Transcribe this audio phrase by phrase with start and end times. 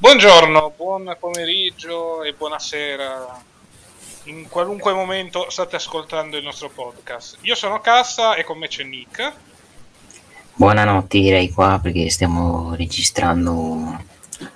[0.00, 3.44] Buongiorno, buon pomeriggio e buonasera.
[4.24, 7.36] In qualunque momento state ascoltando il nostro podcast.
[7.42, 9.32] Io sono Cassa e con me c'è Nick.
[10.54, 14.02] Buonanotte direi qua perché stiamo registrando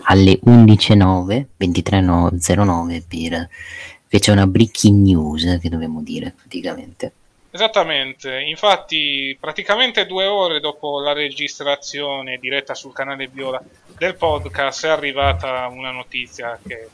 [0.04, 3.48] alle 11.09, 23.09 per...
[4.18, 7.12] c'è una breaking news che dobbiamo dire praticamente.
[7.54, 13.62] Esattamente, infatti praticamente due ore dopo la registrazione diretta sul canale Viola
[13.96, 16.88] del podcast è arrivata una notizia che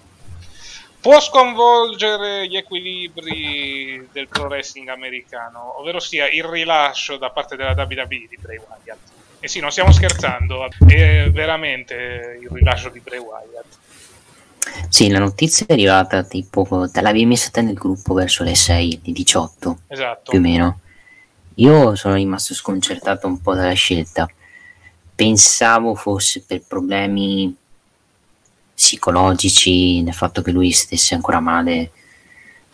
[1.00, 7.72] può sconvolgere gli equilibri del pro wrestling americano, ovvero sia il rilascio da parte della
[7.72, 8.98] WWE di Bray Wyatt.
[9.40, 13.79] E sì, non stiamo scherzando, è veramente il rilascio di Bray Wyatt.
[14.88, 19.00] Sì, la notizia è arrivata tipo, te l'avevi messa te nel gruppo verso le 6
[19.02, 20.30] di 18, esatto.
[20.30, 20.80] più o meno.
[21.56, 24.28] Io sono rimasto sconcertato un po' dalla scelta.
[25.14, 27.54] Pensavo fosse per problemi
[28.74, 31.90] psicologici, nel fatto che lui stesse ancora male,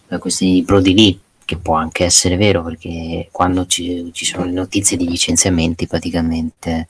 [0.06, 4.44] per questioni di Brody Lee, che può anche essere vero, perché quando ci, ci sono
[4.44, 6.88] le notizie di licenziamenti praticamente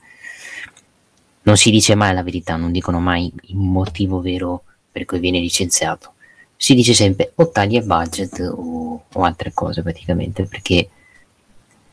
[1.43, 4.63] non si dice mai la verità, non dicono mai il motivo vero
[4.97, 6.13] per cui viene licenziato.
[6.55, 10.89] Si dice sempre o tagli il budget o, o altre cose praticamente, perché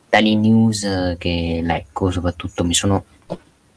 [0.08, 3.04] dalle news che leggo soprattutto mi sono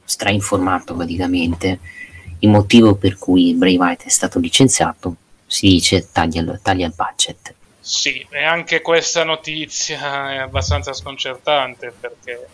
[0.06, 1.80] strainformato praticamente
[2.40, 5.16] il motivo per cui Bray Wyatt è stato licenziato
[5.48, 12.48] si dice taglia, taglia il budget sì e anche questa notizia è abbastanza sconcertante perché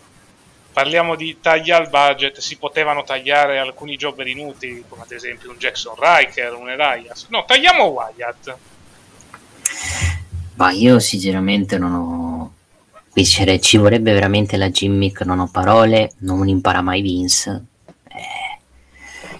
[0.73, 5.57] parliamo di tagli al budget, si potevano tagliare alcuni jobber inutili, come ad esempio un
[5.57, 7.27] Jackson Riker, un Elias.
[7.30, 8.57] No, tagliamo Wyatt.
[10.55, 12.53] Ma io sinceramente non ho...
[13.13, 17.65] Ci vorrebbe veramente la gimmick, non ho parole, non impara mai Vince.
[18.08, 18.59] Eh,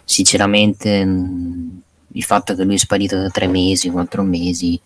[0.03, 1.81] sinceramente mh,
[2.14, 4.80] il fatto che lui è sparito da tre mesi, quattro mesi,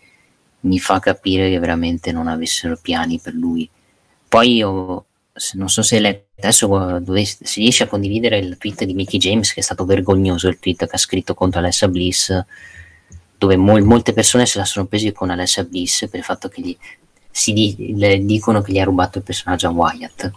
[0.61, 3.70] mi fa capire che veramente non avessero piani per lui.
[4.30, 5.05] Poi io
[5.54, 9.53] non so se lei, adesso dovessi, se riesce a condividere il tweet di Mickey James,
[9.53, 12.31] che è stato vergognoso il tweet che ha scritto contro Alessa Bliss,
[13.37, 16.61] dove mol, molte persone se la sono prese con Alessa Bliss per il fatto che
[16.61, 16.77] gli,
[17.30, 20.31] si di, le, dicono che gli ha rubato il personaggio a Wyatt.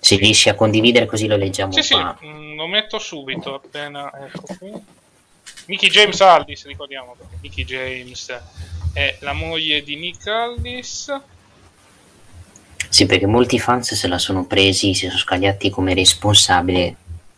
[0.00, 2.16] Se riesci a condividere così lo leggiamo sì, qua.
[2.18, 4.72] Sì, mm, lo metto subito appena ecco qui.
[5.66, 8.40] Mickey James Aldis, ricordiamo perché Mickey James
[8.92, 11.14] è la moglie di Nick Aldis
[12.88, 16.96] sì, perché molti fans se la sono presi, si sono scagliati come responsabile,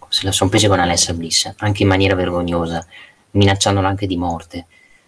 [0.09, 2.85] se la sono presi con Alessa Bliss, anche in maniera vergognosa,
[3.33, 4.67] minacciandola anche di morte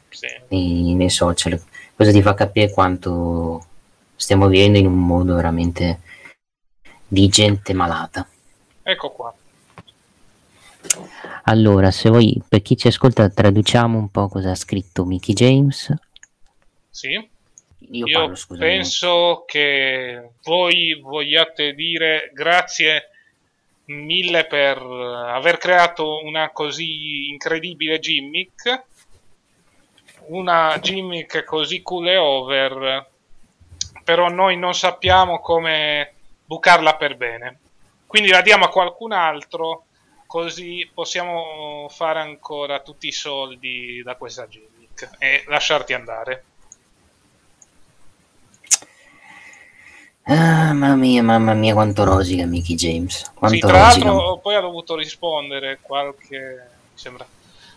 [0.08, 0.26] sì.
[0.48, 1.60] nei, nei social.
[1.94, 3.66] Questo ti fa capire quanto
[4.16, 6.00] stiamo vivendo in un mondo veramente
[7.06, 8.26] di gente malata.
[8.82, 9.34] Ecco qua.
[11.44, 15.92] Allora, se vuoi, per chi ci ascolta, traduciamo un po' cosa ha scritto Mickey James.
[16.90, 17.30] Sì.
[17.90, 23.08] Io, Io parlo, penso che voi vogliate dire grazie
[23.86, 28.82] mille per aver creato una così incredibile gimmick,
[30.26, 33.06] una gimmick così cool e over,
[34.04, 36.14] però noi non sappiamo come
[36.44, 37.58] bucarla per bene.
[38.06, 39.86] Quindi la diamo a qualcun altro,
[40.26, 46.44] così possiamo fare ancora tutti i soldi da questa gimmick e lasciarti andare.
[50.24, 53.32] Ah, mamma mia, mamma mia, quanto rosica Mickey James.
[53.34, 57.26] Quanto sì, tra l'altro poi ha dovuto rispondere qualche, sembra,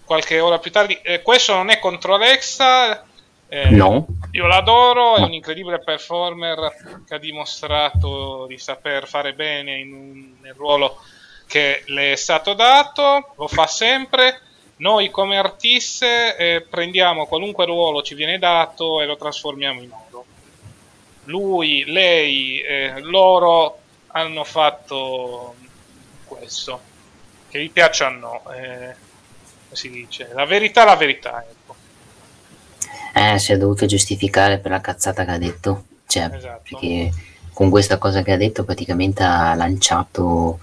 [0.04, 0.98] qualche ora più tardi.
[1.02, 3.04] Eh, questo non è contro Alexa.
[3.48, 4.06] Eh, no.
[4.32, 10.34] Io l'adoro, è un incredibile performer che ha dimostrato di saper fare bene in un,
[10.42, 10.98] nel ruolo
[11.48, 14.42] che le è stato dato, lo fa sempre.
[14.78, 20.05] Noi come artiste eh, prendiamo qualunque ruolo ci viene dato e lo trasformiamo in oro
[21.26, 25.56] lui, lei, eh, loro hanno fatto
[26.26, 26.94] questo.
[27.50, 28.96] Che vi piaccia o no, eh,
[29.72, 30.30] si dice.
[30.34, 31.76] La verità la verità, ecco.
[33.14, 35.86] Eh, si è dovuto giustificare per la cazzata che ha detto.
[36.08, 36.62] Cioè, esatto.
[36.70, 37.12] perché
[37.56, 40.60] con questa cosa che ha detto praticamente ha lanciato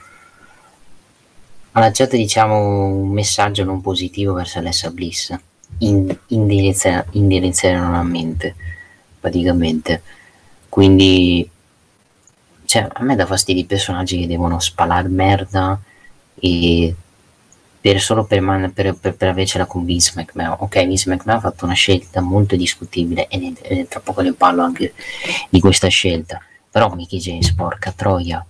[1.72, 5.34] ha lanciato diciamo un messaggio non positivo verso Alessa Bliss
[5.78, 8.54] indirizzatamente
[9.19, 10.02] praticamente
[10.72, 11.46] quindi,
[12.64, 15.78] cioè, a me dà fastidio i personaggi che devono spalare merda
[16.34, 16.94] e
[17.78, 20.56] per, solo per, man- per, per, per avercela con Vince McMahon.
[20.60, 24.32] Ok, Vince McMahon ha fatto una scelta molto discutibile e, ne, e tra poco ne
[24.32, 24.94] parlo anche
[25.50, 26.40] di questa scelta.
[26.70, 28.42] Però Mickey James, porca troia.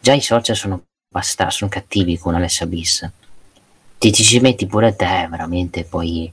[0.00, 3.06] Già i social sono, basta, sono cattivi con Alessa Bliss.
[3.98, 6.32] ti, ti ci metti pure te veramente poi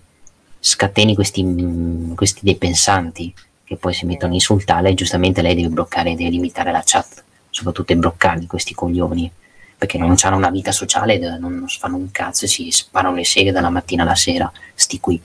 [0.62, 3.34] scateni questi, questi dei pensanti
[3.72, 7.24] che poi si mettono a insultarla e giustamente lei deve bloccare, deve limitare la chat,
[7.50, 9.32] soprattutto i bloccarli questi coglioni,
[9.78, 13.24] perché non hanno una vita sociale, non, non fanno un cazzo e si sparano le
[13.24, 15.24] seghe dalla mattina alla sera, sti qui.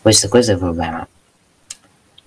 [0.00, 1.06] Questo, questo è il problema.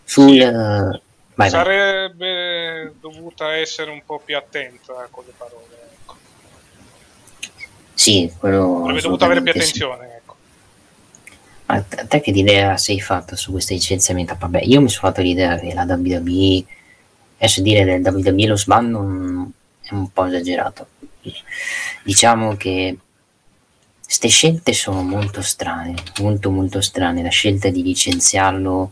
[0.06, 0.39] Sul, sì.
[0.39, 1.01] uh,
[1.33, 2.94] vai, Sarebbe vai.
[3.01, 5.89] dovuta essere un po' più attenta con le parole.
[5.91, 6.15] Ecco.
[7.94, 8.83] Sì, quello...
[8.83, 10.07] Avrebbe dovuto avere più attenzione.
[10.07, 10.14] Sì.
[11.67, 14.35] Ma te che idea sei fatta su questo licenziamento?
[14.38, 16.63] Vabbè, io mi sono fatto l'idea che la WWE,
[17.38, 19.00] adesso dire del WWE lo sbando
[19.81, 20.88] è un po' esagerato.
[22.03, 22.97] Diciamo che
[24.03, 27.23] queste scelte sono molto strane, molto molto strane.
[27.23, 28.91] La scelta di licenziarlo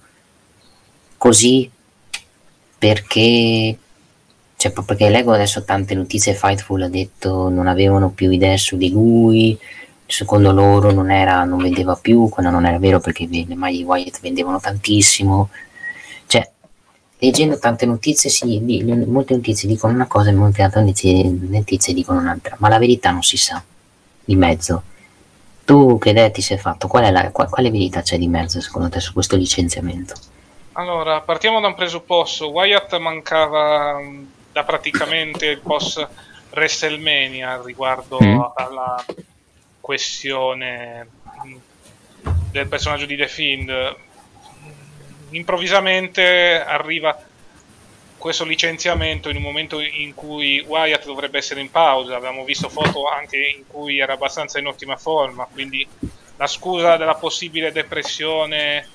[1.17, 1.69] così
[2.77, 3.77] perché
[4.55, 8.89] cioè perché leggo adesso tante notizie Fightful ha detto non avevano più idee su di
[8.89, 9.57] lui
[10.05, 13.83] secondo loro non, era, non vendeva più, quello non era vero perché le maglie di
[13.83, 15.49] Wyatt vendevano tantissimo.
[16.27, 16.49] Cioè,
[17.19, 18.59] leggendo tante notizie, sì,
[19.07, 23.11] molte notizie dicono una cosa e molte altre notizie, notizie dicono un'altra, ma la verità
[23.11, 23.63] non si sa
[24.23, 24.83] di mezzo.
[25.65, 26.87] Tu che idea ti sei fatto?
[26.87, 30.13] Qual la, qual, quale verità c'è di mezzo secondo te su questo licenziamento?
[30.73, 32.49] Allora, partiamo da un presupposto.
[32.49, 34.01] Wyatt mancava
[34.51, 36.05] da praticamente il post
[36.49, 38.39] WrestleMania riguardo mm.
[38.55, 39.05] alla
[39.83, 41.07] questione
[42.51, 43.95] del personaggio di The Fiend.
[45.31, 47.21] Improvvisamente arriva
[48.17, 52.15] questo licenziamento in un momento in cui Wyatt dovrebbe essere in pausa.
[52.15, 55.85] Abbiamo visto foto anche in cui era abbastanza in ottima forma, quindi
[56.37, 58.87] la scusa della possibile depressione,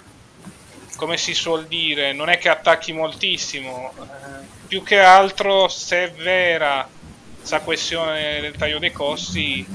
[0.96, 3.92] come si suol dire, non è che attacchi moltissimo.
[3.94, 6.88] Eh, più che altro, se è vera
[7.36, 9.66] questa questione del taglio dei costi,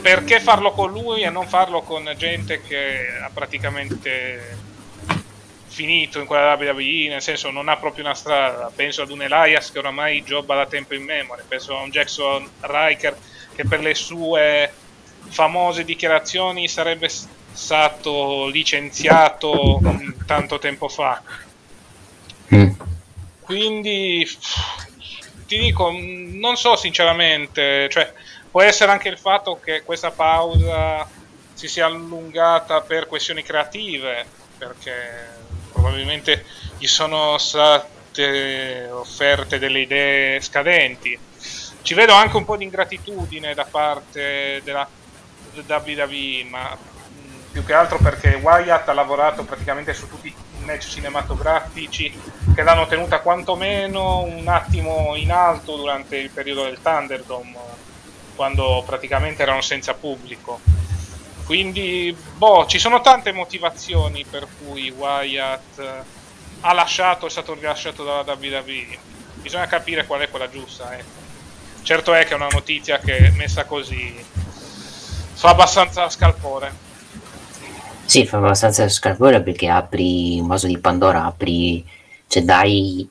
[0.00, 4.56] perché farlo con lui e non farlo con gente che ha praticamente
[5.66, 8.70] finito in quella WWE, nel senso non ha proprio una strada.
[8.74, 12.48] Penso ad un Elias che oramai gioba da tempo in memoria, penso a un Jackson
[12.60, 13.16] Riker
[13.54, 14.72] che per le sue
[15.28, 19.80] famose dichiarazioni sarebbe stato licenziato
[20.26, 21.22] tanto tempo fa.
[22.54, 22.70] Mm.
[23.40, 24.28] Quindi
[25.46, 28.12] ti dico, non so sinceramente, cioè
[28.58, 31.08] Può essere anche il fatto che questa pausa
[31.54, 34.26] si sia allungata per questioni creative,
[34.58, 35.28] perché
[35.72, 36.44] probabilmente
[36.76, 41.16] gli sono state offerte delle idee scadenti.
[41.82, 44.88] Ci vedo anche un po' di ingratitudine da parte della
[45.54, 46.76] WWE, ma
[47.52, 52.12] più che altro perché Wyatt ha lavorato praticamente su tutti i match cinematografici
[52.52, 57.86] che l'hanno tenuta quantomeno un attimo in alto durante il periodo del Thunderdome
[58.38, 60.60] quando praticamente erano senza pubblico.
[61.44, 66.02] Quindi, boh, ci sono tante motivazioni per cui Wyatt eh,
[66.60, 68.96] ha lasciato, è stato rilasciato dalla WWE.
[69.34, 70.96] Bisogna capire qual è quella giusta.
[70.96, 71.02] Eh.
[71.82, 74.24] Certo è che è una notizia che messa così
[75.34, 76.72] fa abbastanza scalpore.
[78.04, 81.84] Sì, fa abbastanza scalpore perché apri un vaso di Pandora, apri,
[82.28, 83.08] cioè dai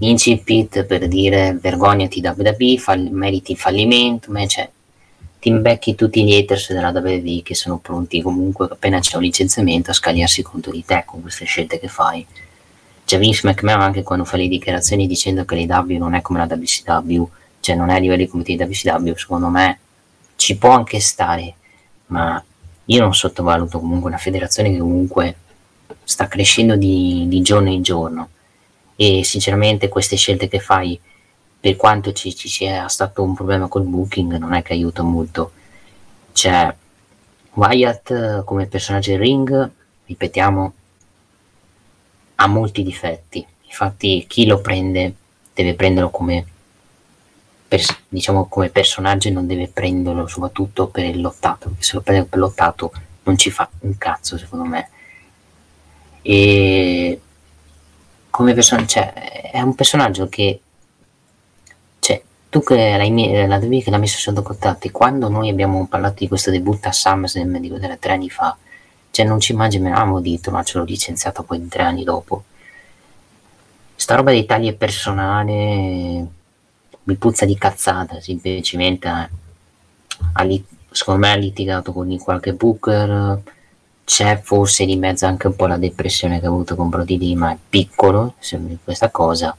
[0.00, 4.68] incipit per dire vergognati WWE, fall- meriti fallimento, ma cioè,
[5.38, 9.90] ti imbecchi tutti gli haters della WWE che sono pronti comunque appena c'è un licenziamento
[9.90, 12.26] a scagliarsi contro di te con queste scelte che fai.
[13.04, 16.54] C'è Vince McMahon anche quando fa le dichiarazioni dicendo che l'AW non è come la
[16.54, 17.28] WCW,
[17.60, 19.78] cioè non è a livello di comité di WCW, secondo me
[20.36, 21.54] ci può anche stare,
[22.06, 22.42] ma
[22.84, 25.36] io non sottovaluto comunque una federazione che comunque
[26.04, 28.28] sta crescendo di, di giorno in giorno
[29.02, 31.00] e sinceramente queste scelte che fai
[31.58, 35.52] per quanto ci, ci, sia stato un problema col booking non è che aiuta molto.
[36.32, 36.74] Cioè
[37.54, 39.70] Wyatt come personaggio in ring
[40.04, 40.72] ripetiamo
[42.34, 43.46] ha molti difetti.
[43.62, 45.14] Infatti chi lo prende
[45.54, 46.44] deve prenderlo come
[47.68, 51.70] pers- diciamo come personaggio e non deve prenderlo soprattutto per il lottato.
[51.70, 52.92] Perché se lo prende per lottato
[53.22, 54.90] non ci fa un cazzo secondo me.
[56.20, 57.20] E
[58.30, 59.12] come personaggio, cioè,
[59.52, 60.60] è un personaggio che,
[61.98, 66.16] cioè, tu che l'hai, la devi che l'ha messo sotto contatti, quando noi abbiamo parlato
[66.18, 68.56] di questo debutto a SummerSlam di tre anni fa,
[69.10, 72.44] cioè non ci immaginavamo di trovarcelo licenziato poi tre anni dopo.
[73.94, 76.28] Sta roba di taglie personale
[77.02, 79.28] mi puzza di cazzata, semplicemente ha,
[80.90, 83.42] secondo me ha litigato con qualche booker
[84.10, 87.36] c'è forse di mezzo anche un po' la depressione che ha avuto con Brody Lee,
[87.36, 88.34] ma è piccolo,
[88.82, 89.56] questa cosa.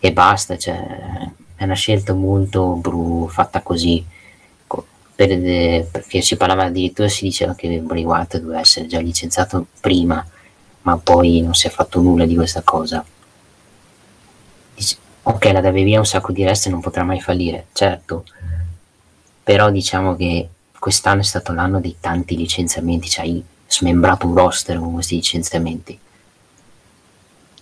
[0.00, 4.04] E basta, cioè, è una scelta molto bru, fatta così.
[5.14, 10.26] per, perché si parlava addirittura, si diceva che Bray Wyatt doveva essere già licenziato prima,
[10.82, 13.04] ma poi non si è fatto nulla di questa cosa.
[14.74, 18.24] Dice, ok, la deve via un sacco di rest e non potrà mai fallire, certo,
[19.44, 20.48] però diciamo che
[20.84, 25.98] quest'anno è stato l'anno dei tanti licenziamenti, cioè hai smembrato un roster con questi licenziamenti.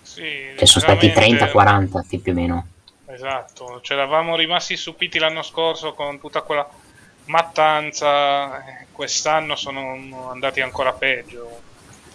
[0.03, 2.67] Sì, che sono stati 30-40 più o meno.
[3.07, 6.69] Esatto, ci eravamo rimasti stupiti l'anno scorso con tutta quella
[7.27, 8.61] mattanza,
[8.91, 11.61] quest'anno sono andati ancora peggio,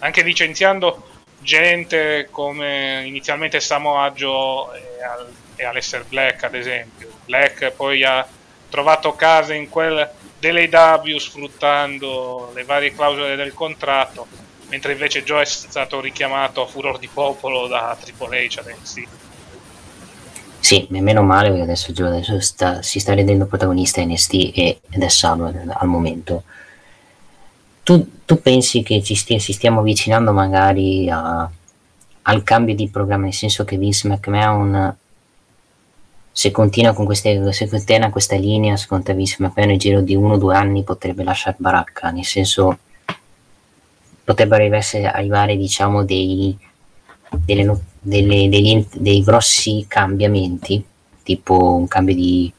[0.00, 7.08] anche licenziando gente come inizialmente Samoa Joe e, Al- e Alester Black ad esempio.
[7.24, 8.28] Black poi ha
[8.68, 14.26] trovato casa in quel dell'AW sfruttando le varie clausole del contratto,
[14.68, 19.02] mentre invece Joe è stato richiamato a furor di popolo da Triple H adesso.
[20.60, 25.02] Sì, meno male perché adesso Joe adesso sta, si sta rendendo protagonista NST e, ed
[25.02, 26.42] è sano al momento.
[27.82, 31.48] Tu, tu pensi che ci stia, si stiamo avvicinando magari a,
[32.22, 34.96] al cambio di programma, nel senso che Vince McMahon
[36.38, 40.14] se continua con queste, se continua questa linea, secondo te Vince McMahon nel giro di
[40.14, 42.78] uno o due anni potrebbe lasciare baracca, nel senso
[44.22, 46.56] potrebbero arrivare diciamo dei,
[47.28, 50.80] delle, delle, degli, dei grossi cambiamenti,
[51.24, 52.52] tipo un cambio di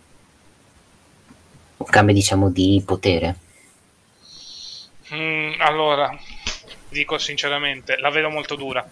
[1.78, 3.36] un cambio diciamo di potere.
[5.14, 6.14] Mm, allora,
[6.90, 8.86] dico sinceramente, la vedo molto dura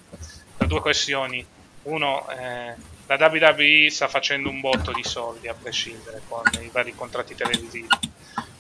[0.56, 1.46] per due questioni.
[1.84, 6.94] Uno, eh, la WWE sta facendo un botto di soldi a prescindere con i vari
[6.94, 7.88] contratti televisivi.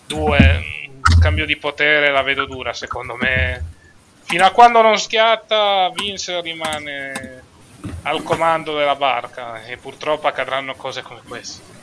[0.05, 0.63] Due,
[1.09, 3.75] il cambio di potere la vedo dura secondo me.
[4.23, 7.43] Fino a quando non schiatta, Vince rimane
[8.03, 11.75] al comando della barca e purtroppo accadranno cose come queste.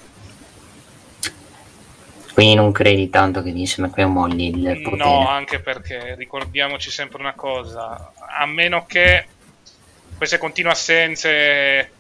[2.33, 4.97] Quindi non credi tanto che Vince McMahon molli il potere?
[4.97, 9.27] No, anche perché ricordiamoci sempre una cosa, a meno che
[10.17, 11.91] queste continue assenze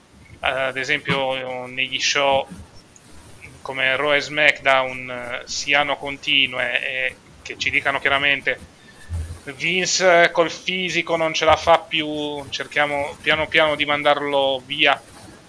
[0.45, 2.47] ad esempio negli show
[3.65, 8.73] come Raw e SmackDown eh, siano continue e che ci dicano chiaramente
[9.45, 15.01] Vince col fisico non ce la fa più, cerchiamo piano piano di mandarlo via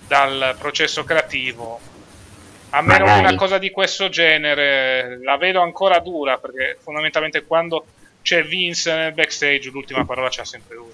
[0.06, 1.80] dal processo creativo.
[2.72, 7.86] A meno che una cosa di questo genere la vedo ancora dura perché fondamentalmente quando
[8.22, 10.92] c'è Vince nel backstage l'ultima parola c'ha sempre lui.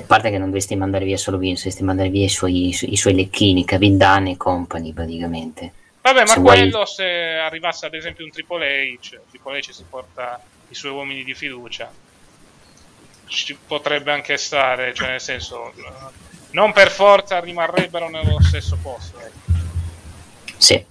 [0.00, 2.96] A parte che non dovresti mandare via solo Vince, dovresti mandare via i suoi, i
[2.96, 5.72] suoi lecchini, Dunn e company praticamente.
[6.02, 6.86] Vabbè, ma se quello vuoi...
[6.86, 11.34] se arrivasse ad esempio un Triple H, Triple H si porta i suoi uomini di
[11.34, 11.90] fiducia,
[13.26, 15.72] ci potrebbe anche stare, cioè nel senso,
[16.52, 19.20] non per forza rimarrebbero nello stesso posto.
[19.20, 19.52] Ecco.
[20.56, 20.84] Sì.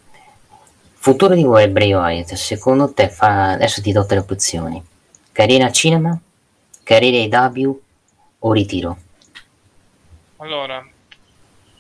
[1.02, 3.52] Futuro di voi, Bray Wyatt, secondo te fa...
[3.52, 4.84] Adesso ti do tre opzioni.
[5.32, 6.20] Carriera cinema,
[6.84, 7.82] carriera AW
[8.40, 8.98] o ritiro?
[10.38, 10.86] Allora,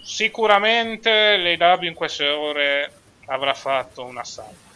[0.01, 2.91] sicuramente l'AW in queste ore
[3.27, 4.67] avrà fatto un assalto.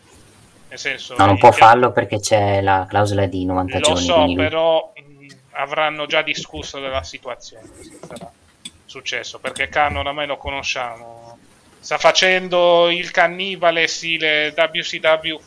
[0.70, 4.08] Nel senso, no, non può farlo perché c'è la clausola di 90 lo giorni.
[4.08, 7.70] Lo so, però mh, avranno già discusso della situazione
[8.08, 8.32] sarà
[8.86, 11.38] successo, perché Khan oramai lo conosciamo.
[11.80, 15.40] Sta facendo il cannibale stile WCW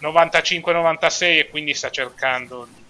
[0.00, 2.81] 95-96 e quindi sta cercando di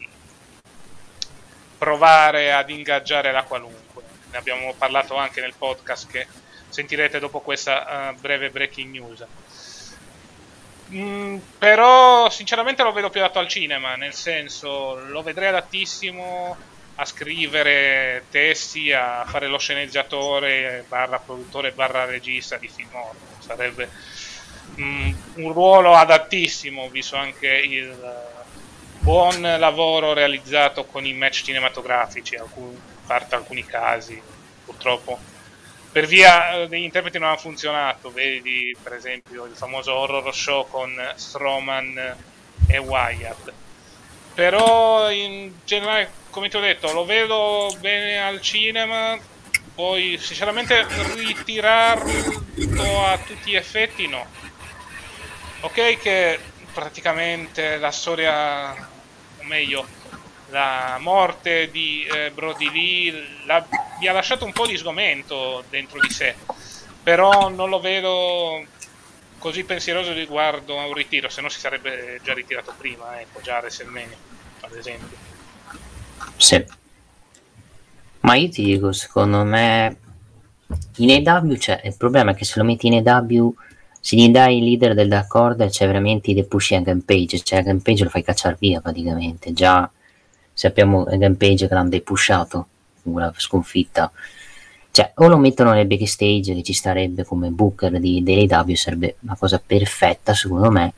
[1.83, 4.05] provare ad ingaggiare la qualunque.
[4.31, 6.29] Ne abbiamo parlato anche nel podcast che
[6.69, 9.27] sentirete dopo questa uh, breve breaking news.
[10.93, 16.57] Mm, però sinceramente lo vedo più adatto al cinema, nel senso lo vedrei adattissimo
[16.95, 23.17] a scrivere testi, a fare lo sceneggiatore, barra produttore, barra regista di film horror.
[23.41, 23.91] Sarebbe
[24.79, 27.93] mm, un ruolo adattissimo, visto anche il
[29.03, 32.45] buon lavoro realizzato con i match cinematografici, a
[33.07, 34.21] parte alcuni casi,
[34.65, 35.19] purtroppo.
[35.91, 40.67] Per via eh, degli interpreti non ha funzionato, vedi per esempio il famoso horror show
[40.69, 42.17] con Strowman
[42.69, 43.53] e Wyatt.
[44.35, 49.19] Però in generale, come ti ho detto, lo vedo bene al cinema,
[49.75, 54.25] poi sinceramente ritirarlo a tutti gli effetti no.
[55.61, 56.39] Ok che
[56.73, 58.75] praticamente la storia,
[59.43, 59.87] o meglio,
[60.51, 63.67] la morte di eh, Brody Lee la,
[64.01, 66.35] mi ha lasciato un po' di sgomento dentro di sé,
[67.03, 68.65] però non lo vedo
[69.39, 73.57] così pensieroso riguardo a un ritiro, se no si sarebbe già ritirato prima, ecco, già
[73.57, 75.17] a ad esempio.
[76.37, 76.65] Sì.
[78.21, 79.97] Ma io ti dico, secondo me
[80.97, 83.55] in EW, cioè, il problema è che se lo metti in EW
[84.05, 87.63] se gli dai il leader del Dark Order c'è veramente i push a Rampage, cioè
[87.63, 89.89] Rampage lo fai cacciare via praticamente, già
[90.53, 92.67] sappiamo Rampage che l'hanno depushato
[93.05, 94.11] la sconfitta,
[94.91, 99.37] cioè o lo mettono nel backstage che ci starebbe come booker di dell'AW sarebbe una
[99.39, 100.95] cosa perfetta secondo me,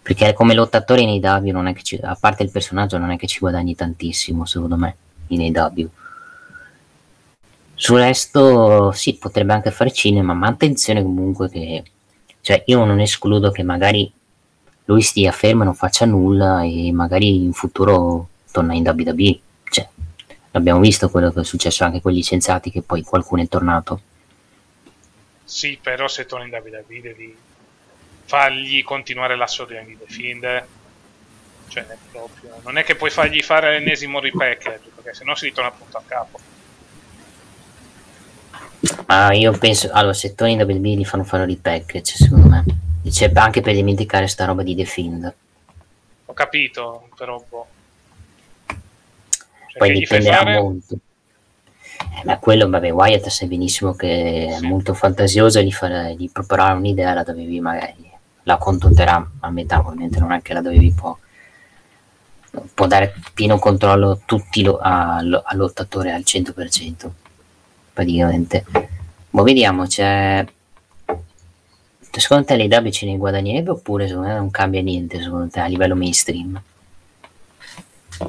[0.00, 3.18] perché come lottatore in AW non è che ci, a parte il personaggio non è
[3.18, 5.90] che ci guadagni tantissimo secondo me in AW
[7.74, 11.82] sul resto sì, potrebbe anche fare cinema, ma attenzione comunque che
[12.40, 14.12] cioè io non escludo che magari
[14.84, 19.40] lui stia fermo e non faccia nulla e magari in futuro torna in WWE.
[19.68, 19.88] Cioè,
[20.52, 24.00] abbiamo visto quello che è successo anche con gli licenziati che poi qualcuno è tornato.
[25.42, 27.36] Sì, però se torna in WWE devi
[28.26, 30.66] fargli continuare la storia di Fiend.
[31.68, 35.96] Cioè, proprio, non è che puoi fargli fare l'ennesimo repackage, perché sennò si ritorna appunto
[35.96, 36.38] a capo.
[39.06, 42.64] Ma io penso, allora, se torni da WWE li fanno fare repackage, secondo me.
[43.08, 45.34] C'è anche per dimenticare sta roba di The Fiend.
[46.26, 47.66] Ho capito, però boh.
[48.66, 50.60] Cioè, Poi dipenderà fare...
[50.60, 50.98] molto.
[51.96, 54.64] Eh, ma quello, vabbè, Wyatt sai benissimo che sì.
[54.64, 58.10] è molto fantasioso e gli, fare, gli proporrà un'idea la WWE magari
[58.44, 61.16] la contorterà a metà, ovviamente non è che la WWE può,
[62.74, 67.10] può dare pieno controllo tutti lo, a, al lottatore al 100%
[67.94, 68.64] praticamente.
[69.30, 70.44] Ma vediamo, c'è...
[72.10, 75.66] Secondo te l'AW ce ne guadagnerebbe oppure secondo me non cambia niente secondo te a
[75.66, 76.62] livello mainstream?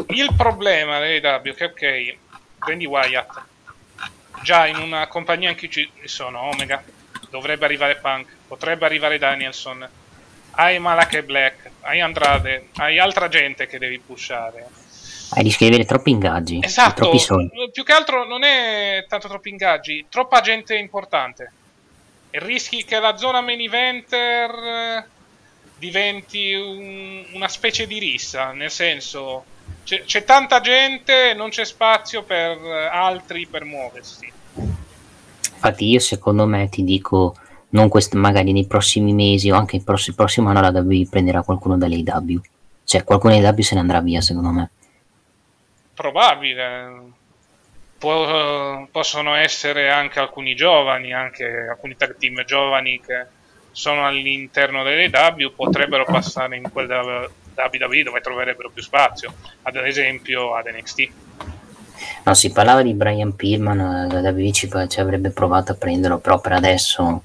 [0.07, 2.17] Il problema dell'AW è che ok,
[2.57, 3.43] prendi Wyatt,
[4.41, 6.83] già in una compagnia cui ci sono Omega,
[7.29, 9.87] dovrebbe arrivare Punk, potrebbe arrivare Danielson,
[10.51, 14.74] hai Malak Black, hai Andrade, hai altra gente che devi pushare
[15.41, 16.59] rischi di avere troppi ingaggi.
[16.61, 17.49] Esatto, troppi soldi.
[17.71, 21.51] più che altro non è tanto troppi ingaggi, troppa gente importante.
[22.29, 25.05] E rischi che la zona main eventer eh,
[25.77, 29.45] diventi un, una specie di rissa, nel senso
[29.83, 32.57] c'è, c'è, tanta gente non c'è spazio per
[32.91, 34.31] altri per muoversi.
[35.53, 37.35] Infatti io secondo me ti dico,
[37.69, 41.41] non quest- magari nei prossimi mesi o anche il prossimo, prossimo anno la WWE prenderà
[41.41, 42.41] qualcuno dall'AW.
[42.83, 44.69] Cioè qualcuno dall'AW se ne andrà via secondo me
[45.95, 47.13] probabile.
[47.97, 53.25] Po- possono essere anche alcuni giovani, anche alcuni tag team giovani che
[53.71, 60.55] sono all'interno delle W, potrebbero passare in quel WWE dove troverebbero più spazio, ad esempio
[60.55, 61.09] ad NXT.
[62.23, 66.53] No, si parlava di Brian Pillman, la WWE ci avrebbe provato a prenderlo, però per
[66.53, 67.23] adesso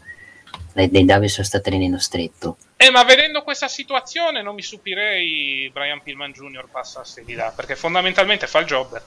[0.73, 2.57] le, le W sono state tenendo stretto.
[2.77, 6.67] Eh, ma vedendo questa situazione non mi stupirei Brian Pillman Jr.
[6.71, 9.03] passasse di là, perché fondamentalmente fa il job.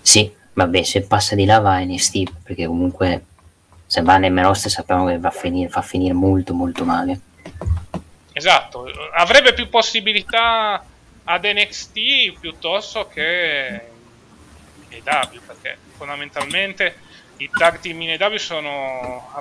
[0.00, 3.24] Sì, vabbè, se passa di là va a NXT, perché comunque
[3.86, 7.20] se va nel roster sappiamo che va a finire, fa finire molto molto male.
[8.32, 10.84] Esatto, avrebbe più possibilità
[11.24, 13.80] ad NXT piuttosto che
[14.88, 16.96] in EW, perché fondamentalmente
[17.38, 19.32] i tag team in EW sono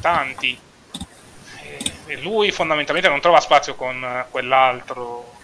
[0.00, 0.58] tanti
[2.08, 5.36] e lui fondamentalmente non trova spazio con eh, quell'altro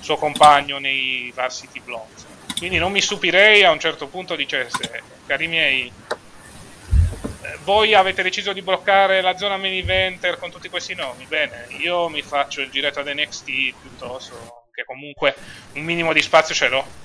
[0.00, 2.24] suo compagno nei Varsity Blondes.
[2.56, 8.52] Quindi non mi stupirei a un certo punto dicesse, cari miei, eh, voi avete deciso
[8.52, 12.70] di bloccare la zona main eventer con tutti questi nomi, bene, io mi faccio il
[12.70, 13.44] giretto ad NXT
[13.80, 15.34] piuttosto, che comunque
[15.74, 17.02] un minimo di spazio ce l'ho.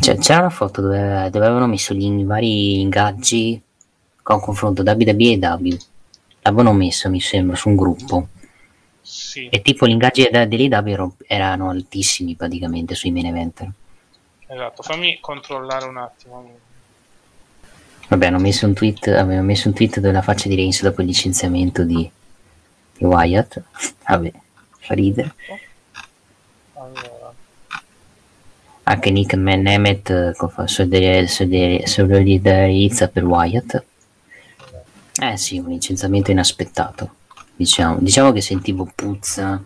[0.00, 3.60] C'era una foto dove, dove avevano messo gli vari ingaggi
[4.28, 5.76] con confronto WWE e W
[6.42, 8.28] l'avevano messo mi sembra su un gruppo.
[9.00, 9.48] Sì.
[9.48, 13.70] e tipo gli ingaggi dell'IW erano altissimi praticamente sui main eventer
[14.46, 16.58] esatto fammi controllare un attimo.
[18.08, 21.06] Vabbè hanno messo un tweet avevano messo un tweet della faccia di Reigns dopo il
[21.06, 22.10] licenziamento di,
[22.98, 23.62] di Wyatt.
[24.06, 24.32] Vabbè
[24.78, 25.34] fa ridere.
[26.74, 27.32] Allora.
[28.82, 30.32] anche Nick Nemeth
[30.66, 33.84] solidarizza per Wyatt
[35.20, 37.14] eh sì, un licenziamento inaspettato.
[37.56, 39.62] Diciamo, diciamo che sentivo puzza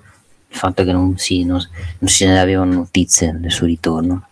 [0.49, 1.61] il fatto che non, si, non,
[1.99, 4.27] non se ne avevano notizie del suo ritorno.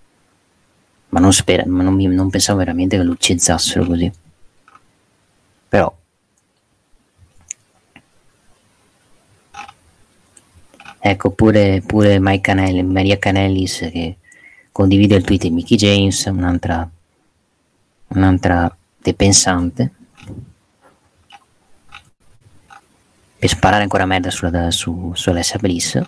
[1.10, 4.10] Ma non, spera, ma non, non pensavo veramente che lo licenziassero così.
[5.68, 5.94] Però
[11.02, 14.18] Ecco, pure, pure Mike Canelli, Maria Canellis che
[14.70, 16.88] condivide il tweet di Mickey James, un'altra,
[18.08, 19.92] un'altra depensante.
[23.40, 25.98] Per sparare ancora merda sulla, su, su Alessia Bliss.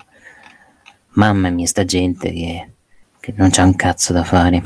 [1.15, 2.69] Mamma mia, sta gente che,
[3.19, 4.63] che non c'ha un cazzo da fare.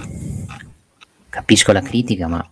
[1.29, 2.45] Capisco la critica, ma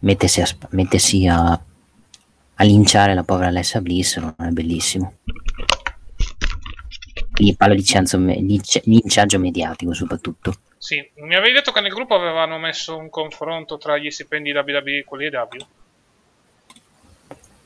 [0.00, 5.14] mettersi a, mettersi a, a linciare la povera Alessa Bliss non è bellissimo.
[7.30, 7.84] Quindi parlo di
[8.84, 10.54] linciaggio mediatico soprattutto.
[10.76, 14.98] Sì, mi avevi detto che nel gruppo avevano messo un confronto tra gli stipendi WWE
[14.98, 15.64] e quelli W?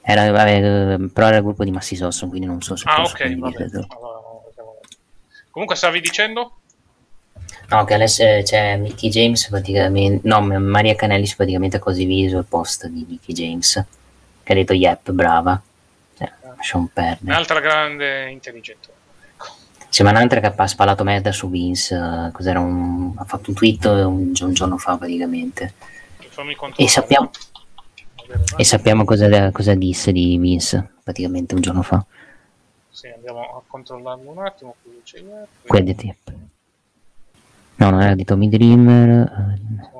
[0.02, 3.38] Era, vabbè, però era il gruppo di Massi Sosson, quindi non so se Ah, ok,
[3.38, 3.66] vabbè.
[5.50, 6.56] Comunque stavi dicendo?
[7.68, 12.44] No, che adesso c'è Mickey James praticamente, no, Maria Canellis praticamente ha così viso il
[12.44, 13.84] post di Mickey James,
[14.42, 15.60] che ha detto yep, brava.
[16.18, 17.30] Cioè, lasciamo perdere.
[17.30, 18.88] Un'altra grande intelligente.
[19.88, 23.84] C'è un'altra che ha spalato merda su Vince, uh, cos'era un, ha fatto un tweet
[23.84, 25.74] un, un giorno fa praticamente.
[26.76, 27.30] E sappiamo,
[28.56, 32.04] e sappiamo cosa, cosa, disse di Vince praticamente un giorno fa.
[32.90, 34.76] Sì, andiamo a controllarlo un attimo.
[35.66, 35.96] Quelli
[37.76, 39.58] No, non era di Tommy Dreamer.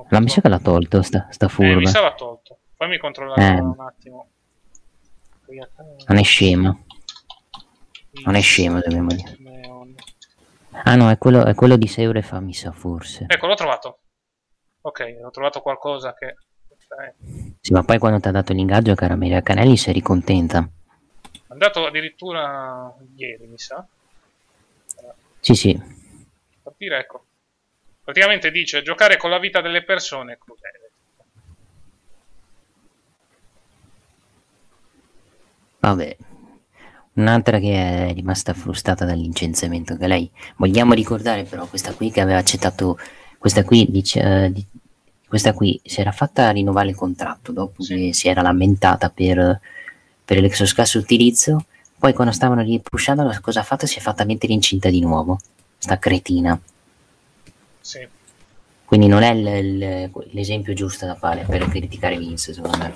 [0.09, 1.71] La mi sa che l'ha tolto, sta, sta furba.
[1.71, 2.57] Eh, mi sa l'ha tolto.
[2.75, 3.59] Fammi controllare eh.
[3.59, 4.27] un attimo.
[6.07, 6.77] Non è scema.
[8.25, 9.37] Non è scema, dobbiamo dire.
[10.85, 13.25] Ah no, è quello, è quello di 6 ore fa, mi sa, forse.
[13.27, 13.99] Ecco, l'ho trovato.
[14.81, 16.35] Ok, ho trovato qualcosa che...
[16.93, 17.55] Okay.
[17.59, 20.69] Sì, ma poi quando ti ha dato l'ingaggio, cara Maria Canelli, sei ricontenta.
[21.31, 23.85] È andato addirittura ieri, mi sa.
[25.39, 25.81] Sì, sì.
[26.63, 27.25] Capire, ecco.
[28.03, 30.91] Praticamente dice giocare con la vita delle persone è crudele.
[35.79, 36.15] Vabbè,
[37.15, 42.21] Un'altra che è rimasta frustata dal licenziamento, che lei vogliamo ricordare però questa qui che
[42.21, 42.97] aveva accettato,
[43.37, 44.72] questa qui dice, uh,
[45.33, 47.95] questa qui si era fatta rinnovare il contratto dopo sì.
[47.95, 49.59] che si era lamentata per,
[50.23, 51.65] per scarso utilizzo,
[51.97, 53.87] poi quando stavano lì pushando cosa ha fatto?
[53.87, 55.39] Si è fatta mettere incinta di nuovo,
[55.79, 56.59] sta cretina.
[57.81, 58.07] Sì.
[58.85, 62.93] Quindi non è il, il, l'esempio giusto da fare per criticare Vince, secondo me.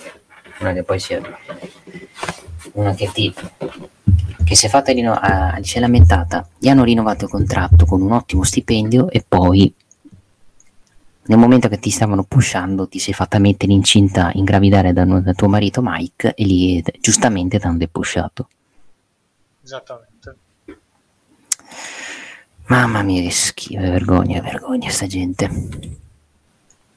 [0.60, 1.22] Una che poi si è
[2.74, 3.34] una che ti
[4.46, 8.04] che si è fatta rinno- uh, si è lamentata gli hanno rinnovato il contratto con
[8.04, 9.74] un ottimo stipendio e poi
[11.28, 15.48] nel momento che ti stavano pushando ti sei fatta mettere incinta ingravidare da, da tuo
[15.48, 18.50] marito Mike e lì giustamente ti hanno depushato
[19.64, 20.36] esattamente
[22.68, 25.50] mamma mia che schifo vergogna vergogna sta gente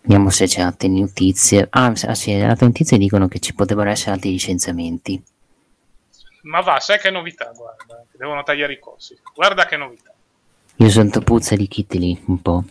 [0.00, 4.30] vediamo se c'è altre notizie ah sì, altre notizie dicono che ci potrebbero essere altri
[4.30, 5.22] licenziamenti
[6.42, 9.18] ma va, sai che novità, guarda, devono tagliare i costi.
[9.34, 10.12] Guarda che novità.
[10.76, 12.64] Io sento puzza di Kit lì, un po'.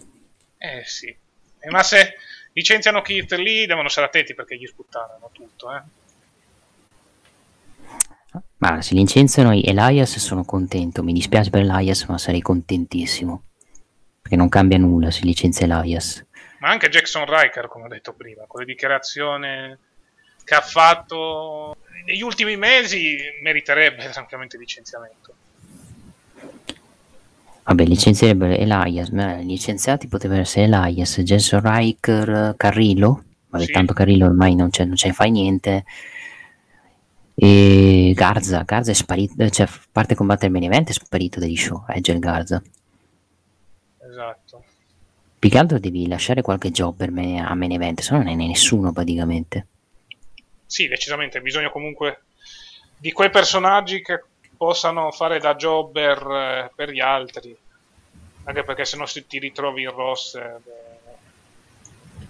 [0.57, 1.15] Eh sì.
[1.59, 2.15] Eh, ma se
[2.53, 5.81] licenziano Kit lì, devono stare attenti perché gli sputtanano tutto, eh.
[8.57, 13.43] Ma se licenziano Elias sono contento, mi dispiace per Elias ma sarei contentissimo.
[14.21, 16.25] Perché non cambia nulla se licenzia Elias.
[16.59, 19.77] Ma anche Jackson Riker, come ho detto prima, con le dichiarazioni
[20.43, 25.33] che ha fatto negli ultimi mesi meriterebbe tranquillamente licenziamento.
[27.69, 33.71] Vabbè, licenzierebbero Elias, ma licenziati potrebbero essere Elias, Jason Riker, Carrillo, vabbè sì.
[33.71, 35.85] tanto Carrillo ormai non c'è, non c'è fai niente,
[37.35, 42.17] e Garza, Garza è sparito, cioè parte combattere main event è sparito dagli show, Edgel
[42.17, 42.61] Garza.
[44.09, 44.63] Esatto.
[45.37, 48.41] Più che altro devi lasciare qualche job per me a main event, se no non
[48.41, 49.67] è nessuno praticamente
[50.69, 52.21] sì, decisamente, bisogna comunque
[52.95, 54.23] di quei personaggi che
[54.59, 57.55] possano fare da jobber eh, per gli altri,
[58.43, 61.11] anche perché se no ti ritrovi in roster eh,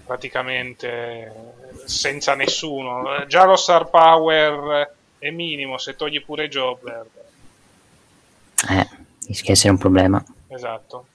[0.06, 1.34] praticamente
[1.86, 3.26] senza nessuno.
[3.28, 7.04] Già lo star power è minimo, se togli pure jobber.
[8.70, 8.88] Eh,
[9.26, 10.24] rischia di essere un problema.
[10.50, 11.08] Esatto.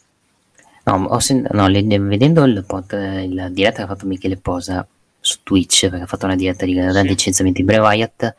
[0.82, 4.84] No, sen- no vedendo il, pod, il diretta che ha fatto Michele Posa,
[5.20, 7.02] su Twitch perché ha fatto una diretta di sì.
[7.02, 8.34] licenziamenti Bray Wyatt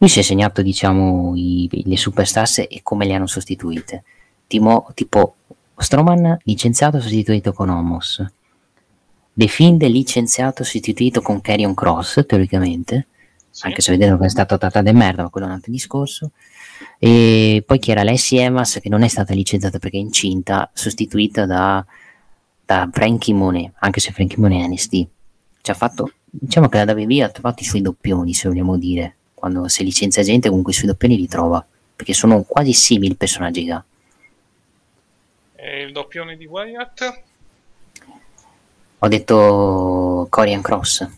[0.00, 4.02] lui si è segnato diciamo i, le superstars e come le hanno sostituite.
[4.46, 5.36] Timo, tipo
[5.76, 8.24] Stroman licenziato sostituito con Homos.
[9.32, 13.06] The Fiend licenziato sostituito con Carrion Cross teoricamente.
[13.50, 13.66] Sì.
[13.66, 16.30] anche se vedendo che è stato trattato di merda ma quello è un altro discorso.
[16.98, 21.44] E poi chi era Lessie Evans che non è stata licenziata perché è incinta sostituita
[21.44, 21.84] da,
[22.64, 25.08] da Frankie Monet anche se Frankie Monet è NST
[25.62, 29.16] ci ha fatto, diciamo che la WWE ha trovato i suoi doppioni, se vogliamo dire,
[29.40, 33.68] quando si licenzia gente comunque i suoi doppioni li trova, perché sono quasi simili personaggi
[33.70, 33.82] ha.
[35.56, 37.22] E il doppione di Wyatt?
[38.98, 41.08] Ho detto Corian Cross.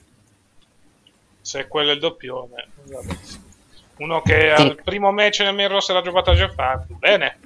[1.40, 2.68] Se quello è il doppione,
[3.96, 7.38] uno che al primo match nel main roster ha giocato a Jeff Hardy, bene.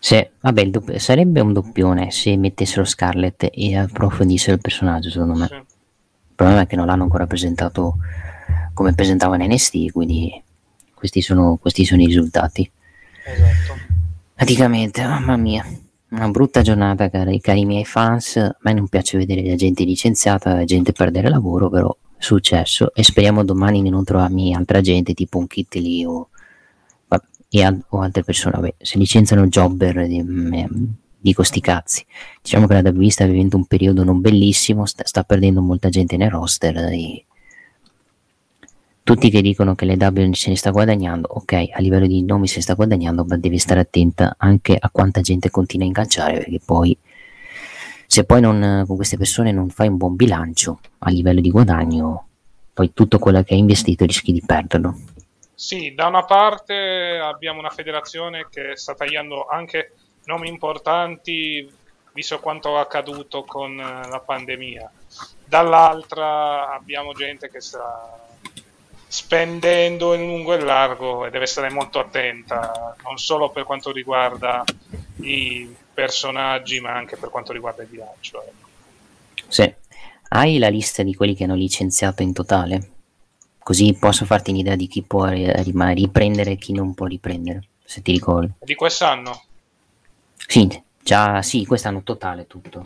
[0.00, 5.46] Se, vabbè, dopp- sarebbe un doppione se mettessero Scarlett e approfondissero il personaggio, secondo me.
[5.46, 5.54] Sì.
[5.54, 7.96] Il problema è che non l'hanno ancora presentato
[8.78, 10.40] come presentava in NST, quindi
[10.94, 12.70] questi sono, questi sono i risultati.
[13.26, 13.80] Esatto.
[14.32, 15.66] Praticamente, mamma mia,
[16.10, 18.36] una brutta giornata, cari, cari miei fans.
[18.36, 23.02] A me non piace vedere la gente licenziata, la gente perdere lavoro, però successo e
[23.02, 26.28] speriamo domani di non trovarmi altra gente tipo un kit lì o,
[27.48, 28.60] e, o altre persone.
[28.60, 30.24] Vabbè, se licenziano jobber di,
[31.18, 32.06] dico sti cazzi.
[32.40, 36.16] Diciamo che la WWE sta vivendo un periodo non bellissimo, sta, sta perdendo molta gente
[36.16, 37.24] nel roster e
[39.08, 42.46] tutti che dicono che le W se ne sta guadagnando, ok, a livello di nomi
[42.46, 46.34] se ne sta guadagnando, ma devi stare attenta anche a quanta gente continua a ingaggiare,
[46.34, 46.94] perché poi
[48.06, 52.26] se poi non, con queste persone non fai un buon bilancio a livello di guadagno,
[52.74, 54.98] poi tutto quello che hai investito rischi di perderlo.
[55.54, 59.94] Sì, da una parte abbiamo una federazione che sta tagliando anche
[60.24, 61.66] nomi importanti,
[62.12, 64.90] visto quanto è accaduto con la pandemia.
[65.46, 68.26] Dall'altra abbiamo gente che sta
[69.08, 74.62] spendendo in lungo e largo e deve stare molto attenta, non solo per quanto riguarda
[75.16, 78.42] i personaggi, ma anche per quanto riguarda il bilancio.
[78.42, 78.68] Ecco.
[79.48, 79.74] Sì.
[80.30, 82.90] Hai la lista di quelli che hanno licenziato in totale?
[83.58, 88.12] Così posso farti un'idea di chi può riprendere e chi non può riprendere, se ti
[88.12, 88.52] ricordi.
[88.60, 89.42] Di quest'anno?
[90.36, 92.82] Sì, già sì, quest'anno totale tutto.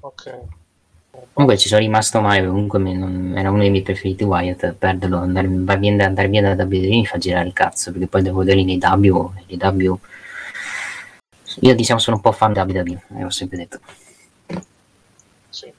[0.00, 0.38] Ok.
[1.32, 5.46] Comunque ci sono rimasto male, comunque non, era uno dei miei preferiti Wyatt, perderlo, andare,
[5.46, 8.78] via, andare via da WWE mi fa girare il cazzo, perché poi devo vedere nei
[8.78, 9.98] W, nei W.
[11.60, 13.80] Io diciamo sono un po' fan di WWE, eh, ho sempre detto.
[15.50, 15.72] Sì.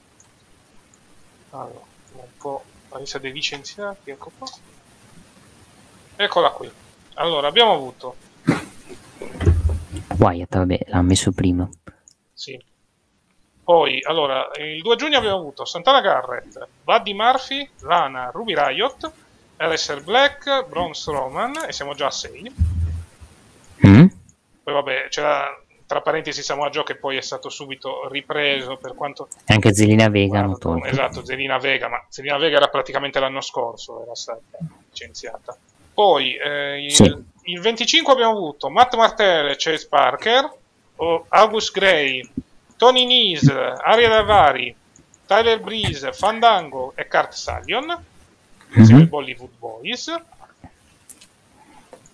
[1.50, 1.80] Allora,
[2.12, 4.48] un po' la lista dei licenziati, ecco qua.
[6.16, 6.70] Eccola qui.
[7.14, 8.16] Allora, abbiamo avuto...
[10.18, 11.68] Wyatt, vabbè, l'ha messo prima.
[12.32, 12.60] Sì,
[13.68, 19.12] poi, allora, il 2 giugno abbiamo avuto Santana Garrett, Buddy Murphy, Lana, Ruby Riot,
[19.58, 22.54] LSR Black, Braun Strowman, e siamo già a 6.
[23.86, 24.06] Mm.
[24.62, 25.54] Poi vabbè, c'era
[25.84, 29.28] tra parentesi Samoa Joe che poi è stato subito ripreso per quanto...
[29.48, 30.86] Anche Zelina Vega tolto.
[30.86, 34.40] Esatto, Zelina Vega, ma Zelina Vega era praticamente l'anno scorso, era stata
[34.88, 35.54] licenziata.
[35.92, 37.04] Poi eh, il, sì.
[37.42, 40.56] il 25 abbiamo avuto Matt Martell e Chase Parker,
[41.28, 42.26] August Gray,
[42.78, 44.74] Tony Nese, Aria Davari,
[45.26, 47.84] Tyler Breeze, Fandango e Kurt Salion,
[48.78, 48.98] mm-hmm.
[48.98, 50.14] i Bollywood Boys.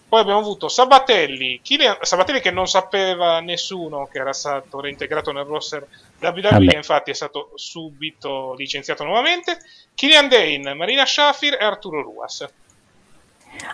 [0.09, 5.45] Poi abbiamo avuto Sabatelli, Killian, Sabatelli che non sapeva nessuno che era stato reintegrato nel
[5.45, 5.87] roster
[6.21, 9.59] WWE, infatti è stato subito licenziato nuovamente.
[9.95, 12.49] Killian Dane, Marina Shafir e Arturo Ruas.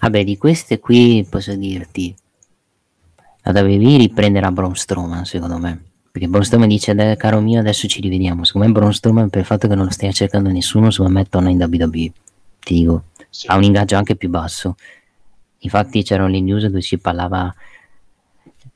[0.00, 2.14] Vabbè, di queste qui posso dirti,
[3.42, 5.89] la WWE riprenderà Braun Strowman, secondo me.
[6.10, 8.44] Perché Braun dice, caro mio, adesso ci rivediamo.
[8.44, 11.50] Secondo me Braun per il fatto che non lo stia cercando nessuno, secondo me torna
[11.50, 12.12] in WWE.
[12.58, 13.46] Ti dico, sì.
[13.46, 14.76] ha un ingaggio anche più basso.
[15.58, 17.54] Infatti c'erano le news dove si parlava...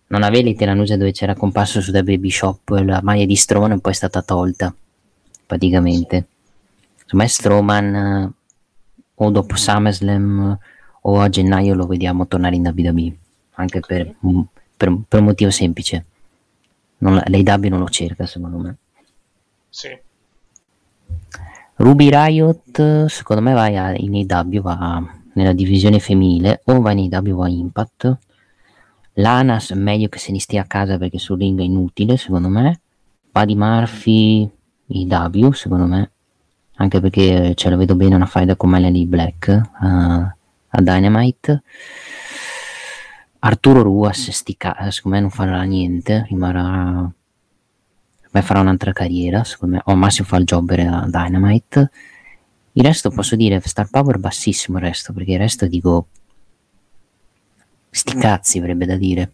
[0.06, 3.72] Non avevi le news dove c'era comparso su The Baby Shop la maglia di Strowman
[3.72, 4.72] e poi è stata tolta,
[5.44, 6.26] praticamente.
[6.98, 8.32] Secondo me Strowman
[9.16, 10.58] o dopo SummerSlam
[11.00, 13.16] o a gennaio lo vediamo tornare in WWE.
[13.54, 14.14] Anche per,
[14.76, 16.04] per, per un motivo semplice
[16.98, 18.76] non, l'AW non lo cerca secondo me.
[19.68, 19.98] Sì.
[21.76, 25.02] Ruby Riot secondo me va in AW, va
[25.34, 28.18] nella divisione femminile o va in AW va Impact.
[29.14, 32.80] Lanas meglio che se ne stia a casa perché sul ring è inutile secondo me.
[33.30, 34.48] Buddy Murphy
[34.88, 36.10] AW secondo me
[36.76, 41.62] anche perché ce la vedo bene una faida con Melanie Black uh, a Dynamite
[43.46, 47.12] Arturo Ruas, stica, secondo me non farà niente, rimarrà...
[48.30, 51.90] Beh, farà un'altra carriera, secondo me, o al massimo fa il jobber a Dynamite.
[52.72, 56.06] Il resto posso dire, Star Power bassissimo il resto, perché il resto dico...
[57.90, 59.32] Sti cazzi avrebbe da dire.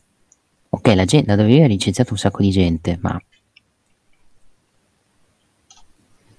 [0.71, 3.17] Ok, la gente, da WWE ha licenziato un sacco di gente, ma...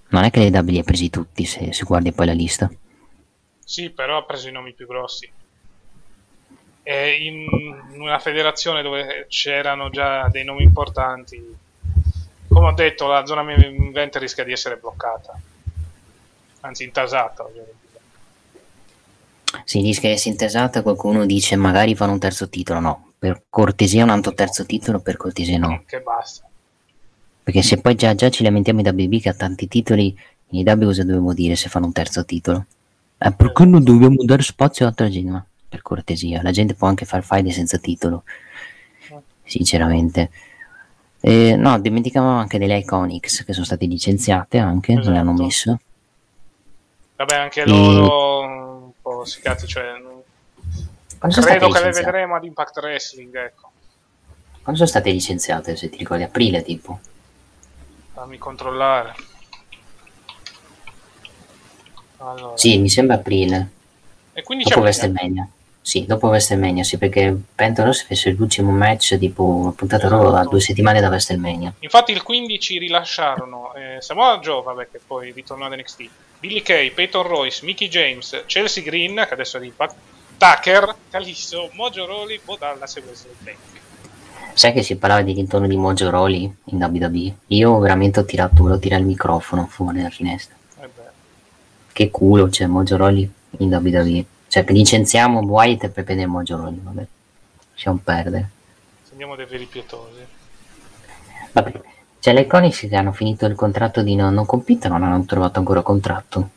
[0.09, 2.69] Non è che le W li ha presi tutti, se, se guardi poi la lista.
[3.63, 5.39] Sì, però ha preso i nomi più grossi
[6.83, 7.45] in
[7.99, 11.57] una federazione dove c'erano già dei nomi importanti,
[12.47, 15.39] come ho detto, la zona event rischia di essere bloccata,
[16.61, 17.43] anzi intasata.
[17.43, 17.79] Ovviamente.
[19.63, 24.03] Si rischia di essere intasata, qualcuno dice magari fanno un terzo titolo, no, per cortesia
[24.03, 25.83] un altro terzo titolo, per cortesia no.
[25.85, 26.45] Che basta.
[27.43, 30.17] Perché se poi già, già ci lamentiamo da BB che ha tanti titoli,
[30.49, 32.65] in IW cosa dobbiamo dire se fanno un terzo titolo?
[33.17, 35.45] Eh, perché non dobbiamo dare spazio a altra gente?
[35.71, 36.41] Per cortesia.
[36.41, 38.23] La gente può anche far faide senza titolo,
[39.43, 40.29] sinceramente.
[41.21, 45.05] Eh, no, dimenticavamo anche delle Iconics che sono state licenziate anche, esatto.
[45.05, 45.45] non le hanno esatto.
[45.45, 45.79] messo.
[47.15, 50.01] Vabbè, anche loro un po' però, si cazzi, cioè,
[51.19, 53.69] credo che le vedremo ad Impact Wrestling, ecco.
[54.61, 56.99] Quando sono state licenziate, se ti ricordi, aprile tipo?
[58.13, 59.15] Fammi controllare.
[62.17, 62.57] Allora.
[62.57, 63.71] Sì, mi sembra aprile.
[64.33, 65.47] E quindi dopo WrestleMania.
[65.83, 70.29] Sì, dopo WrestleMania, sì, perché penso si fece l'ultimo match tipo puntata esatto.
[70.29, 71.73] da due settimane da WrestleMania.
[71.79, 76.91] Infatti il 15 rilasciarono eh, Samoa Joe, vabbè, che poi ritornò ad NXT, Billy Kay,
[76.91, 79.95] Peyton Royce, Mickey James, Chelsea Green, che adesso è di Impact,
[80.37, 83.55] Tucker, Calisso, Mojo Rawley, Bo Dallas e Wesley
[84.53, 87.33] Sai che si parlava di ritorno di Mojo Rawley in WWE?
[87.47, 90.55] Io veramente ho tirato, volevo tirare il microfono fuori dalla finestra.
[90.79, 90.89] Eh
[91.91, 94.25] che culo c'è Mojo Rawley in WWE.
[94.51, 97.07] Cioè, licenziamo White prendere Mojo Rawley, vabbè.
[97.71, 98.49] Lasciamo perdere.
[99.03, 100.25] Sembriamo dei veri pietosi.
[101.53, 101.81] Vabbè.
[102.19, 105.59] Cioè, le Iconics che hanno finito il contratto di non, non compita non hanno trovato
[105.59, 106.49] ancora contratto.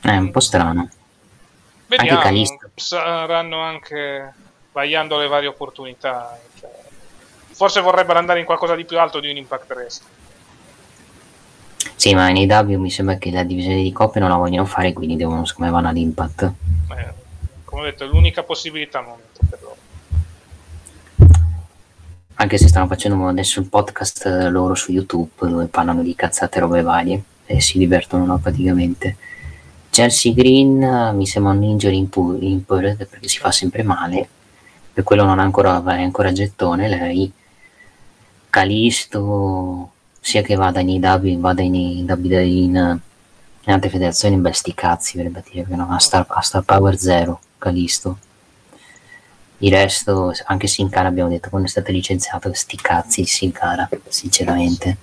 [0.00, 0.88] È un po' strano.
[1.88, 2.70] Vediamo, anche Calisto.
[2.74, 4.32] saranno anche
[4.72, 6.40] vagliando le varie opportunità.
[6.58, 6.70] Cioè,
[7.52, 10.14] forse vorrebbero andare in qualcosa di più alto di un Impact Wrestling.
[11.96, 14.92] Sì, ma in AW mi sembra che la divisione di coppie non la vogliono fare,
[14.92, 16.52] quindi devono, come vanno all'Impact.
[16.90, 17.12] Eh,
[17.64, 19.76] come ho detto, è l'unica possibilità al momento per loro.
[22.34, 26.82] Anche se stanno facendo adesso il podcast loro su YouTube, dove parlano di cazzate robe
[26.82, 29.16] varie e si divertono no, praticamente.
[29.88, 34.28] Chelsea Green mi sembra un injury impaired perché si fa sempre male,
[34.92, 37.32] per quello non ha ancora, è ancora gettone lei.
[38.50, 39.92] Calisto,
[40.26, 43.00] sia che vada in IW, vada in, in, in,
[43.64, 45.86] in altre federazioni, beh sti cazzi, verrebbe a dire, no?
[45.88, 48.18] a, Star, a Star Power 0, Calisto.
[49.58, 53.88] Il resto, anche Sin Cara abbiamo detto quando è stato licenziato, sti cazzi Sin Cara,
[54.08, 54.96] sinceramente.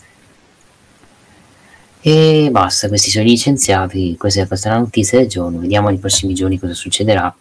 [2.02, 6.60] E basta, questi sono licenziati, questa è la notizia del giorno, vediamo nei prossimi giorni
[6.60, 7.34] cosa succederà.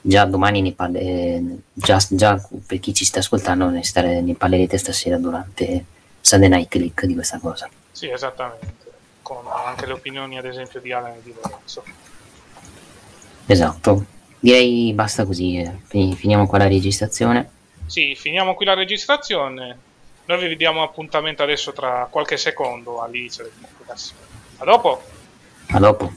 [0.00, 4.76] Già domani ne parlerete, già, già, per chi ci sta ascoltando ne, stare, ne parlerete
[4.78, 5.84] stasera durante
[6.22, 7.68] Sunday Night Click di questa cosa.
[7.90, 11.84] Sì, esattamente, con anche le opinioni ad esempio di Alan e di Lorenzo.
[13.44, 14.06] Esatto,
[14.40, 16.14] direi basta così, eh.
[16.14, 17.50] finiamo qua la registrazione.
[17.84, 19.90] Sì, finiamo qui la registrazione
[20.24, 24.14] noi vi diamo appuntamento adesso tra qualche secondo all'inizio del podcast.
[24.58, 25.02] A dopo.
[25.68, 26.12] A dopo.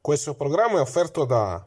[0.00, 1.66] Questo programma è offerto da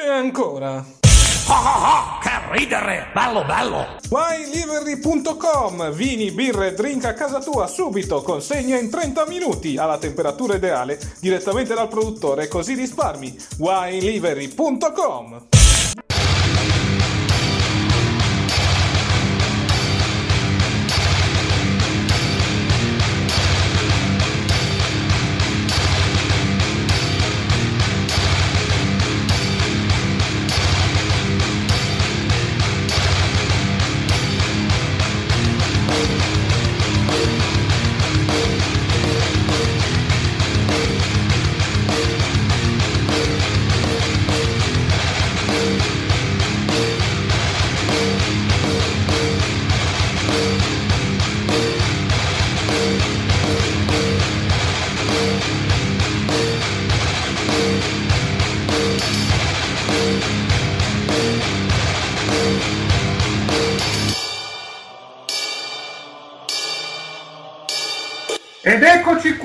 [0.00, 0.84] E ancora.
[1.48, 3.08] Oh, oh, oh, che ridere!
[3.12, 3.96] Bello, bello!
[4.10, 11.00] WineLivery.com Vini, birre, drink a casa tua subito, consegna in 30 minuti alla temperatura ideale
[11.20, 13.36] direttamente dal produttore, così risparmi.
[13.58, 15.57] WineLivery.com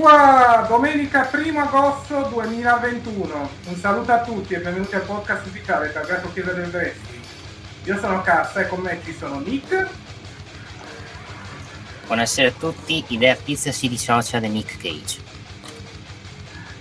[0.04, 3.50] qua, domenica 1 agosto 2021.
[3.68, 7.24] Un saluto a tutti e benvenuti al podcast ufficiale targato Chiesa del Wrestling.
[7.86, 9.88] Io sono Cassa e con me ci sono Nick.
[12.06, 15.22] Buonasera a tutti, Idea Pizza si dissocia da Nick Cage.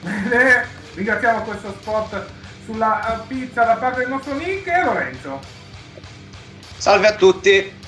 [0.01, 2.27] Bene, ringraziamo questo spot
[2.65, 5.41] sulla pizza da parte del nostro Nick e Lorenzo.
[6.77, 7.82] Salve a tutti!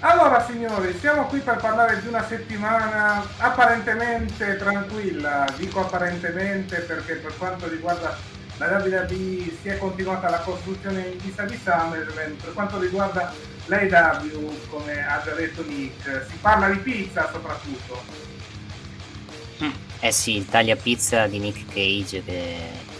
[0.00, 7.36] Allora signori, siamo qui per parlare di una settimana apparentemente tranquilla, dico apparentemente perché per
[7.36, 8.16] quanto riguarda
[8.58, 13.32] la WWE si è continuata la costruzione in vista di SummerSlam, per quanto riguarda
[13.66, 18.26] l'AEW, come ha già detto Nick, si parla di pizza soprattutto.
[20.00, 22.56] Eh sì, il taglia pizza di Nick Cage che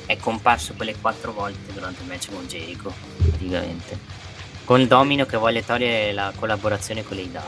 [0.07, 4.18] è comparso quelle quattro volte durante il match con Jericho, praticamente.
[4.69, 7.41] Con Domino che vuole togliere la collaborazione con l'AEW.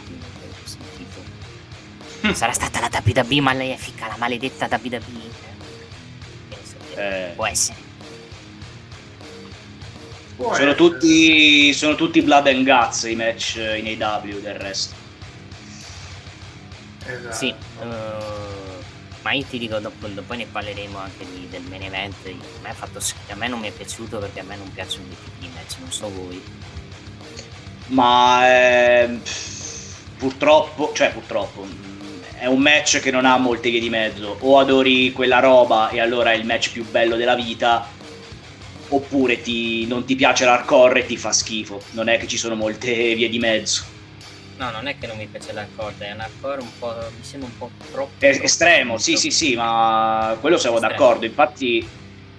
[2.22, 2.32] Hm.
[2.32, 5.30] Sarà stata la WWE, ma lei è ficca la maledetta WWE.
[6.94, 7.32] Eh.
[7.34, 7.76] Può essere.
[10.34, 10.74] Può sono, essere.
[10.74, 14.94] Tutti, sono tutti blood and guts i match in AW del resto.
[17.04, 17.36] Esatto.
[17.36, 18.82] Sì, uh,
[19.20, 22.14] ma io ti dico, dopo, dopo ne parleremo anche di, del main event.
[22.24, 22.30] A
[22.62, 22.98] me, fatto,
[23.28, 25.04] a me non mi è piaciuto perché a me non piacciono
[25.40, 26.69] i match, non so voi
[27.90, 29.20] ma eh,
[30.18, 31.66] purtroppo, cioè purtroppo,
[32.36, 34.36] è un match che non ha molte vie di mezzo.
[34.40, 37.86] O adori quella roba e allora è il match più bello della vita,
[38.88, 41.82] oppure ti, non ti piace l'hardcore e ti fa schifo.
[41.90, 43.84] Non è che ci sono molte vie di mezzo.
[44.56, 46.94] No, non è che non mi piace l'hardcore, è un hardcore un po'.
[47.16, 48.12] mi sembra un po' troppo.
[48.18, 51.24] È estremo, troppo, sì, sì, sì, ma quello siamo d'accordo.
[51.24, 51.86] Infatti,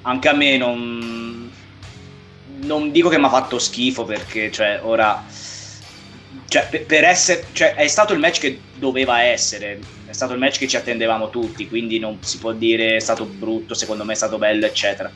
[0.03, 1.50] anche a me non.
[2.63, 5.23] Non dico che mi ha fatto schifo perché, cioè, ora
[6.51, 10.57] cioè, per, essere, cioè, è stato il match che doveva essere, è stato il match
[10.57, 14.17] che ci attendevamo tutti, quindi non si può dire è stato brutto, secondo me è
[14.17, 15.09] stato bello, eccetera.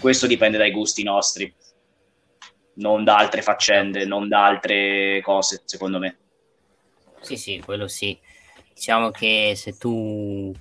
[0.00, 1.54] Questo dipende dai gusti nostri,
[2.76, 6.16] non da altre faccende, non da altre cose, secondo me.
[7.20, 8.18] Sì, sì, quello sì.
[8.72, 10.54] Diciamo che se tu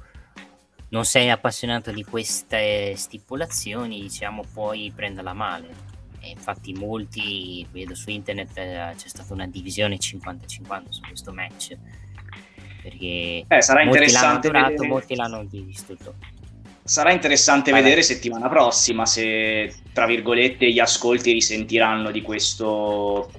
[0.90, 5.87] non sei appassionato di queste stipulazioni, diciamo, puoi prenderla male
[6.30, 11.76] infatti molti, vedo su internet, eh, c'è stata una divisione 50-50 su questo match,
[12.82, 14.88] perché eh, sarà molti l'hanno vedere...
[14.88, 16.16] molti l'hanno distrutto.
[16.84, 17.84] Sarà interessante Vabbè.
[17.84, 23.30] vedere settimana prossima se, tra virgolette, gli ascolti risentiranno di questo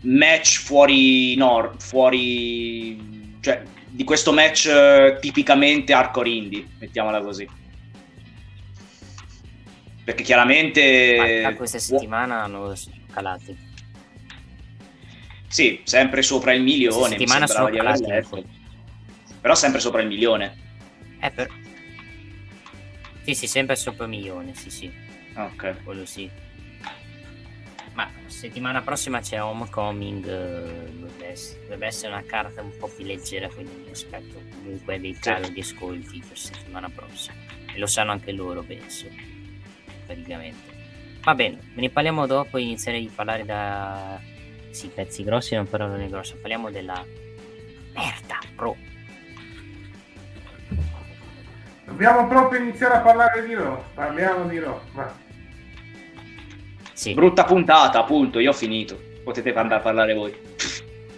[0.00, 7.62] match fuori, no, fuori, cioè di questo match uh, tipicamente hardcore indie, mettiamola così
[10.04, 12.74] perché chiaramente Ma questa settimana hanno
[13.10, 13.72] calati
[15.54, 18.44] sì, sempre sopra il milione mi sembrava di aver letto.
[19.40, 20.56] però sempre sopra il milione.
[21.20, 21.48] Eh per...
[23.22, 24.92] sì sì sempre sopra il milione sì sì.
[25.36, 25.84] Ok.
[25.84, 26.28] Quello sì.
[27.92, 33.84] Ma settimana prossima c'è Homecoming eh, dovrebbe essere una carta un po' più leggera quindi
[33.84, 35.52] mi aspetto comunque dei calo sì.
[35.52, 37.36] di ascolti per settimana prossima.
[37.72, 39.06] E lo sanno anche loro penso
[40.06, 40.72] praticamente.
[41.22, 44.20] Va bene, ne parliamo dopo, inizierei a parlare da...
[44.70, 47.04] Sì, pezzi grossi non parole grosse, parliamo della
[47.94, 48.76] merda, bro.
[51.84, 55.14] Dobbiamo proprio iniziare a parlare di Raw, parliamo di Raw, va.
[56.92, 57.14] Sì.
[57.14, 59.00] Brutta puntata, appunto, io ho finito.
[59.22, 60.34] Potete andare a parlare voi.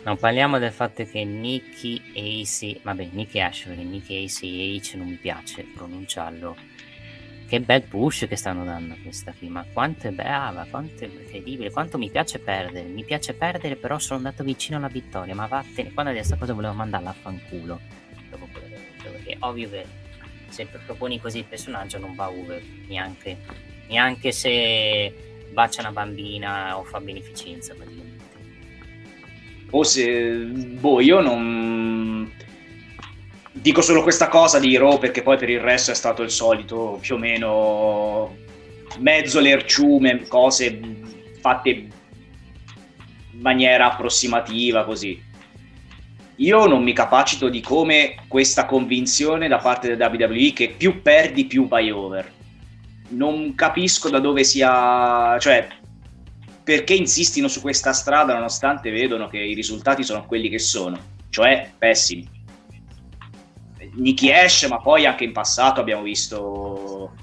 [0.05, 5.17] Non parliamo del fatto che Nicky Ace, vabbè, Nicky Ashbury, Nicky Ace H non mi
[5.17, 6.57] piace pronunciarlo
[7.49, 11.71] che bel push che stanno dando questa qui, ma quanto è brava, quanto è incredibile,
[11.71, 15.93] quanto mi piace perdere, mi piace perdere però sono andato vicino alla vittoria, ma vattene,
[15.93, 17.11] quando questa cosa volevo mandarla?
[17.11, 17.81] A fanculo,
[18.31, 18.67] dopo quello
[19.11, 19.85] perché ovvio che
[20.49, 23.37] se proponi così il personaggio non va over, neanche,
[23.89, 28.25] neanche se bacia una bambina o fa beneficenza praticamente.
[29.71, 31.76] O se, boh, io non
[33.67, 36.99] Dico solo questa cosa di Raw perché poi per il resto è stato il solito
[37.01, 38.37] più o meno
[38.99, 40.79] mezzo lerciume, cose
[41.41, 41.91] fatte in
[43.41, 45.21] maniera approssimativa così.
[46.37, 51.47] Io non mi capacito di come questa convinzione da parte del WWE che più perdi
[51.47, 52.33] più vai over.
[53.09, 55.67] Non capisco da dove sia, cioè
[56.63, 60.97] perché insistino su questa strada nonostante vedono che i risultati sono quelli che sono,
[61.31, 62.36] cioè pessimi.
[63.97, 67.15] Nicky Ash, ma poi anche in passato abbiamo visto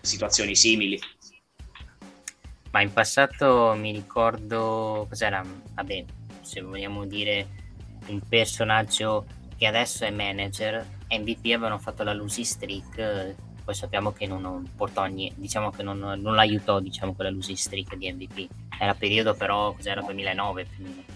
[0.00, 0.98] situazioni simili.
[2.70, 5.42] Ma in passato mi ricordo cos'era,
[5.74, 6.04] vabbè,
[6.40, 7.46] se vogliamo dire
[8.08, 14.26] un personaggio che adesso è manager, MVP avevano fatto la losing streak, poi sappiamo che
[14.26, 18.48] non, non portò niente, diciamo che non, non l'aiutò, diciamo, quella losing streak di MVP.
[18.78, 21.15] Era periodo però, cos'era, 2009 più o meno.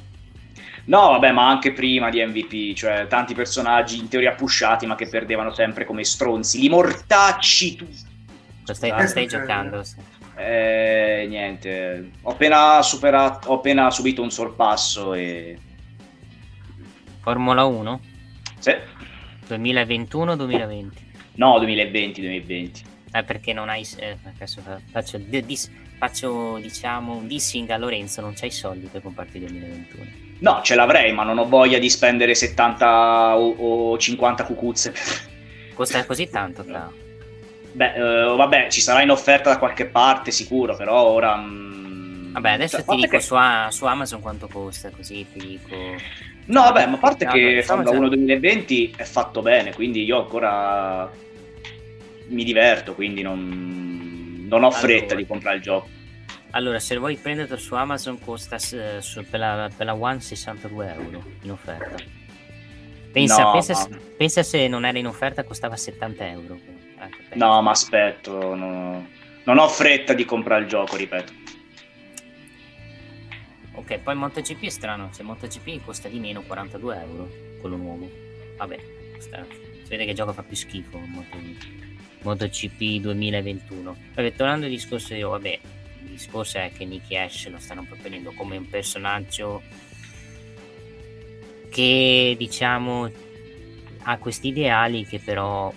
[0.87, 5.09] No, vabbè, ma anche prima di MVP, cioè tanti personaggi in teoria pushati, ma che
[5.09, 6.61] perdevano sempre come stronzi.
[6.61, 7.87] Li mortacci tu.
[8.66, 9.83] Lo stai, stai giocando?
[9.83, 9.97] Sì.
[10.37, 15.59] Eh, niente, ho appena superato, ho appena subito un sorpasso e...
[17.20, 18.01] Formula 1?
[18.59, 18.72] Sì.
[19.49, 20.89] 2021-2020?
[21.35, 22.83] No, 2020-2020.
[23.12, 23.87] Eh, perché non hai...
[23.99, 29.37] Eh, adesso faccio, dis, faccio, diciamo, un dissing a Lorenzo, non c'hai soldi per comprarti
[29.37, 30.28] il 2021.
[30.41, 34.95] No, ce l'avrei, ma non ho voglia di spendere 70 o, o 50 cucuzze.
[35.74, 36.91] Costa così tanto, tra...
[37.72, 41.36] Beh, uh, vabbè, ci sarà in offerta da qualche parte sicuro, però ora...
[41.36, 43.20] Mm, vabbè, adesso cioè, ti dico che...
[43.20, 43.36] su,
[43.68, 45.76] su, Amazon quanto costa, così ti dico...
[46.47, 50.18] No, vabbè, ma a parte no, che Formula 1 2020 è fatto bene, quindi io
[50.18, 51.09] ancora
[52.28, 55.20] mi diverto, quindi non, non ho fretta allora.
[55.20, 55.88] di comprare il gioco.
[56.51, 61.22] Allora, se vuoi prenderlo su Amazon costa su, per, la, per la One 62 euro
[61.42, 61.96] in offerta.
[63.12, 63.98] Pensa, no, pensa, ma...
[64.16, 66.59] pensa se non era in offerta costava 70 euro.
[67.34, 69.07] No, ma aspetto, no.
[69.44, 71.32] non ho fretta di comprare il gioco, ripeto.
[73.74, 77.28] Ok, poi MotoGP è strano, cioè MotoGP costa di meno 42 euro,
[77.61, 78.11] quello nuovo.
[78.57, 78.78] Vabbè,
[79.18, 79.44] sta...
[79.48, 81.38] si vede che il gioco fa più schifo Moto...
[82.22, 83.96] MotoGP 2021.
[84.14, 85.59] Vabbè, tornando al discorso io, vabbè,
[86.21, 89.62] discorso è che Nicky Ash lo stanno proponendo come un personaggio
[91.71, 93.11] che diciamo
[94.03, 95.73] ha questi ideali che però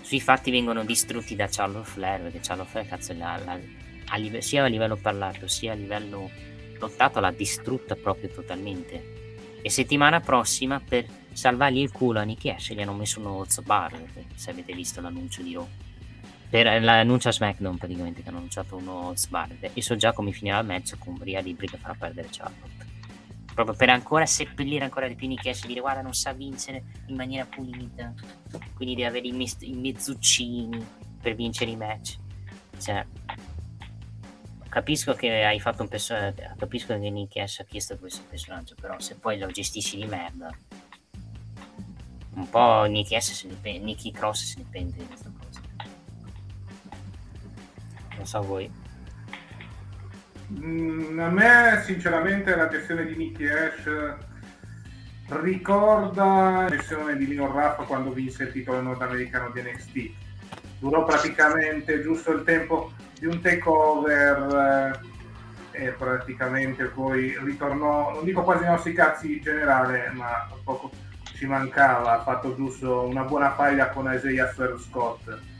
[0.00, 3.58] sui fatti vengono distrutti da Charles Flair perché Charles Flair cazzo la, la,
[4.06, 6.30] a live, sia a livello parlato sia a livello
[6.78, 9.20] lottato l'ha distrutta proprio totalmente.
[9.62, 13.62] E settimana prossima per salvargli il culo a Nicky Ash gli hanno messo uno Oz
[14.34, 15.68] se avete visto l'annuncio di Raw
[16.52, 20.58] per l'annuncio a SmackDown praticamente che hanno annunciato uno Bar e so già come finirà
[20.58, 22.90] il match con Bria Libri che farà perdere Charlotte.
[23.54, 27.16] Proprio per ancora seppellire ancora di più Nick Ash dire guarda non sa vincere in
[27.16, 28.12] maniera pulita.
[28.74, 30.86] Quindi deve avere i, me- i mezzuccini
[31.22, 32.18] per vincere i match.
[32.78, 33.06] Cioè
[34.68, 39.16] capisco che hai fatto un personaggio capisco che Nick ha chiesto questo personaggio però se
[39.16, 40.50] poi lo gestisci di merda
[42.34, 45.30] un po' Nicky se ne pe- Nicky Cross se ne pente di questa
[48.16, 48.70] non so voi.
[50.60, 53.88] Mm, a me sinceramente la gestione di Nicky Ash
[55.28, 60.10] ricorda la gestione di Leon Raff quando vinse il titolo nordamericano di NXT.
[60.78, 65.00] Durò praticamente giusto il tempo di un takeover
[65.72, 70.90] eh, e praticamente poi ritornò, non dico quasi nei nostri cazzi in generale, ma poco
[71.22, 75.50] ci mancava, ha fatto giusto una buona faglia con Isaiah Swerve Scott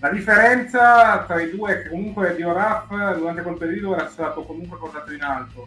[0.00, 4.44] la differenza tra i due è che comunque Dio Raff durante quel periodo era stato
[4.44, 5.66] comunque portato in alto.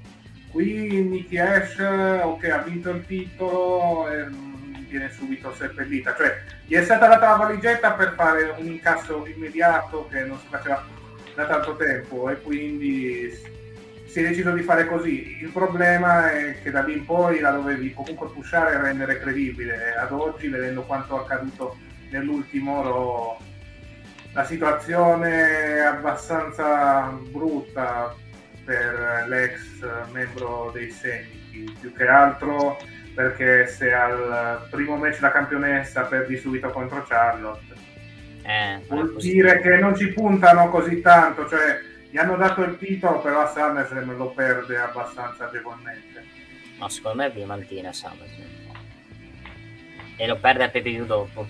[0.52, 4.28] Qui Nicky Ash, ok, ha vinto il titolo e
[4.88, 6.16] viene subito seppellita.
[6.16, 10.48] Cioè, gli è stata data la valigetta per fare un incasso immediato che non si
[10.48, 10.86] faceva
[11.36, 13.30] da tanto tempo e quindi
[14.06, 15.40] si è deciso di fare così.
[15.42, 19.94] Il problema è che da lì in poi la dovevi comunque pushare e rendere credibile.
[19.96, 21.78] Ad oggi, vedendo quanto accaduto
[22.10, 23.50] nell'ultimo Raw
[24.34, 25.30] la situazione
[25.76, 28.16] è abbastanza brutta
[28.64, 32.78] per l'ex membro dei Semiti, più che altro
[33.14, 37.76] perché se al primo match da campionessa perdi subito contro Charlotte,
[38.44, 41.80] eh, vuol dire che non ci puntano così tanto, cioè
[42.10, 46.24] gli hanno dato il titolo, però a SummerSlam lo perde abbastanza agevolmente.
[46.80, 48.50] No, secondo me vi mantiene SummerSlam.
[50.16, 51.48] E lo perde a PPV dopo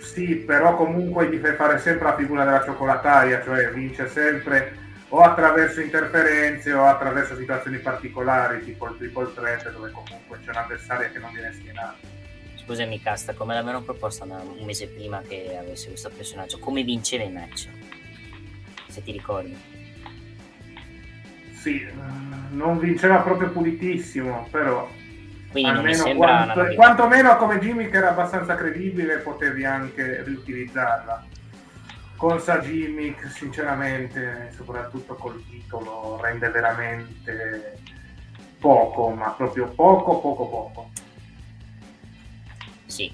[0.00, 5.20] sì, però comunque gli fai fare sempre la figura della cioccolataia, cioè vince sempre o
[5.20, 11.18] attraverso interferenze o attraverso situazioni particolari, tipo il triple threat, dove comunque c'è un'avversaria che
[11.18, 11.98] non viene schienato.
[12.56, 16.58] Scusami, Casta, come l'avevano proposto un mese prima che avesse questo personaggio?
[16.60, 17.68] Come vinceva i match?
[18.88, 19.56] Se ti ricordi.
[21.54, 21.86] Sì,
[22.50, 24.88] non vinceva proprio pulitissimo, però
[25.50, 31.24] quindi Almeno quanto, quantomeno come gimmick era abbastanza credibile potevi anche riutilizzarla.
[32.16, 37.78] Con gimmick, sinceramente, soprattutto col titolo, rende veramente
[38.58, 40.90] poco, ma proprio poco, poco, poco.
[42.86, 43.10] Sì,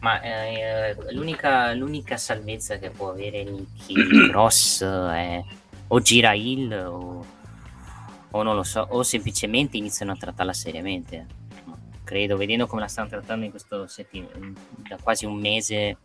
[0.00, 5.42] ma eh, l'unica, l'unica, salvezza che può avere Nicky Cross è
[5.86, 7.24] o gira il o,
[8.30, 11.37] o non lo so, o semplicemente iniziano a trattarla seriamente
[12.08, 14.56] credo, vedendo come la stanno trattando in questo settim-
[14.88, 15.98] da quasi un mese,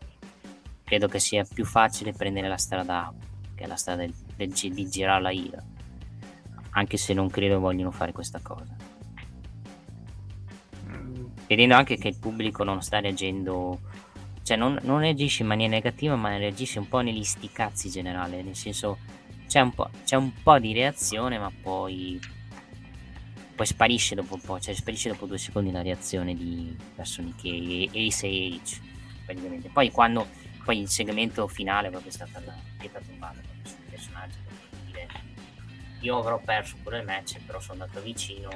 [0.83, 3.13] credo che sia più facile prendere la strada A,
[3.55, 5.63] che è la strada del, del, di girare la ira.
[6.71, 8.75] Anche se non credo vogliono fare questa cosa.
[11.47, 13.79] vedendo anche che il pubblico non sta reagendo,
[14.43, 18.57] cioè non, non reagisce in maniera negativa, ma reagisce un po' negli sticazzi generale, nel
[18.57, 18.97] senso
[19.47, 22.19] c'è un po', c'è un po di reazione, ma poi,
[23.55, 27.89] poi sparisce dopo un po', cioè sparisce dopo due secondi la reazione di persone che
[27.91, 28.79] Ace e H,
[29.25, 29.69] praticamente.
[29.69, 30.27] Poi quando,
[30.63, 34.37] poi il segmento finale proprio è stata la pietra tombale sul personaggio,
[34.85, 35.07] dire,
[36.01, 38.49] io avrò perso pure il match, però sono andato vicino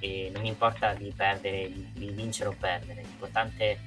[0.00, 3.80] e non mi importa di perdere, di vincere o perdere, l'importante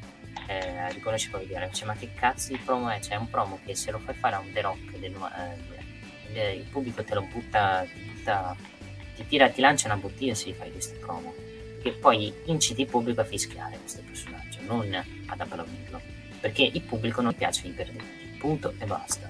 [0.46, 3.00] è riconoscere poi dire, cioè, ma che cazzo di promo è?
[3.00, 5.16] C'è cioè, un promo che se lo fai fare a un The Rock, del,
[6.34, 8.56] eh, il pubblico te lo butta, butta,
[9.18, 11.34] ti, tira, ti lancia una bottiglia se gli fai queste promo,
[11.82, 14.94] che poi inciti il pubblico a fischiare questo personaggio, non
[15.26, 16.00] ad applaudirlo,
[16.40, 19.30] perché il pubblico non piace i perdenti, punto e basta.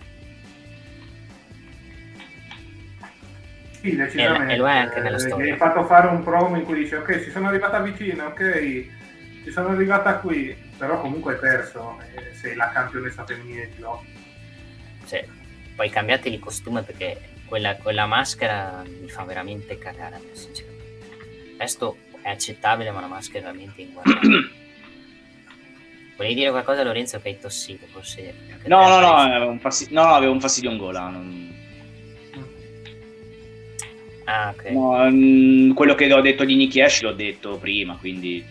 [3.79, 4.51] Sì, decisamente.
[4.51, 5.45] E, e lo è anche nella storia.
[5.45, 8.85] Mi hai fatto fare un promo in cui dice ok, ci sono arrivata vicino, ok,
[9.43, 14.05] ci sono arrivata qui, però comunque hai perso, eh, sei la campionessa femminile di lotta.
[15.05, 15.23] Sì,
[15.75, 21.55] poi cambiate il costume perché quella, quella maschera mi fa veramente cagare, sinceramente.
[21.57, 24.49] Questo è accettabile, ma una maschera veramente inguardabile.
[26.17, 28.33] Volevi dire qualcosa Lorenzo che hai tossito forse?
[28.65, 31.09] No, no, no, avevo un fastidio, no, avevo un fastidio in gola.
[31.09, 31.55] Non...
[34.23, 34.69] Ah, ok.
[34.71, 38.43] No, um, quello che ho detto di Nicky Ash l'ho detto prima, quindi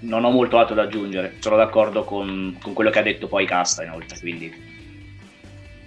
[0.00, 1.36] non ho molto altro da aggiungere.
[1.40, 4.73] Sono d'accordo con, con quello che ha detto poi Casta inoltre, quindi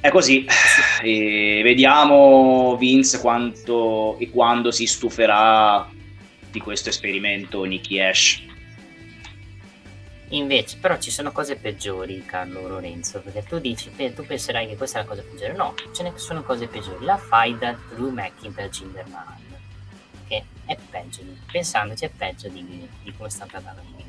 [0.07, 0.45] è così.
[1.01, 5.89] E vediamo Vince quanto e quando si stuferà
[6.49, 8.41] di questo esperimento Nicky Ash.
[10.29, 14.99] Invece, però ci sono cose peggiori, Carlo Lorenzo, perché tu dici, tu penserai che questa
[14.99, 15.53] è la cosa peggiore.
[15.53, 17.05] No, ce ne sono cose peggiori.
[17.05, 19.37] La faida Drew McIntyre Jinder Mahal,
[20.27, 24.06] che è peggio, pensandoci è peggio di, di come sta di Ross.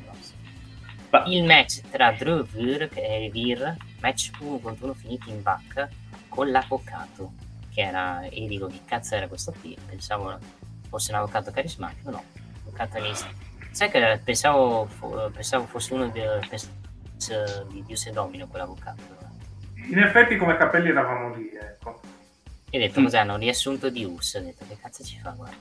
[1.25, 5.87] Il match tra Drew Vir e Vir, match 1 contro 1 finito in back,
[6.27, 7.33] con l'avvocato,
[7.73, 9.75] che era, e dico, che cazzo era questo qui?
[9.87, 10.37] Pensavo
[10.89, 12.23] fosse un avvocato carismatico, no,
[12.65, 13.29] avvocato lista
[13.71, 14.89] Sai che pensavo,
[15.31, 19.17] pensavo fosse uno di, di Dio e Domino quell'avvocato.
[19.89, 22.01] In effetti come capelli eravamo lì, ecco.
[22.69, 23.03] E ho detto, mm.
[23.03, 23.19] cos'è?
[23.19, 25.57] Hanno riassunto di US, ho detto, che cazzo ci fa, guarda.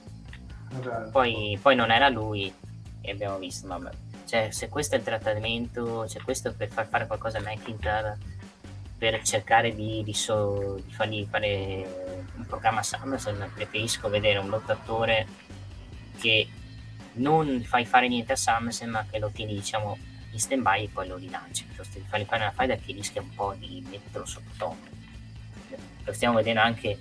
[0.79, 1.11] Esatto.
[1.11, 2.53] Poi, poi, non era lui
[3.01, 3.91] e abbiamo visto, vabbè.
[4.29, 8.19] Cioè, se questo è il trattamento, cioè questo per far fare qualcosa a McIntyre,
[8.99, 15.27] per cercare di, di, so, di fargli fare un programma SummerSlam, preferisco vedere un lottatore
[16.19, 16.47] che
[17.15, 19.97] non fai fare niente a SummerSlam ma che lo tieni diciamo
[20.33, 23.23] in stand by e poi lo rilanci piuttosto di fargli fare una faida che rischia
[23.23, 24.77] un po' di metterlo sotto
[26.05, 26.99] lo stiamo vedendo anche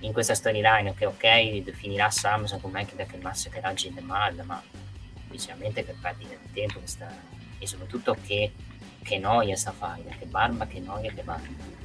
[0.00, 4.62] in questa storyline che ok finirà SummerSlam con Mike che massacrerà Jinder Mahal ma
[5.30, 7.08] sinceramente per perdere del tempo questa...
[7.58, 8.52] e soprattutto che,
[9.02, 11.76] che noia sta faida che barba che noia che barba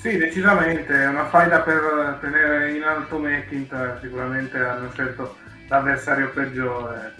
[0.00, 5.36] sì, decisamente, è una faida per tenere in alto McIntyre, sicuramente hanno scelto
[5.66, 7.14] l'avversario peggiore.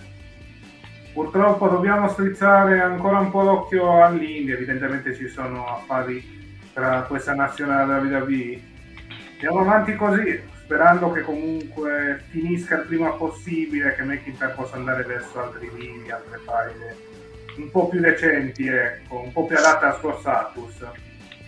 [1.13, 7.83] Purtroppo dobbiamo strizzare ancora un po' l'occhio all'India, evidentemente ci sono affari tra questa nazionale
[7.83, 8.61] e la WWE.
[9.33, 15.41] Andiamo avanti così, sperando che comunque finisca il prima possibile, che McIntyre possa andare verso
[15.41, 16.97] altri lini, altre faide
[17.57, 20.85] un po' più decenti, ecco, un po' più adatte al suo status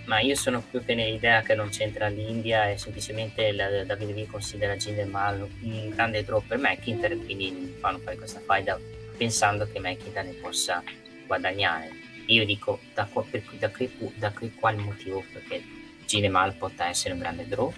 [0.07, 4.75] ma io sono più che nell'idea che non c'entra l'India e semplicemente la WWE considera
[4.75, 8.77] Jinder Mahal un grande draw per McIntyre quindi fanno fare questa faida
[9.17, 10.83] pensando che McIntyre ne possa
[11.29, 11.91] guadagnare.
[12.27, 13.71] Io dico da, da,
[14.17, 15.63] da qui qual motivo perché
[16.07, 17.73] Jinder Mahal potrà essere un grande draw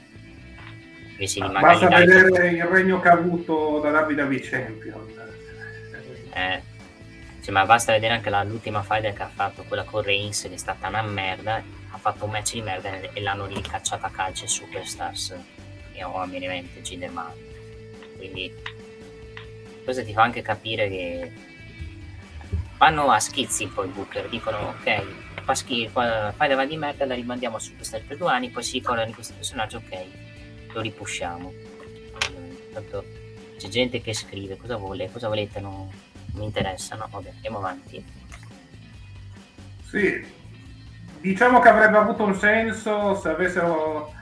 [1.22, 5.20] invece di magari basta vedere il regno che ha avuto da WWE Champion.
[6.34, 6.62] Eh,
[7.42, 10.54] cioè, ma basta vedere anche la, l'ultima faida che ha fatto quella con Reigns che
[10.54, 11.80] è stata una merda.
[12.02, 15.36] Fatto un match di merda e l'hanno ricacciata a calcio Superstars.
[15.92, 17.30] E ho a mia mente Ginderman
[18.16, 18.52] quindi
[19.84, 21.32] questo ti fa anche capire che
[22.76, 24.28] vanno a schizzi poi Booker.
[24.28, 25.04] Dicono ok
[25.44, 28.78] fa schifo fai davanti di merda la rimandiamo a Superstar per due anni poi si
[28.78, 30.21] ricordano di questo personaggio ok
[30.72, 31.52] lo ripusciamo
[32.72, 33.04] tanto
[33.58, 35.08] c'è gente che scrive cosa vuole?
[35.12, 35.60] Cosa volete?
[35.60, 35.88] Non,
[36.34, 36.96] mi interessa.
[36.96, 38.04] No vabbè andiamo avanti.
[39.84, 40.40] Sì
[41.22, 44.12] diciamo che avrebbe avuto un senso se avessero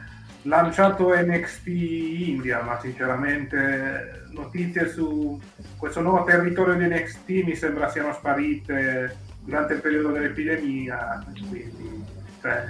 [0.42, 5.40] lanciato NXT India, ma sinceramente notizie su
[5.78, 12.04] questo nuovo territorio di NXT mi sembra siano sparite durante il periodo dell'epidemia, quindi
[12.42, 12.64] cioè,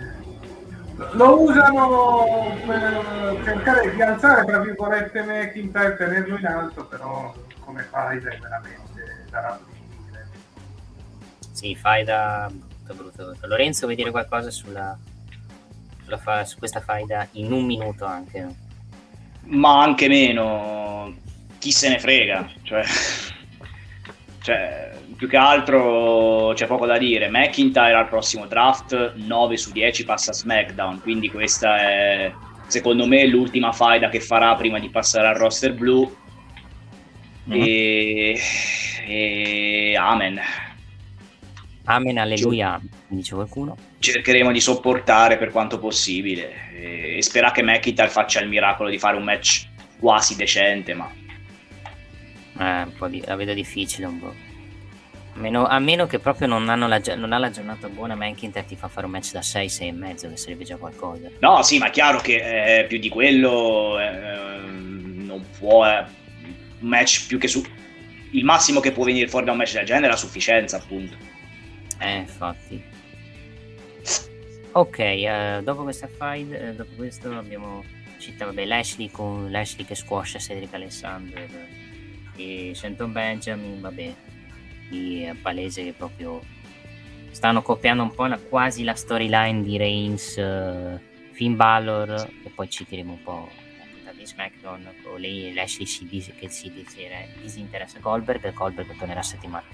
[1.13, 8.31] lo usano per cercare di alzare tra virgolette McIntyre, tenerlo in alto, però come faida
[8.31, 10.29] è veramente da rapire.
[11.53, 13.47] Sì, faida brutto, brutto, brutto.
[13.47, 14.97] Lorenzo, vuoi dire qualcosa sulla,
[16.03, 18.69] sulla fa, su questa faida in un minuto anche?
[19.45, 21.15] Ma anche meno,
[21.59, 22.85] chi se ne frega, cioè,
[24.41, 24.90] cioè
[25.21, 27.29] più che altro c'è poco da dire.
[27.29, 32.33] McIntyre al prossimo draft 9 su 10 passa a SmackDown, quindi questa è
[32.69, 36.11] secondo me l'ultima faida che farà prima di passare al roster blu.
[37.51, 37.63] Mm-hmm.
[37.63, 38.41] E...
[39.07, 39.95] e...
[39.95, 40.41] amen.
[41.85, 43.77] Amen, alleluia, dice qualcuno.
[43.99, 48.99] Cercheremo di sopportare per quanto possibile e, e spera che McIntyre faccia il miracolo di
[48.99, 49.69] fare un match
[49.99, 51.13] quasi decente, ma...
[52.59, 53.23] Eh, un po' di...
[53.27, 54.49] la vedo difficile un po'.
[55.35, 58.89] Meno, a meno che proprio non, la, non, ha la giornata buona, McIntyre ti fa
[58.89, 61.29] fare un match da 6, 6 e mezzo, che sarebbe già qualcosa.
[61.39, 65.87] No, sì, ma è chiaro che eh, più di quello eh, non può.
[65.87, 66.19] Eh,
[66.81, 67.63] un match più che su.
[68.33, 71.17] Il massimo che può venire fuori da un match del genere è la sufficienza, appunto.
[71.99, 72.83] Eh, infatti.
[74.73, 77.83] Ok, uh, dopo questa fight, uh, dopo questo abbiamo
[78.19, 81.49] citato vabbè, Lashley con Lashley che squascia Cedric Alexander
[82.37, 84.15] e Shenton Benjamin, vabbè,
[84.91, 86.43] è palese che proprio
[87.31, 90.99] stanno copiando un po' la, quasi la storyline di Reigns, uh,
[91.33, 93.49] Finn Balor e poi citeremo un po'
[94.21, 96.71] di SmackDown con lei Lashley si dis- che si
[97.41, 99.65] disinteressa Goldberg e Goldberg tornerà settimana,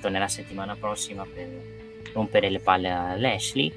[0.00, 1.48] tornerà settimana prossima per
[2.14, 3.72] rompere le palle a Lashley.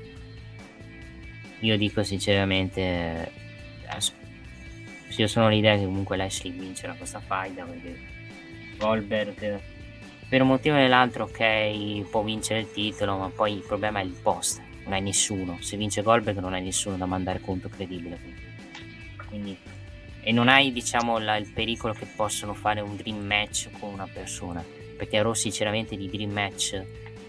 [1.59, 3.43] Io dico sinceramente
[5.17, 7.97] io sono l'idea che comunque Lashley vincerà questa faida perché
[8.77, 9.61] Goldberg
[10.27, 14.03] per un motivo o nell'altro, ok, può vincere il titolo, ma poi il problema è
[14.03, 14.59] il post.
[14.83, 15.57] Non hai nessuno.
[15.61, 18.19] Se vince Goldberg non hai nessuno da mandare conto credibile.
[19.27, 19.55] Quindi,
[20.21, 24.07] e non hai, diciamo, la, il pericolo che possono fare un dream match con una
[24.11, 24.63] persona.
[24.97, 26.81] Perché Raw sinceramente di dream match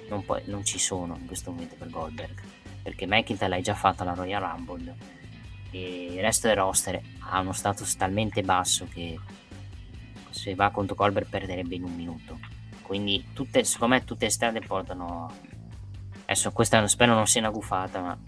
[0.09, 2.41] non, può, non ci sono in questo momento per Goldberg.
[2.83, 4.95] Perché McIntyre l'hai già fatto alla Royal Rumble.
[5.71, 9.19] E il resto del roster ha uno status talmente basso che
[10.31, 12.56] se va contro Goldberg perderebbe in un minuto
[12.87, 15.31] quindi tutte, secondo me tutte le strade portano...
[16.25, 18.19] Adesso questa spero non sia una gufata, ma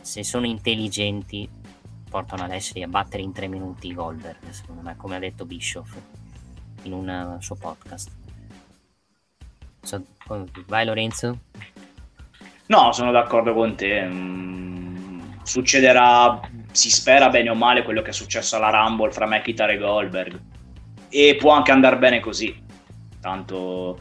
[0.00, 1.48] se sono intelligenti
[2.08, 5.96] portano ad essere a battere in tre minuti Goldberg, secondo me, come ha detto Bischoff
[6.82, 8.10] in un suo podcast.
[9.82, 10.02] So,
[10.66, 11.38] vai Lorenzo?
[12.66, 14.04] No, sono d'accordo con te.
[14.06, 16.40] Mm, succederà,
[16.72, 20.40] si spera bene o male quello che è successo alla Rumble fra McIntyre e Goldberg.
[21.08, 22.64] E può anche andare bene così
[23.26, 23.98] tanto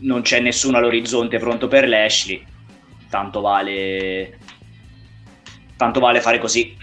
[0.00, 2.44] non c'è nessuno all'orizzonte pronto per Lashley,
[3.08, 4.38] tanto vale,
[5.76, 6.76] tanto vale fare così.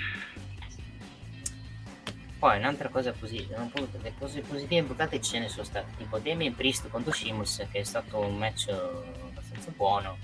[2.40, 3.70] Poi un'altra cosa positiva,
[4.02, 7.84] le cose positive importanti ce ne sono state, tipo Damien Priest contro Shimus che è
[7.84, 10.18] stato un match abbastanza buono,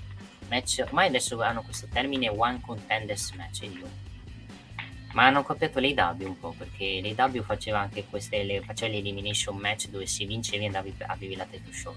[0.48, 3.86] match, ormai adesso hanno questo termine one contenders match, io
[5.16, 9.88] ma hanno copiato l'AW un po' perché l'AW faceva anche queste le, faceva l'elimination match
[9.88, 11.96] dove si vinceva e andavi, avevi la title shot.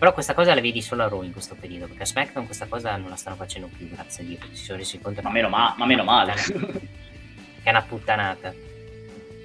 [0.00, 2.66] Però questa cosa la vedi solo a Raw in questo periodo perché a SmackDown questa
[2.66, 5.30] cosa non la stanno facendo più grazie a Dio perché si sono resi conto ma
[5.30, 6.34] meno, ma, ma meno male.
[6.34, 6.80] che
[7.62, 8.52] è una puttanata.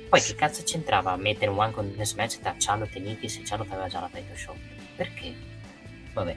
[0.10, 3.44] Poi che cazzo c'entrava a mettere un one contest match tra Charlotte e Nikki se
[3.44, 4.58] Charlotte aveva già la title shot?
[4.96, 5.36] Perché?
[6.12, 6.36] vabbè.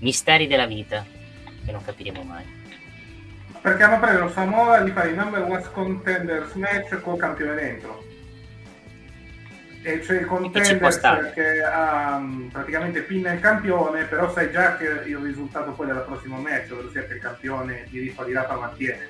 [0.00, 1.06] Misteri della vita
[1.64, 2.57] che non capiremo mai
[3.60, 8.04] perché hanno preso Samoa di fare i number one contenders match col campione dentro.
[9.82, 14.84] E c'è il contender che ha um, praticamente pinna il campione, però sai già che
[15.06, 19.08] il risultato poi del prossimo match, ossia che il campione di rifa di rapa mantiene.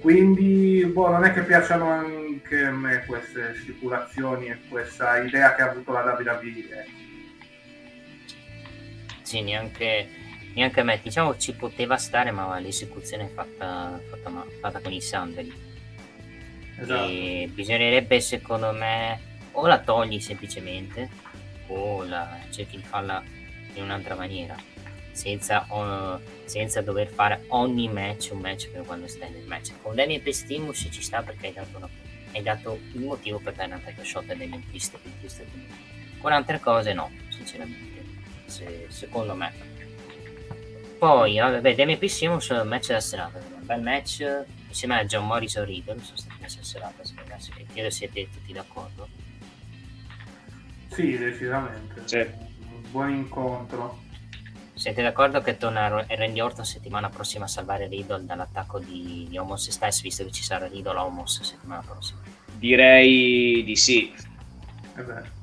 [0.00, 5.62] Quindi boh, non è che piacciono anche a me queste stipulazioni e questa idea che
[5.62, 6.86] ha avuto la WWE.
[9.22, 10.08] Sì, neanche
[10.58, 15.00] neanche a me, diciamo ci poteva stare, ma l'esecuzione è fatta, fatta, fatta con i
[15.00, 15.52] sandali.
[16.76, 17.08] Esatto.
[17.08, 19.20] E bisognerebbe, secondo me,
[19.52, 21.08] o la togli semplicemente,
[21.68, 23.22] o la cerchi di farla
[23.74, 24.56] in un'altra maniera,
[25.12, 29.72] senza, uh, senza dover fare ogni match un match per quando stai nel match.
[29.80, 31.88] Con Damien Pristimus ci sta perché hai dato, una,
[32.32, 34.98] hai dato il motivo per dare una title shot a Damien Priest,
[36.18, 38.02] con altre cose no, sinceramente,
[38.46, 39.77] Se, secondo me
[40.98, 43.38] poi, vabbè, Demi Prissimus, match della serata.
[43.38, 47.52] Un bel match insieme a John Morris e Riddle, sono stati messi a serata, ragazzi,
[47.56, 49.08] e credo siete tutti d'accordo.
[50.88, 52.02] Sì, decisamente.
[52.04, 52.18] Sì.
[52.18, 54.06] Un buon incontro.
[54.74, 59.68] Siete d'accordo che torna Randy Orton settimana prossima a salvare Riddle dall'attacco di, di Homos
[59.70, 62.20] Styles, visto che ci sarà Riddle Homos settimana prossima?
[62.54, 64.14] Direi di sì.
[64.96, 65.37] Eh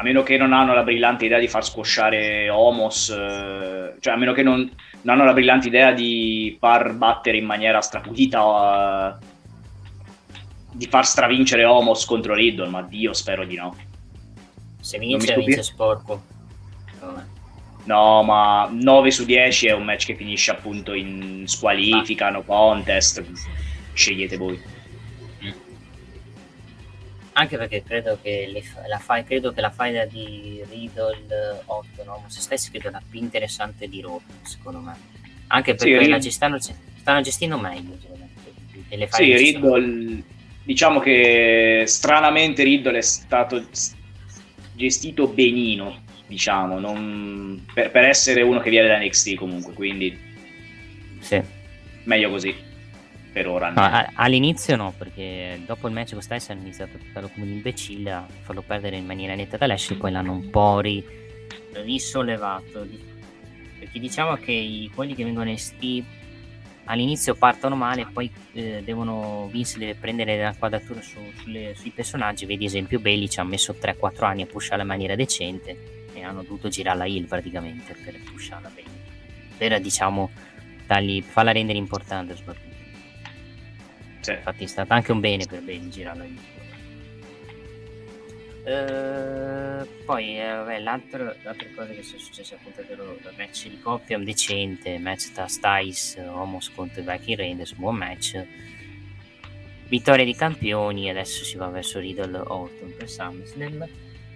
[0.00, 4.16] a meno che non hanno la brillante idea di far squasciare Homos, eh, cioè a
[4.16, 4.60] meno che non,
[5.02, 9.14] non, hanno la brillante idea di far battere in maniera strapulita, uh,
[10.72, 13.76] di far stravincere Homos contro Riddle, ma Dio spero di no.
[14.80, 16.22] Se vince, vince sporco.
[17.84, 23.22] No, ma 9 su 10 è un match che finisce appunto in squalifica, no contest.
[23.92, 24.58] Scegliete voi.
[27.40, 32.24] Anche perché credo che, le, la, fa, credo che la faida di Riddle 8 no?
[32.26, 34.94] se stessi credo la più interessante di Raw, secondo me.
[35.46, 37.96] Anche perché sì, la stanno, stanno gestendo meglio.
[37.98, 40.22] Cioè, sì, Riddle,
[40.64, 43.66] diciamo che stranamente Riddle è stato
[44.74, 47.64] gestito benino diciamo, non...
[47.72, 50.14] per, per, essere uno che viene da NXT comunque, quindi
[51.20, 51.40] sì.
[52.04, 52.68] meglio così
[53.32, 53.70] per ora.
[53.70, 57.52] No, all'inizio no, perché dopo il match con Styles hanno iniziato a trattarlo come un
[57.52, 61.04] imbecille, a farlo perdere in maniera netta da Lash e poi l'hanno un po' ri,
[61.72, 62.86] risollevato.
[63.78, 66.04] Perché diciamo che i, quelli che vengono NXT
[66.84, 72.46] all'inizio partono male, poi eh, devono, Vince deve prendere la quadratura su, sulle, sui personaggi,
[72.46, 76.42] vedi esempio Bailey ci ha messo 3-4 anni a pushare in maniera decente e hanno
[76.42, 78.88] dovuto girare la hill praticamente per pusharla bene
[79.56, 80.30] per diciamo
[80.86, 82.69] dargli, farla rendere importante soprattutto
[84.20, 84.32] sì.
[84.32, 86.38] infatti è stato anche un bene per bene girarla hill
[88.60, 91.34] Uh, poi eh, vabbè, l'altra
[91.74, 96.18] cosa che sono successe appunto dello, del match di coppia un decente match tra Styles
[96.28, 98.46] Homos contro i Viking Raiders buon match
[99.88, 103.88] vittoria di campioni adesso si va verso Riddle Orton per SummerSlam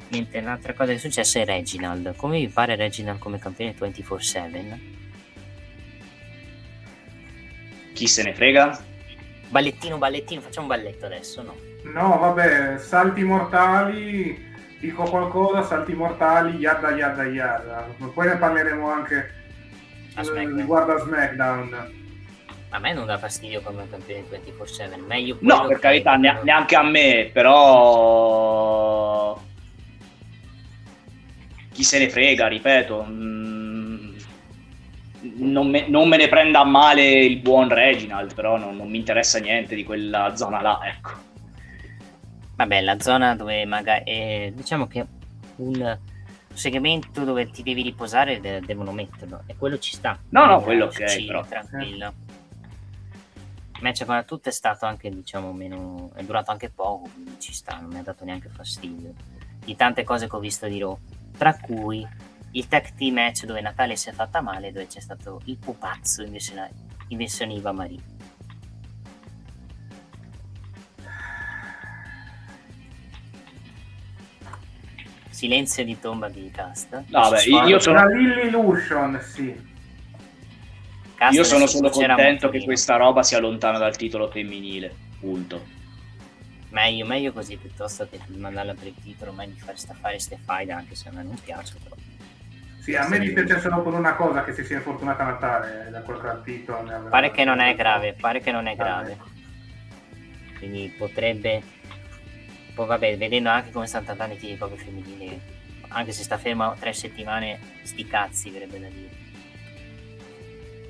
[0.08, 2.14] Mentre l'altra cosa che è successa è Reginald.
[2.16, 4.78] Come vi pare Reginald come campione 24-7?
[7.94, 8.92] Chi se ne frega?
[9.54, 11.54] Ballettino, ballettino, facciamo un balletto adesso, no?
[11.84, 17.86] No, vabbè, salti mortali, dico qualcosa, salti mortali, yada yada yada.
[18.12, 19.30] Poi ne parleremo anche
[20.16, 21.92] eh, riguardo a SmackDown.
[22.70, 27.30] A me non dà fastidio come campione 24-7, meglio No, per carità, neanche a me,
[27.32, 29.40] però
[31.72, 33.06] chi se ne frega, ripeto.
[33.08, 33.53] Mm,
[35.36, 38.98] non, me, non, me, ne prenda a male il buon Reginald, però non, non mi
[38.98, 41.10] interessa niente di quella zona là, ecco.
[42.56, 44.04] Vabbè, la zona dove magari...
[44.04, 45.06] Eh, diciamo che
[45.56, 45.98] un
[46.52, 50.18] segmento dove ti devi riposare de- devono metterlo e quello ci sta.
[50.30, 51.44] No, no, quello ok, ci, però.
[51.44, 52.12] Tranquillo.
[53.76, 56.10] Il match con la tutta è stato anche, diciamo, meno...
[56.14, 59.12] è durato anche poco, quindi ci sta, non mi ha dato neanche fastidio.
[59.64, 60.96] Di tante cose che ho visto di Raw
[61.36, 62.06] tra cui
[62.56, 66.22] il tag team match dove Natale si è fatta male, dove c'è stato il pupazzo
[66.22, 66.70] in versione,
[67.08, 68.00] in versione Iva Marie.
[75.30, 77.04] Silenzio di tomba di cast.
[77.08, 79.72] No, beh, io sono l'illusion, sì.
[81.16, 84.94] Cast io sono solo contento che questa roba sia lontana dal titolo femminile.
[85.18, 85.72] Punto.
[86.70, 90.38] Meglio, meglio così piuttosto che mandarla per il titolo, meglio di fare, sta, fare ste
[90.44, 91.74] fight anche se a me non piace.
[91.82, 91.96] Però.
[92.84, 96.02] Sì, a me dispiace solo per una cosa che si sia infortunata a Natale da
[96.02, 96.86] quel partito.
[97.08, 99.16] Pare che non è grave, pare che non è grave.
[100.58, 101.62] Quindi potrebbe...
[102.74, 105.40] Poi vabbè, vedendo anche come stanno trattando i tiri proprio femminili,
[105.88, 109.10] anche se sta ferma tre settimane, sti cazzi, verrebbe da dire.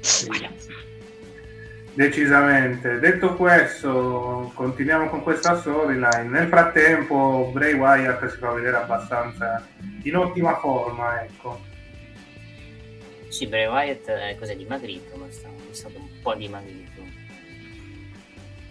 [0.00, 0.30] Sì.
[1.94, 2.98] Decisamente.
[2.98, 6.24] Detto questo, continuiamo con questa storyline.
[6.24, 9.64] Nel frattempo, Bray Wyatt si fa vedere abbastanza
[10.02, 11.72] in ottima forma, ecco.
[13.34, 15.32] Sì, Bray Wyatt è cos'è dimagrito, ma è
[15.72, 17.02] stato un po' dimagrito.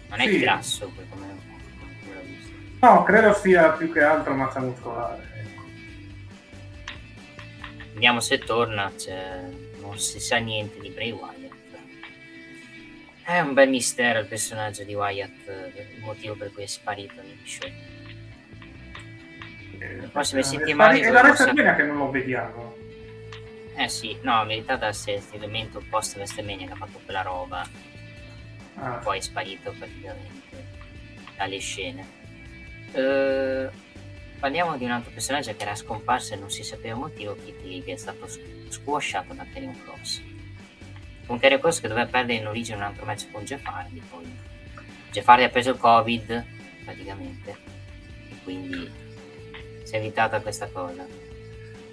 [0.08, 0.38] Non è sì.
[0.38, 2.50] grasso come, come l'ho visto.
[2.80, 5.22] No, credo sia più che altro massa muscolare.
[5.36, 5.64] Ecco.
[7.92, 9.50] Vediamo se torna, cioè,
[9.80, 11.52] non si sa niente di Bray Wyatt.
[13.22, 17.36] È un bel mistero il personaggio di Wyatt, il motivo per cui è sparito nel
[17.44, 17.68] show.
[19.76, 21.00] Le prossime eh, settimane...
[21.00, 22.83] È la WrestleMania che non lo vediamo.
[23.76, 27.68] Eh sì, no, ha meritato essere elemento post WrestleMania che ha fatto quella roba.
[28.76, 29.00] Ah.
[29.02, 30.66] Poi è sparito praticamente
[31.36, 32.22] dalle scene.
[32.92, 33.68] Uh,
[34.38, 37.82] parliamo di un altro personaggio che era scomparso e non si sapeva il motivo, Kitty,
[37.82, 38.28] che è stato
[38.68, 40.32] squasciato da Kerion Cross
[41.26, 44.24] con Kerry Cross che doveva perdere in origine un altro match con Jeff Hardy poi
[45.10, 46.44] Jeff Hardy ha preso il covid
[46.84, 47.56] praticamente
[48.30, 48.90] e quindi
[49.82, 51.06] si è evitata questa cosa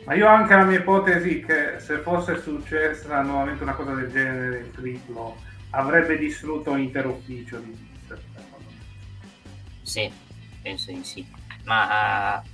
[0.04, 4.12] ma io ho anche la mia ipotesi che se fosse successa nuovamente una cosa del
[4.12, 5.38] genere il triplo
[5.72, 7.90] avrebbe distrutto l'intero ufficio di
[9.84, 10.12] Sì,
[10.62, 11.26] penso di sì.
[11.64, 12.48] Ma uh,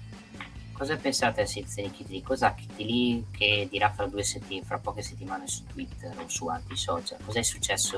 [0.74, 2.22] cosa pensate a sezione Kitty?
[2.22, 6.48] Cos'ha Kitty lì che dirà fra, due setti- fra poche settimane su Twitter o su
[6.48, 7.20] altri social?
[7.24, 7.98] Cos'è successo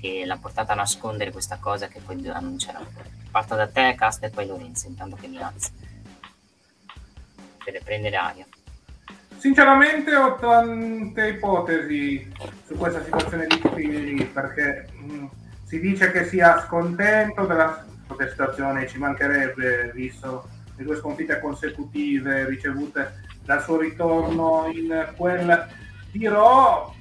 [0.00, 2.84] che l'ha portata a nascondere questa cosa che poi annuncerà?
[3.30, 5.70] Parto da te, Casta e poi Lorenzo, intanto che mi alza.
[7.64, 8.46] Per prendere aria.
[9.42, 12.32] Sinceramente ho tante ipotesi
[12.64, 15.24] su questa situazione di Kitty perché mh, mm,
[15.64, 17.84] si dice che sia scontento della
[18.30, 23.14] situazione, ci mancherebbe visto le due sconfitte consecutive ricevute
[23.44, 25.66] dal suo ritorno in quel
[26.12, 26.94] tiro,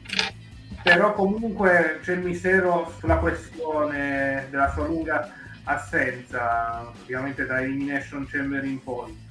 [0.81, 5.29] però comunque c'è il mistero sulla questione della sua lunga
[5.65, 9.29] assenza, ovviamente da Elimination Chamber in poi.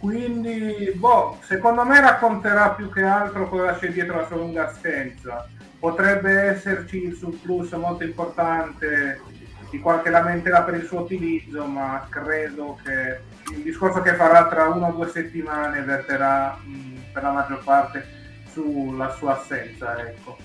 [0.00, 5.46] Quindi, boh, secondo me racconterà più che altro cosa c'è dietro la sua lunga assenza.
[5.78, 9.20] Potrebbe esserci il surplus molto importante
[9.70, 13.20] di qualche lamentela per il suo utilizzo, ma credo che
[13.52, 18.06] il discorso che farà tra una o due settimane verterà mh, per la maggior parte
[18.50, 19.98] sulla sua assenza.
[20.00, 20.38] Ecco.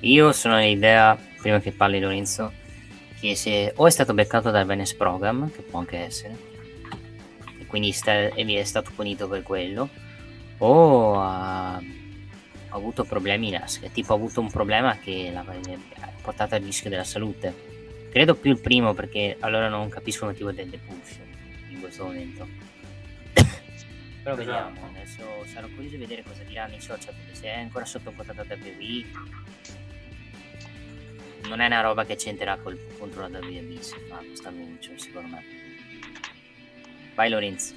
[0.00, 2.52] Io sono l'idea, prima che parli Lorenzo,
[3.18, 6.52] che se o è stato beccato dal Venice Program, che può anche essere,
[7.74, 9.88] quindi sta, è stato punito per quello,
[10.58, 11.82] o ha, ha
[12.68, 15.44] avuto problemi in asca, tipo ha avuto un problema che l'ha
[16.22, 17.72] portato al rischio della salute
[18.12, 21.18] Credo più il primo perché allora non capisco il motivo del depush
[21.70, 22.46] in questo momento.
[24.22, 24.86] Però vediamo, esatto.
[24.94, 25.22] adesso
[25.52, 28.54] sarò curioso di vedere cosa diranno i social perché se è ancora sotto portata da
[28.54, 29.04] WWE
[31.48, 35.34] non è una roba che c'entrerà col, contro la WWE se fa questo annuncio secondo
[35.34, 35.63] me.
[37.14, 37.74] Vai Lorenzo.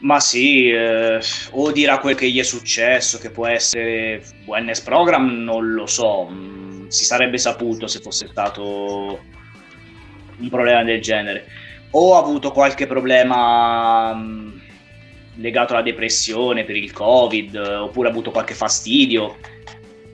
[0.00, 1.20] Ma sì, eh,
[1.50, 6.28] o dirà quel che gli è successo, che può essere wellness program, non lo so
[6.90, 9.20] si sarebbe saputo se fosse stato
[10.38, 11.46] un problema del genere.
[11.90, 14.60] O ha avuto qualche problema mh,
[15.36, 19.36] legato alla depressione per il Covid, oppure ha avuto qualche fastidio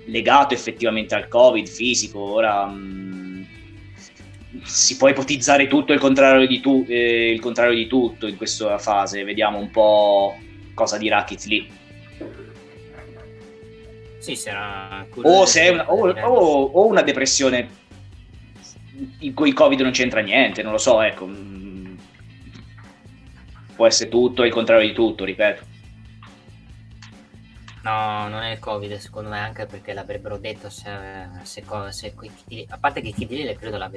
[0.06, 2.20] legato effettivamente al Covid fisico.
[2.20, 3.25] Ora mh,
[4.64, 8.78] si può ipotizzare tutto il contrario di, tu, eh, il contrario di tutto in questa
[8.78, 9.24] fase.
[9.24, 10.36] Vediamo un po'
[10.74, 11.66] cosa dirà Kit Lee.
[14.18, 17.68] Sì, sarà o, se una, o, o, o, una depressione
[19.20, 21.26] in cui il Covid non c'entra niente, non lo so, ecco.
[21.26, 21.94] Mm.
[23.76, 25.74] Può essere tutto e il contrario di tutto, ripeto.
[27.86, 30.90] No, non è il Covid, secondo me, anche perché l'avrebbero detto se,
[31.42, 32.14] se, se
[32.68, 33.88] a parte che Kidile credo l'ha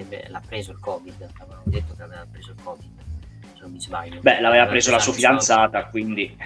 [0.45, 2.99] preso il Covid, avevano detto che aveva preso il Covid,
[3.41, 4.19] se non mi sbaglio.
[4.21, 6.37] Beh, l'aveva preso la sua fidanzata, quindi.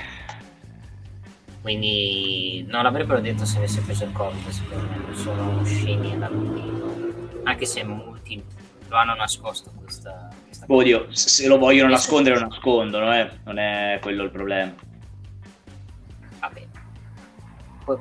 [1.61, 7.41] Quindi non l'avrebbero detto se avesse preso il covid secondo me sono scemi e l'hanno
[7.43, 8.43] anche se molti
[8.89, 13.29] lo hanno nascosto questa, questa Oddio, se lo vogliono nascondere lo nascondono eh?
[13.45, 14.73] non è quello il problema.
[16.39, 16.67] Vabbè.
[16.67, 16.72] poi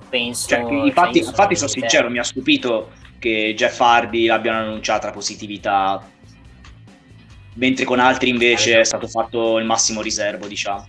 [0.08, 5.06] penso cioè, infatti, cioè infatti sono sincero mi ha stupito che Jeff Hardy l'abbiano annunciata
[5.06, 6.04] la positività
[7.54, 10.88] mentre con altri invece è stato fatto il massimo riservo diciamo.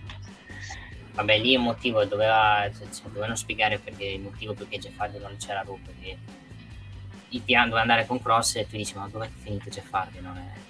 [1.14, 5.36] Vabbè lì il motivo doveva, cioè, dovevano spiegare perché il motivo perché Jeff Hardy non
[5.38, 6.18] c'era lui perché
[7.28, 10.20] il piano doveva andare con Cross e tu dici ma dove è finito Jeff Hardy?
[10.20, 10.62] Non è...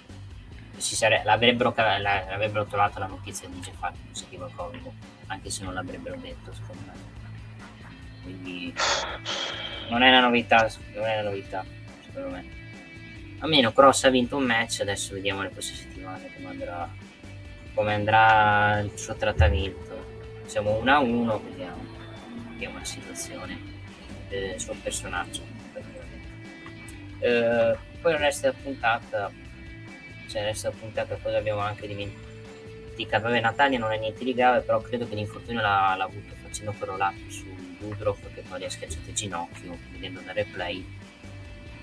[0.77, 1.21] Sare...
[1.23, 4.91] l'avrebbero, l'avrebbero trovato la notizia di Jeff Hardy positivo al Covid
[5.27, 7.04] anche se non l'avrebbero detto secondo me
[8.25, 8.73] quindi
[9.89, 11.63] non è una novità non è una novità
[12.03, 12.45] secondo me.
[13.39, 16.89] Almeno Cross ha vinto un match adesso vediamo le prossime settimane come andrà
[17.73, 19.93] come andrà il suo trattamento.
[20.45, 21.83] Siamo 1 a 1 vediamo,
[22.51, 23.57] vediamo la situazione
[24.27, 25.55] del suo personaggio
[27.19, 29.31] eh, poi il resto della puntata
[30.27, 33.23] cioè il resto della puntata poi abbiamo anche dimenticato.
[33.23, 36.73] Vabbè Natalia non è niente di grave però credo che l'infortunio l'ha, l'ha avuto facendo
[36.77, 37.54] quello là su
[37.89, 40.85] Dudrop che poi gli ha schiacciato il ginocchio vedendo dal replay.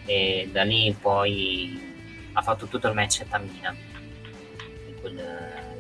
[0.05, 3.75] E da lì poi ha fatto tutto il match a Tamina
[4.89, 5.19] in quel,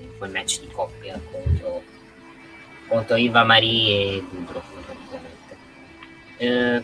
[0.00, 1.82] in quel match di coppia contro
[2.86, 4.62] contro Iva Marie e Dudro
[6.36, 6.82] eh,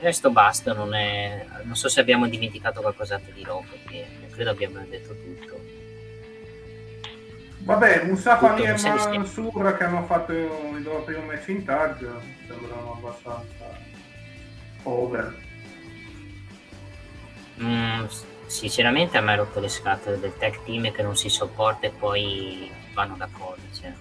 [0.00, 4.84] resto basta non, è, non so se abbiamo dimenticato qualcos'altro di Raw perché credo abbiamo
[4.88, 5.57] detto tutto
[7.68, 11.98] Vabbè, Mustafa e Mansur che hanno fatto il loro primo match in tag
[12.46, 13.76] sembrano abbastanza
[14.84, 15.36] over.
[17.60, 18.06] Mm,
[18.46, 21.90] sinceramente a me ha rotto le scatole del tag team che non si sopporta e
[21.90, 23.60] poi vanno d'accordo.
[23.78, 23.92] Cioè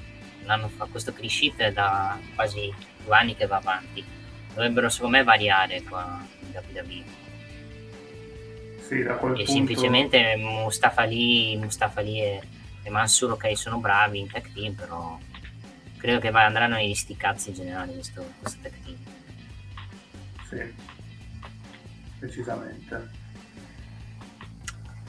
[0.45, 4.01] l'hanno fatto questo clean è da quasi due anni che va avanti
[4.53, 7.03] dovrebbero secondo me variare qua in WWE
[8.79, 9.51] Sì, da quel e punto...
[9.51, 12.41] semplicemente Mustafa lì, Mustafa lì e,
[12.87, 15.19] e Mansur ok sono bravi in tech team però
[15.97, 18.97] credo che andranno negli sti cazzi in generale questo, questo tech team.
[20.47, 20.73] Sì.
[22.19, 23.25] Decisamente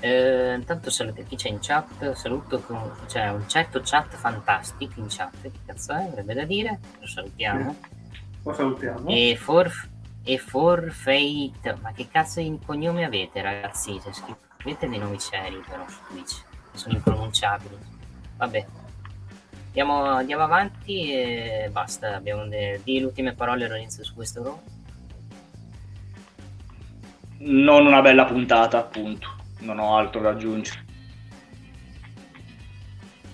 [0.01, 2.12] eh, intanto saluto chi c'è in chat?
[2.12, 6.05] Saluto con c'è un certo chat fantastico in chat che cazzo è?
[6.05, 6.79] Avrebbe da dire?
[7.01, 7.76] Lo salutiamo.
[7.83, 7.89] Sì.
[8.43, 9.09] lo salutiamo.
[9.09, 9.72] E for
[10.22, 11.76] e for fate.
[11.81, 14.01] Ma che cazzo di cognome avete ragazzi?
[14.01, 16.47] Se scrivete dei nomi seri però su Twitch
[16.79, 17.76] sono impronunciabili.
[18.37, 18.66] Vabbè.
[19.66, 22.16] Andiamo, andiamo avanti e basta.
[22.16, 24.61] Abbiamo de- di ultime parole Lorenzo su questo row
[27.39, 29.29] non una bella puntata appunto.
[29.61, 30.87] Non ho altro da aggiungere.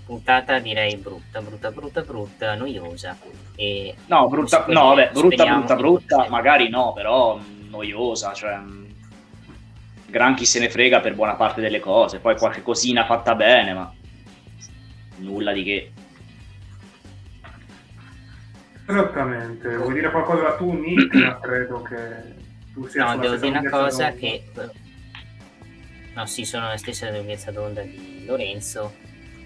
[0.05, 3.17] Puntata direi brutta brutta brutta brutta noiosa.
[3.55, 7.39] E no brutta no vabbè brutta brutta brutta magari no però
[7.69, 8.59] noiosa cioè
[10.15, 13.75] gran chi se ne frega per buona parte delle cose poi qualche cosina fatta bene
[13.75, 13.93] ma
[15.17, 15.93] nulla di che.
[18.87, 19.77] Esattamente.
[19.77, 21.41] Vuoi dire qualcosa tu Nick?
[21.43, 22.35] Credo che
[22.73, 24.45] tu sia no devo dire una cosa che
[26.15, 28.95] no sì sono la stessa lunghezza d'onda di Lorenzo.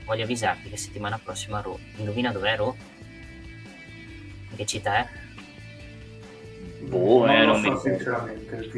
[0.05, 2.77] Voglio avvisarti che settimana prossima Ro indovina dov'è Ro?
[4.51, 5.09] in che città è?
[6.89, 8.71] Boh, eh, non, non so sinceramente.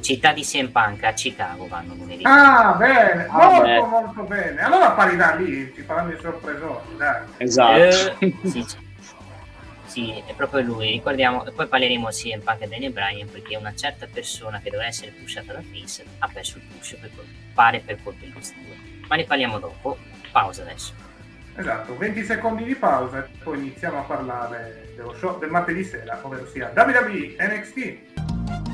[0.00, 2.22] Città di CM Punk a Chicago vanno lunedì.
[2.24, 3.80] Ah, bene, ah, molto beh.
[3.80, 4.60] molto bene.
[4.60, 7.22] Allora apparirà lì, ci faranno i sorpresoni, dai.
[7.38, 8.18] Esatto.
[8.18, 8.64] Eh, sì,
[9.86, 10.90] sì, è proprio lui.
[10.90, 14.70] Ricordiamo, e poi parleremo sia in Punk e Daniel Bryan perché una certa persona che
[14.70, 17.10] doveva essere pushata da Face ha perso il push per
[17.54, 18.76] pare per colpa di questi due.
[19.08, 19.96] Ma ne parliamo dopo.
[20.30, 21.03] Pausa adesso.
[21.56, 26.18] Esatto, 20 secondi di pausa e poi iniziamo a parlare dello show del martedì sera,
[26.20, 28.73] ovvero sia WWE NXT.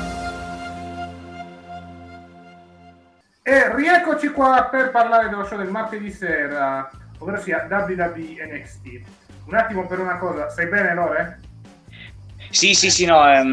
[3.51, 9.01] E rieccoci qua per parlare dello show del martedì sera, ovvero sia WWE NXT.
[9.47, 11.39] Un attimo per una cosa, stai bene Lore?
[12.49, 13.43] Sì, sì, sì, no, è,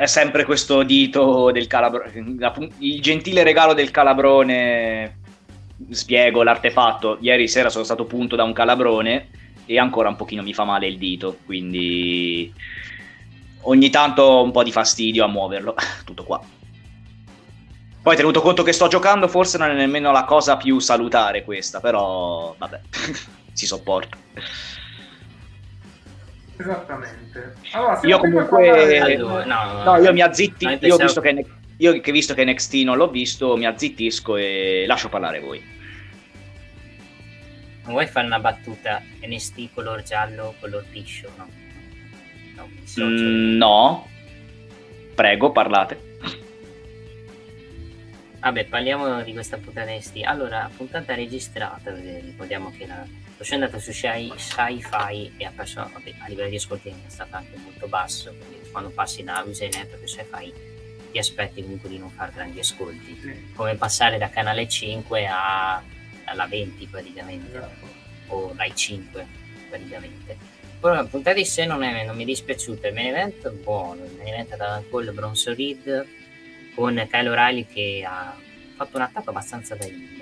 [0.00, 5.18] è sempre questo dito del calabrone, il gentile regalo del calabrone,
[5.90, 9.28] spiego l'artefatto, ieri sera sono stato punto da un calabrone
[9.66, 12.54] e ancora un pochino mi fa male il dito, quindi
[13.62, 15.74] ogni tanto un po' di fastidio a muoverlo,
[16.06, 16.40] tutto qua.
[18.02, 21.78] Poi tenuto conto che sto giocando, forse non è nemmeno la cosa più salutare questa,
[21.78, 22.80] però vabbè,
[23.52, 24.16] si sopporta.
[26.56, 27.54] Esattamente.
[27.72, 28.98] Allora, io comunque...
[28.98, 31.02] Allora, no, no, io mi azzitti, io, pensavo...
[31.04, 31.46] visto che,
[31.76, 35.62] io che visto che NXT non l'ho visto, mi azzittisco e lascio parlare voi.
[37.84, 41.48] Non vuoi fare una battuta NXT color giallo, color piscio, no?
[42.56, 42.68] No,
[43.04, 44.08] mm, no.
[45.14, 46.11] Prego, parlate.
[48.42, 50.22] Vabbè, parliamo di questa puntata NXT.
[50.24, 53.06] Allora, puntata registrata, ricordiamo che la,
[53.36, 56.92] lo show è andato su Sci-Fi e ha perso, vabbè, a livello di ascolti è
[57.06, 60.52] stato anche molto basso, quindi quando passi da USA Network Sci-Fi
[61.12, 63.16] ti aspetti comunque di non fare grandi ascolti.
[63.20, 63.52] Sì.
[63.54, 65.80] Come passare da canale 5 a,
[66.24, 67.86] alla 20 praticamente, esatto.
[68.26, 69.24] o dai 5
[69.68, 70.36] praticamente.
[70.80, 73.50] Però la puntata di sé non, è, non mi è dispiaciuta, il main event è
[73.52, 76.20] buono, il main event da Cole Bronson Reed
[76.74, 78.34] con Kyle O'Reilly che ha
[78.76, 80.20] fatto un attacco abbastanza da hill.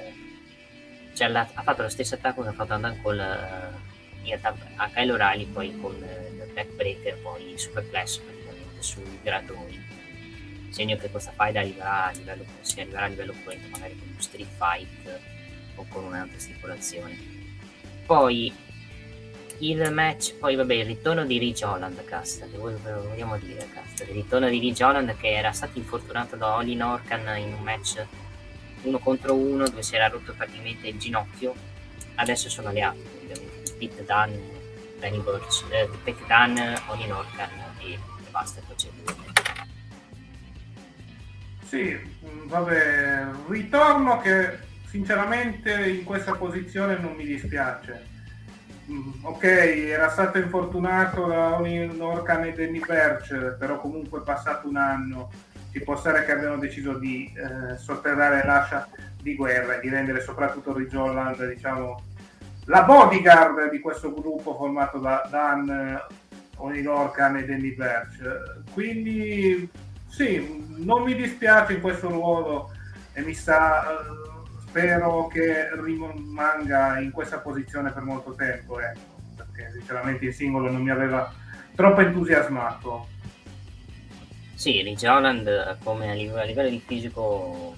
[1.15, 4.39] Cioè, ha fatto lo stesso attacco che ha fatto Adam Cole uh,
[4.77, 9.79] a Kyle O'Reilly poi con uh, il backbreaker poi il superplex praticamente sui gradoni
[10.71, 14.21] segno che questa fight arriverà a livello, si arriverà a livello corrente magari con un
[14.21, 15.21] street fight
[15.75, 17.19] o con un'altra stipulazione
[18.07, 18.53] poi
[19.61, 24.11] il match, poi vabbè, il ritorno di Ridge Holland, casta, che vogliamo dire, casta, il
[24.11, 28.05] ritorno di Ridge Holland che era stato infortunato da Olin Orkan in un match
[28.83, 31.55] uno contro uno dove si era rotto praticamente il ginocchio,
[32.15, 34.39] adesso sono alleati, ovviamente, Pete Dunn,
[34.99, 36.59] Danny Burch, eh, Pete Dunn,
[36.89, 37.99] Olin Orkan e, e
[38.31, 38.77] basta, poi
[41.67, 41.99] Sì,
[42.47, 44.59] vabbè, ritorno che
[44.89, 48.07] sinceramente in questa posizione non mi dispiace.
[48.07, 48.10] Mm,
[49.23, 55.31] ok, era stato infortunato da Orkan e Danny Birch, però comunque è passato un anno.
[55.73, 58.89] ci può stare che abbiano deciso di eh, sotterrare l'ascia
[59.23, 62.03] di guerra e di rendere soprattutto Ridge Holland diciamo,
[62.65, 66.01] la bodyguard di questo gruppo formato da Dan,
[66.57, 68.63] Oni Lorcan e Danny Birch.
[68.73, 69.69] Quindi
[70.09, 72.73] sì, non mi dispiace in questo ruolo
[73.13, 74.05] e mi sa,
[74.71, 80.81] spero che rimanga in questa posizione per molto tempo, ecco, perché sinceramente il singolo non
[80.81, 81.33] mi aveva
[81.75, 83.09] troppo entusiasmato.
[84.55, 87.75] Sì, Ridge Holland come a livello, a livello di fisico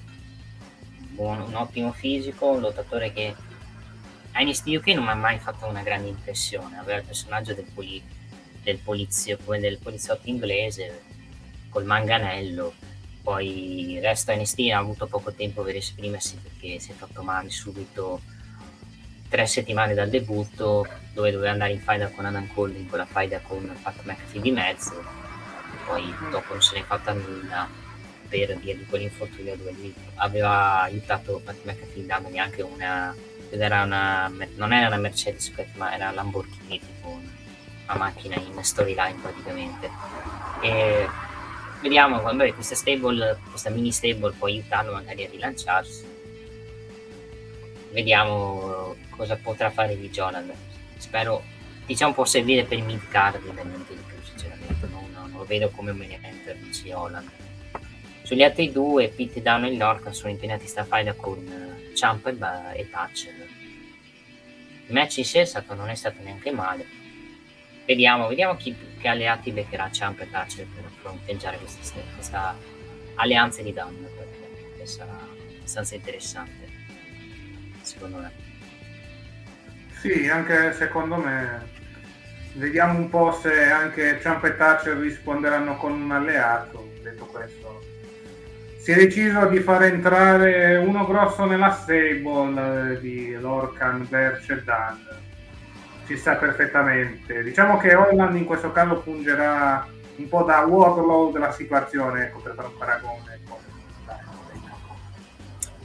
[1.13, 3.35] buon, un ottimo fisico, un lottatore che
[4.33, 7.67] a NXT UK non mi ha mai fatto una grande impressione, aveva il personaggio del,
[7.73, 8.03] poli,
[8.63, 11.05] del, polizio, del poliziotto inglese
[11.71, 12.75] col manganello,
[13.23, 18.21] poi resto NXT ha avuto poco tempo per esprimersi perché si è fatto male subito
[19.29, 23.41] tre settimane dal debutto dove doveva andare in faida con Adam Cole con la faida
[23.41, 25.03] con Pat McAfee di mezzo.
[25.87, 27.69] Poi dopo non se n'è fatta nulla
[28.29, 33.15] per via di quell'infortunio dove lui aveva aiutato Pat McAfee dandogli anche una
[33.51, 39.91] era una non era una Mercedes ma era Lamborghini tipo una macchina in storyline praticamente.
[40.63, 41.09] E
[41.83, 46.07] vediamo quando questa stable questa mini stable può aiutarlo magari a rilanciarsi
[47.91, 50.57] vediamo cosa potrà fare di Jonathan
[50.97, 51.43] spero
[51.85, 55.93] diciamo può servire per mid card niente di più sinceramente non, non, lo vedo come
[55.93, 57.31] main eventer di Holland
[58.33, 62.89] sugli altri due, Pete Down e Lorcan sono impegnati sta faida con uh, Champ e,
[62.89, 63.35] Thatcher.
[64.87, 66.87] Il match in sé stato, non è stato neanche male.
[67.85, 72.57] Vediamo, vediamo chi, che alleati beccherà Champ e Thatcher per fronteggiare questa, questa
[73.17, 74.07] alleanza di Down.
[74.79, 75.19] Che sarà
[75.59, 76.69] abbastanza interessante,
[77.83, 78.33] secondo me.
[80.01, 81.71] Sì, anche secondo me.
[82.55, 86.93] Vediamo un po' se anche Champ e Thatcher risponderanno con un alleato.
[87.03, 87.81] Detto questo,
[88.79, 94.63] si è deciso di far entrare uno grosso nella stable eh, di Lorcan, Berch e
[94.63, 94.99] Dan.
[96.07, 97.43] Ci sta perfettamente.
[97.43, 99.87] Diciamo che Holland in questo caso fungerà
[100.17, 103.35] un po' da Warlow della situazione, ecco, per fare un paragone.
[103.35, 103.61] Ecco.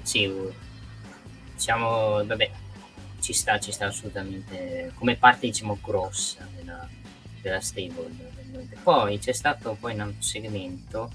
[0.01, 0.31] Sì,
[1.53, 2.51] diciamo, vabbè,
[3.19, 6.87] ci sta, ci sta assolutamente come parte, diciamo, grossa della,
[7.41, 8.35] della stable.
[8.83, 11.11] Poi c'è stato poi un segmento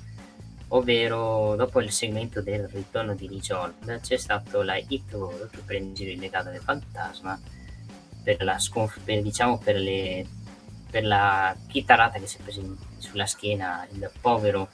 [0.74, 6.02] ovvero dopo il segmento del ritorno di Lijold c'è stato la hit roll che prende
[6.04, 7.38] il legato del fantasma
[8.22, 10.26] per la sconf- per, diciamo per, le,
[10.92, 12.60] per la chitarrata che si è presa
[12.98, 14.68] sulla schiena il povero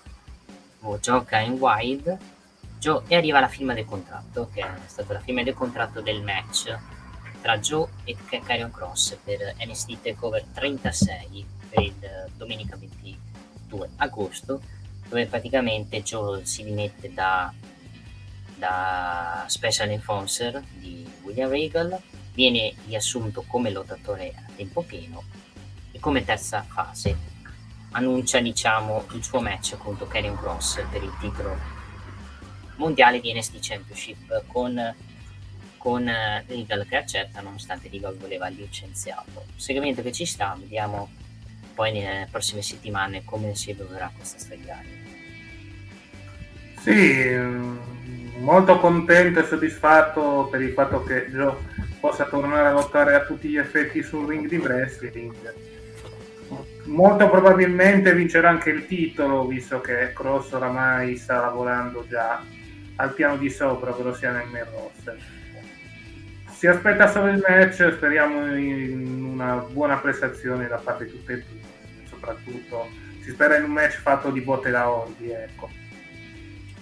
[1.01, 2.19] gioca in wide
[2.81, 6.23] Joe, e arriva la firma del contratto che è stata la firma del contratto del
[6.23, 6.77] match
[7.41, 14.61] tra Joe e Carrion Cross per NXT TakeOver 36 per il domenica 22 agosto
[15.09, 17.53] dove praticamente Joel si rimette da,
[18.57, 21.99] da Special Enforcer di William Regal,
[22.35, 25.23] viene riassunto come lottatore a tempo pieno
[25.99, 27.17] e come terza fase
[27.91, 31.57] annuncia diciamo il suo match contro Karrion Cross per il titolo
[32.77, 34.95] mondiale di NST Championship con,
[35.77, 36.11] con
[36.47, 41.11] Regal che accetta nonostante Regal voleva licenziato segmento che ci sta vediamo
[41.75, 44.83] poi nelle prossime settimane come si evolverà questa storia.
[46.81, 47.37] Sì,
[48.39, 51.55] molto contento e soddisfatto per il fatto che Joe
[52.01, 55.78] possa tornare a lottare a tutti gli effetti sul ring di wrestling.
[56.85, 62.43] Molto probabilmente vincerà anche il titolo, visto che Cross oramai sta lavorando già
[62.97, 65.19] al piano di sopra, ovvero sia nel main roster.
[66.51, 71.37] Si aspetta solo il match, speriamo in una buona prestazione da parte di tutte e
[71.37, 71.69] due
[72.19, 72.89] soprattutto
[73.21, 75.71] si spera in un match fatto di botte da orbi ecco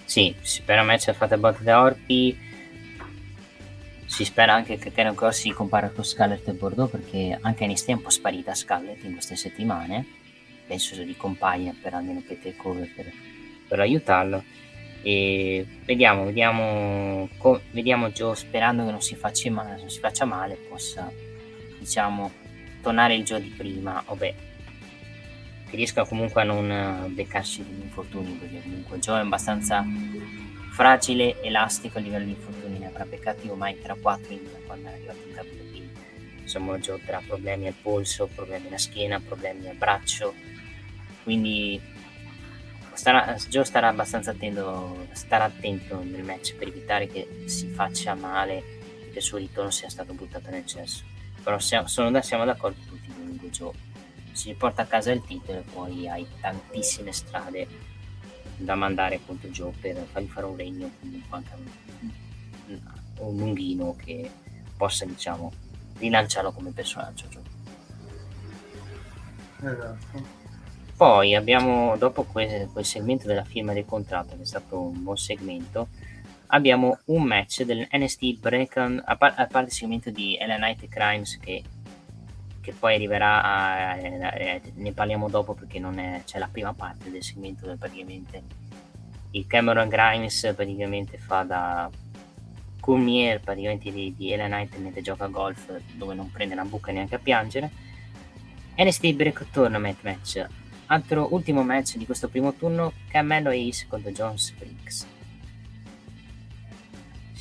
[0.04, 2.38] sì, si spera un match fatto a botte da orbi
[4.16, 7.88] si spera anche che Karen Cross si compara con Scarlett e Bordeaux perché anche NXT
[7.88, 10.06] è un po' sparita Scarlett in queste settimane.
[10.66, 13.12] Penso di compaia per almeno per takeover per,
[13.68, 14.42] per aiutarlo.
[15.02, 20.24] E vediamo, vediamo, co- vediamo Joe sperando che non si, faccia male, non si faccia
[20.24, 21.12] male possa
[21.78, 22.32] diciamo
[22.80, 24.02] tornare il Joe di prima.
[24.06, 24.34] O beh
[25.68, 29.84] che riesca comunque a non eh, beccarsi degli infortuni perché comunque Joe è abbastanza
[30.72, 32.65] fragile, elastico a livello di infortuni
[33.04, 35.76] beccati ormai tra 4 in, quando è arrivato in WWE
[36.46, 40.32] insomma Joe avrà problemi al polso, problemi alla schiena, problemi al braccio.
[41.24, 41.80] Quindi
[42.92, 48.58] starà, Joe starà abbastanza attento, starà attento nel match per evitare che si faccia male
[49.00, 51.02] e che il suo ritorno sia stato buttato nel cesso.
[51.42, 53.72] Però siamo, sono, siamo d'accordo tutti comunque Joe
[54.32, 57.66] si porta a casa il titolo e poi hai tantissime strade
[58.56, 62.10] da mandare appunto Joe per fargli fare un regno comunque anche un,
[63.18, 64.30] un lunghino che
[64.76, 65.52] possa diciamo
[65.98, 67.42] rilanciarlo come personaggio Joe.
[69.62, 70.34] Esatto.
[70.96, 75.18] Poi abbiamo, dopo quel, quel, segmento della firma del contratto, che è stato un buon
[75.18, 75.88] segmento,
[76.48, 80.88] abbiamo un match del NST Breakan, a, par- a parte il segmento di LA Night
[80.88, 81.62] Crimes che,
[82.62, 86.72] che poi arriverà, a, a, a, ne parliamo dopo perché non è, c'è la prima
[86.72, 88.42] parte del segmento dove praticamente
[89.32, 91.90] il Cameron Grimes praticamente fa da
[92.86, 96.92] Courmier praticamente di, di LA Knight mentre gioca a golf dove non prende la buca
[96.92, 97.70] neanche a piangere.
[98.78, 100.46] NST Break Tournament match.
[100.86, 105.06] Altro ultimo match di questo primo turno Camelo Ace contro John Springs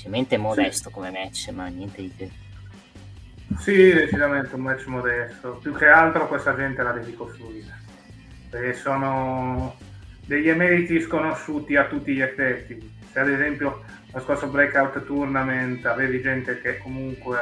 [0.06, 0.94] semplicemente modesto sì.
[0.94, 2.30] come match ma niente di più
[3.58, 5.60] sì decisamente un match modesto.
[5.62, 7.84] Più che altro questa gente la devi costruire
[8.50, 9.78] perché sono
[10.26, 12.94] degli emeriti sconosciuti a tutti gli effetti.
[13.12, 13.84] Se ad esempio
[14.16, 17.38] lo scorso Breakout Tournament avevi gente che comunque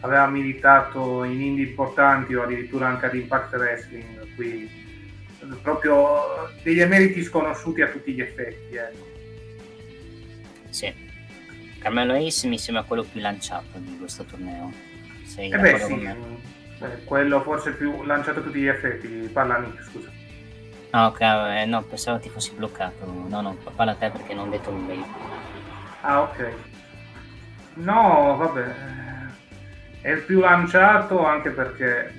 [0.00, 4.70] aveva militato in indie importanti o addirittura anche ad Impact Wrestling, qui
[5.60, 8.76] proprio degli emeriti sconosciuti a tutti gli effetti.
[8.76, 9.06] Ecco.
[10.70, 10.94] Sì,
[11.80, 14.72] Carmelo Ace mi sembra quello più lanciato di questo torneo.
[15.24, 16.00] Sei eh beh, sì,
[16.80, 20.12] eh, quello forse più lanciato a tutti gli effetti, parla Nick, scusa.
[20.90, 23.04] Ah ok, eh, no, pensavo ti fossi bloccato.
[23.04, 25.33] No, no, parla te perché non ho detto nulla io.
[26.06, 26.52] Ah ok.
[27.76, 28.74] No, vabbè.
[30.02, 32.12] È il più lanciato anche perché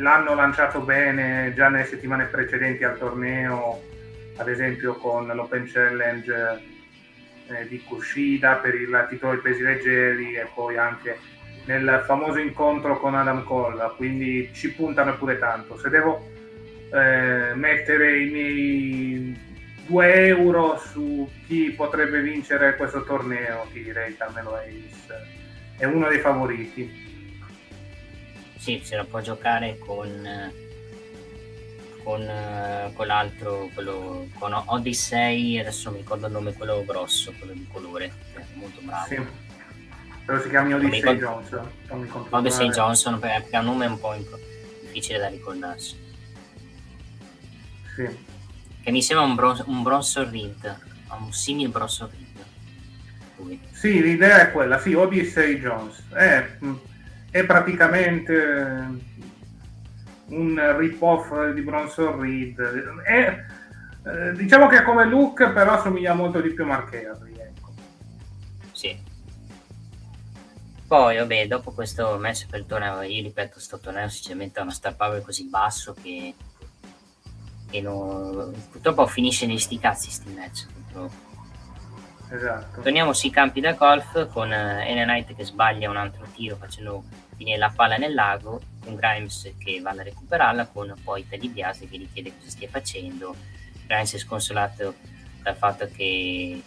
[0.00, 3.80] l'hanno lanciato bene già nelle settimane precedenti al torneo,
[4.38, 6.62] ad esempio con l'Open Challenge
[7.46, 11.16] eh, di Kushida per il titolo dei pesi leggeri e poi anche
[11.66, 15.78] nel famoso incontro con Adam Cole, quindi ci puntano pure tanto.
[15.78, 16.28] Se devo
[16.92, 19.47] eh, mettere i miei
[19.88, 24.98] 2 euro su chi potrebbe vincere questo torneo, ti direi Carmelo Hayes
[25.78, 27.06] è uno dei favoriti.
[28.58, 30.52] Sì, se la può giocare con,
[32.02, 37.66] con, con l'altro, quello, con Odyssey, adesso mi ricordo il nome, quello grosso, quello di
[37.72, 38.12] colore,
[38.54, 39.06] molto bravo.
[39.06, 39.24] Sì.
[40.24, 41.70] Però si chiama Odyssey Johnson.
[42.30, 44.14] Odyssey Johnson perché ha un nome un po'
[44.80, 45.96] difficile da ricordarsi.
[47.94, 48.36] Sì.
[48.88, 50.78] Che mi sembra un, bron- un Bronson Reed,
[51.20, 52.46] un simile Bronson Reed.
[53.36, 53.60] Lui.
[53.70, 56.04] Sì, l'idea è quella, sì, Odyssey Jones.
[56.08, 56.56] È,
[57.30, 58.86] è praticamente
[60.28, 62.58] un rip-off di Bronson Reed.
[63.04, 63.44] È,
[64.06, 67.74] eh, diciamo che come look però assomiglia molto di più a Mark Henry, ecco.
[68.72, 68.98] Sì.
[70.86, 74.72] Poi, vabbè, dopo questo match per il torneo, io ripeto, sto torneo sinceramente ha una
[74.72, 76.34] star power così basso che
[77.70, 81.26] e non, purtroppo finisce negli sti cazzi sti match purtroppo.
[82.30, 82.82] Esatto.
[82.82, 87.04] Torniamo sui campi da golf con uh, Ena Knight che sbaglia un altro tiro facendo
[87.36, 91.88] finire la palla nel lago, con Grimes che va a recuperarla, con poi Teddy Biase
[91.88, 93.34] che gli chiede cosa stia facendo.
[93.86, 94.94] Grimes è sconsolato
[95.42, 96.62] dal fatto che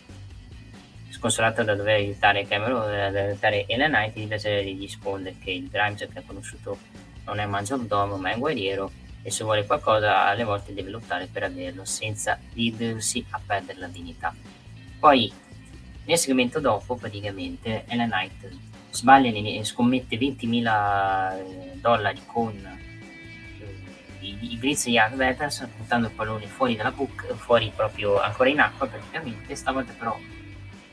[1.09, 6.07] sconsolato da dover aiutare Cameron, da aiutare Ena Knight, invece gli risponde che il Grimes
[6.11, 6.79] che ha conosciuto
[7.25, 8.91] non è un maggiordomo ma è un guerriero
[9.23, 13.87] e se vuole qualcosa alle volte deve lottare per averlo senza ridursi a perdere la
[13.87, 14.33] dignità.
[14.99, 15.31] Poi
[16.05, 18.49] nel segmento dopo praticamente Ellen Knight
[18.89, 23.65] sbaglia e scommette 20.000 eh, dollari con eh,
[24.19, 28.59] i, i Blitz Young Veterans buttando il pallone fuori dalla book, fuori proprio ancora in
[28.59, 30.17] acqua praticamente, stavolta però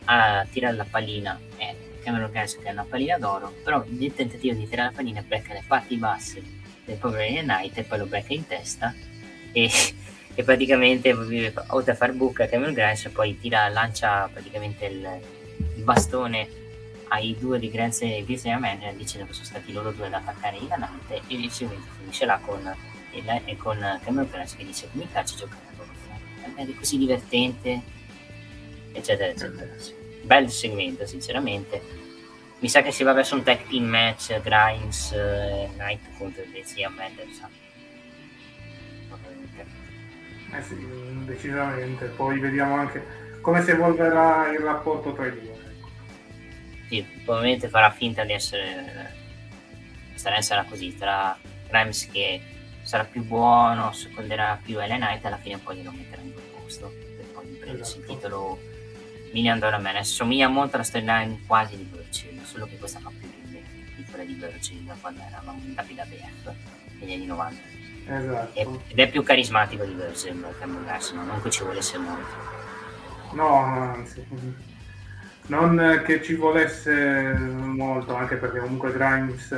[0.05, 4.55] a tirare la pallina è Cameron Gass che è una pallina d'oro, però nel tentativo
[4.55, 6.58] di tirare la pallina becca le parti basse
[6.89, 8.95] del povero Knight e poi lo becca in testa
[9.53, 9.71] e,
[10.35, 11.13] e praticamente
[11.69, 15.21] oltre a far buca Cameron Grimes poi tira, lancia praticamente il,
[15.77, 16.49] il bastone
[17.09, 20.57] ai due di Grants e Disney Manager dicendo che sono stati loro due ad attaccare
[20.57, 22.75] il Knight e seguente finisce là con,
[23.13, 25.97] il, e con Cameron Grimes che dice mi piace giocare a golf
[26.55, 27.83] è così divertente
[28.93, 29.67] eccetera eccetera.
[30.23, 32.08] Bel segmento sinceramente
[32.61, 36.89] mi sa che si va verso un tag team match Grimes eh, Knight contro Zia
[36.91, 37.67] Mendelson
[40.55, 40.77] eh sì,
[41.25, 42.07] decisamente.
[42.07, 45.57] Poi vediamo anche come si evolverà il rapporto tra i due.
[46.89, 49.13] Sì, probabilmente farà finta di essere
[50.15, 51.37] sarà, sarà così tra
[51.69, 52.41] Grimes che
[52.83, 56.89] sarà più buono seconderà più Ellen Knight alla fine poi lo metterà in quel posto
[56.89, 58.13] per poi prendersi esatto.
[58.13, 58.59] il titolo
[59.33, 59.97] Million Dollar Man.
[59.97, 61.98] Assomiglia molto alla storyline quasi di Burchill
[62.49, 63.65] solo che questa fa più ridere
[63.97, 66.55] di quella di Virgin quando eravamo in WWF
[67.01, 67.61] negli anni 90
[68.07, 68.83] esatto.
[68.89, 72.59] ed è più carismatico di Virgin Cameron Garson non che ci volesse molto
[73.33, 74.27] No, anzi.
[75.49, 79.49] Non che ci volesse molto, anche perché comunque Grimes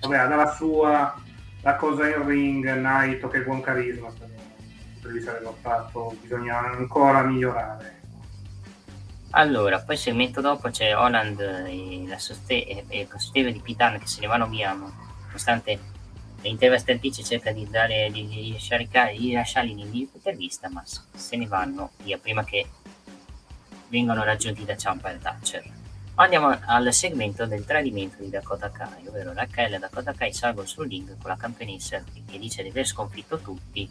[0.00, 1.14] vabbè, ha dalla sua
[1.62, 7.99] la cosa in ring, Naito che buon carisma, per lui sarebbe fatto, bisogna ancora migliorare.
[9.32, 14.06] Allora, poi segmento dopo c'è Holland e la soste- e, e il di Pitan che
[14.06, 15.78] se ne vanno via, nonostante
[16.42, 22.18] l'intervistatrice cerca di, dare, di, di, lasciare, di lasciarli l'intervista, ma se ne vanno via
[22.18, 22.66] prima che
[23.88, 25.64] vengano raggiunti da Ciampa e Thatcher.
[26.16, 30.88] Andiamo al segmento del tradimento di Dakota Kai, ovvero Raquel e Dakota Kai salgono sul
[30.88, 33.88] ring con la campionessa che dice di aver sconfitto tutti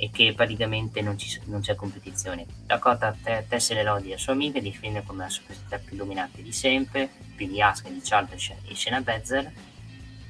[0.00, 2.46] e che praticamente non, ci, non c'è competizione.
[2.64, 6.40] Dakota te, tesse le lodi a sua amica e difende come la superstar più dominante
[6.40, 9.52] di sempre, più di Asuka, di Charles e Shayna Bezzer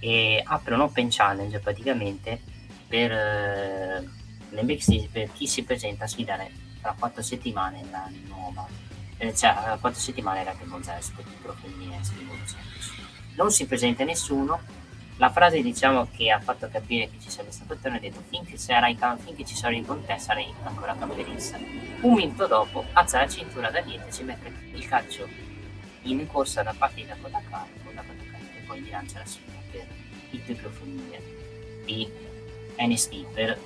[0.01, 2.41] e apre un open challenge praticamente
[2.87, 4.09] per, eh,
[5.13, 6.51] per chi si presenta a sfidare
[6.81, 8.67] tra quattro settimane la nuova
[9.19, 12.01] eh, cioè tra quattro settimane che Gonzalez per titolo femminile
[13.35, 14.61] non si presenta nessuno
[15.19, 18.57] la frase diciamo che ha fatto capire che ci sarebbe stato il ha detto finché,
[18.57, 21.59] sarai, finché ci sarai con te sarai ancora campionessa
[22.01, 25.27] un minuto dopo alza la cintura da dietro e si mette il calcio
[26.03, 29.27] in corsa da parte di Dakota Kai con Dakota Kai e poi gli lancia la
[29.27, 29.87] sfida per
[30.31, 31.23] il titolo femminile
[31.85, 32.09] di
[32.79, 33.59] NST per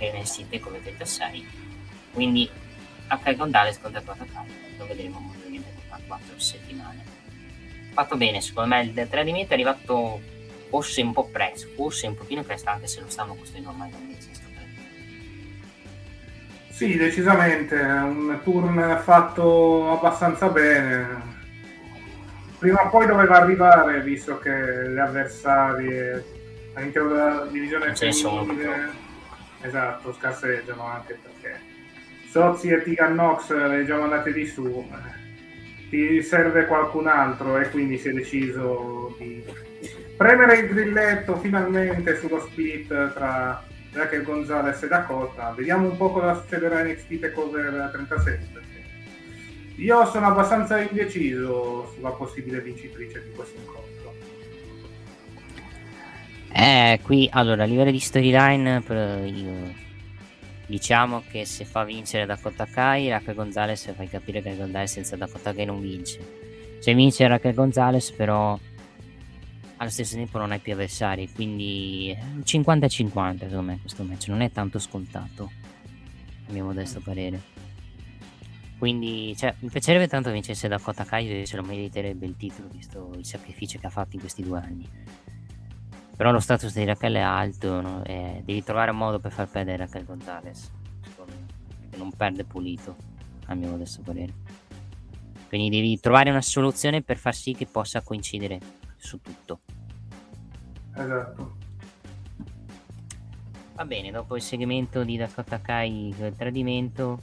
[0.00, 1.46] NST come detto 6
[2.12, 2.50] quindi
[3.06, 3.36] H.
[3.36, 7.04] Gonzalez contro Dakota Kai lo vedremo ovviamente tra 4 settimane.
[7.92, 10.36] Fatto bene secondo me il tradimento è arrivato
[10.68, 13.96] forse un po' presto, forse un pochino presto, anche se lo stanno costruendo ormai da
[13.96, 14.30] un mese.
[16.70, 21.36] Sì, decisamente, un turn fatto abbastanza bene.
[22.58, 26.24] Prima o poi doveva arrivare, visto che le avversarie
[26.74, 29.06] all'interno della divisione femminile
[29.62, 31.60] esatto, scarseggiano anche perché
[32.30, 34.88] Sozzi e Tigan Nox le già mandate di su
[35.90, 39.42] ti serve qualcun altro e quindi si è deciso di
[40.18, 43.62] premere il grilletto finalmente sullo split tra
[43.92, 45.54] Raquel Gonzalez e Dakota.
[45.56, 48.66] Vediamo un po' cosa succederà in NXT Takeover 37.
[49.76, 53.86] Io sono abbastanza indeciso sulla possibile vincitrice di questo incontro.
[56.52, 58.82] Eh, qui allora a livello di storyline
[59.26, 59.86] io
[60.66, 65.54] diciamo che se fa vincere Dakota Kai, Raquel Gonzalez fai capire che Gonzalez senza Dakota
[65.54, 66.18] Kai non vince.
[66.80, 68.58] Se vince Raquel Gonzalez però
[69.78, 74.50] allo stesso tempo non hai più avversari, quindi 50-50 secondo me questo match non è
[74.50, 75.50] tanto scontato,
[76.48, 77.56] a mio modesto parere.
[78.76, 83.24] Quindi cioè, mi piacerebbe tanto vincesse Dakota Kai se lo meriterebbe il titolo visto il
[83.24, 84.88] sacrificio che ha fatto in questi due anni.
[86.16, 88.04] Però lo status di Raquel è alto, no?
[88.04, 90.70] e devi trovare un modo per far perdere Raquel Gonzalez,
[91.90, 92.96] che non perde pulito,
[93.46, 94.34] a mio modesto parere.
[95.46, 98.58] Quindi devi trovare una soluzione per far sì che possa coincidere
[98.98, 99.60] su tutto.
[100.94, 101.56] Esatto.
[103.74, 107.20] Va bene, dopo il segmento di Dakota Kai il tradimento,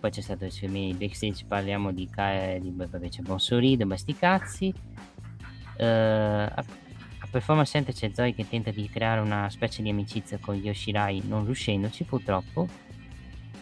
[0.00, 4.14] poi c'è stato il segmento di backstage, parliamo di Kai, di, vabbè, c'è Bonsori, sti
[4.16, 4.74] cazzi.
[5.78, 6.64] Uh, a,
[7.18, 11.22] a Performance Center c'è Zoe che tenta di creare una specie di amicizia con Yoshirai,
[11.28, 12.66] non riuscendoci purtroppo.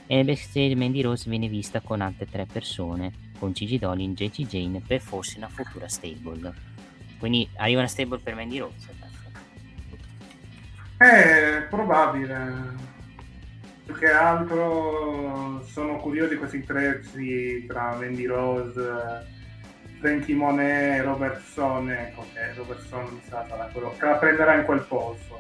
[0.07, 4.47] E nel backstage Mandy Rose viene vista con altre tre persone, con Gigi Dolin, JG
[4.47, 6.76] Jane per forse una futura stable.
[7.19, 8.95] Quindi arriva una stable per Mandy Rose.
[10.99, 12.85] È probabile.
[13.85, 19.27] Più che altro sono curioso di questi prezzi tra Mandy Rose,
[20.01, 21.91] Frankie Monet e Robertson.
[21.91, 25.39] Ecco che Robertson mi sa sarà quello che la prenderà in quel posto.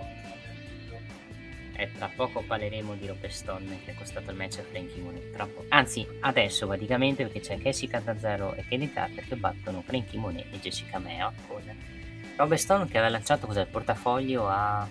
[1.78, 5.48] E tra poco parleremo di Robert Stone che è costato il match a Frankie Monet.
[5.69, 10.47] Anzi, adesso praticamente perché c'è Jessica da Zero e Kenny Carter che battono Frankie Monet
[10.53, 11.62] e Jessica Mea con
[12.36, 14.89] Robert Stone che aveva lanciato cos'è, il portafoglio a...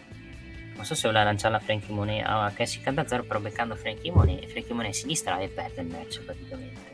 [0.76, 4.12] Non so se voleva lanciarla a Frankie Monet a Jessica da Zero però beccando Frankie
[4.12, 6.94] Monet e Frankie Monet si distrae e perde il match praticamente.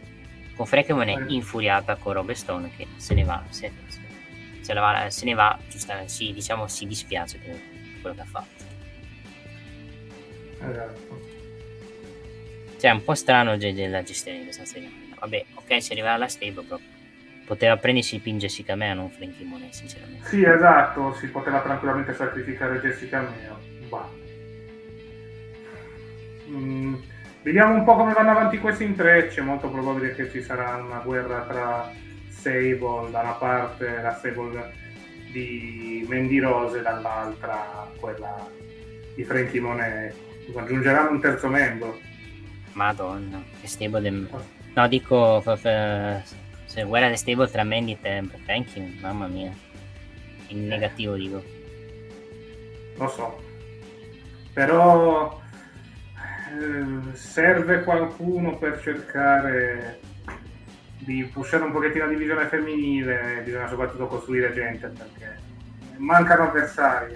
[0.55, 3.71] Con Frankie Monet infuriata con Robert Stone che se ne va, se,
[4.61, 7.59] se, va, se ne va, giustamente, sì, diciamo si dispiace per
[8.01, 8.70] quello che ha fatto.
[10.69, 11.19] Esatto.
[12.81, 14.89] Cioè, è un po' strano la gestione di questa serie.
[15.19, 16.79] Vabbè, ok, si arriva alla stable, però
[17.45, 20.27] poteva prendersi il pin Jessica Mea, non Frankie Monet, sinceramente.
[20.27, 23.55] Sì, esatto, si poteva tranquillamente sacrificare Jessica Mea.
[26.49, 26.95] Mm,
[27.43, 29.39] vediamo un po' come vanno avanti questi intrecci.
[29.39, 31.91] È molto probabile che ci sarà una guerra tra
[32.29, 34.73] Sable da una parte, la Sable
[35.31, 38.49] di Mandy Rose dall'altra quella
[39.13, 40.29] di Frankie Monet
[40.59, 41.99] aggiungeranno un terzo membro.
[42.73, 44.29] Madonna, che stable del...
[44.73, 49.51] No, dico se guerra the stable tra Mandy e Franklin, mamma mia.
[50.47, 51.43] In negativo dico.
[52.97, 53.43] Lo so.
[54.53, 55.41] Però
[56.15, 59.99] eh, serve qualcuno per cercare
[60.99, 65.39] di pushare un pochettino la divisione femminile, bisogna soprattutto costruire gente perché
[65.97, 67.13] mancano avversari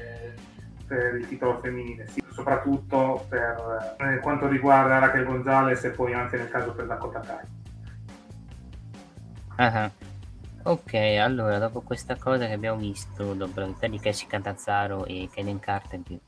[0.87, 6.35] per il titolo femminile, sì, soprattutto per eh, quanto riguarda Raquel Gonzalez e poi anche
[6.35, 7.63] nel caso per Dakota Kai.
[9.57, 9.91] Uh-huh.
[10.63, 15.29] Ok, allora dopo questa cosa che abbiamo visto, dopo la vittoria di Cassie Cantazzaro e
[15.33, 16.19] Kaden Carter, che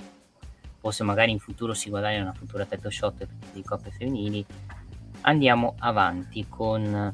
[0.80, 4.46] forse magari in futuro si guadagna una futura title shot di coppe femminili,
[5.22, 7.12] andiamo avanti con,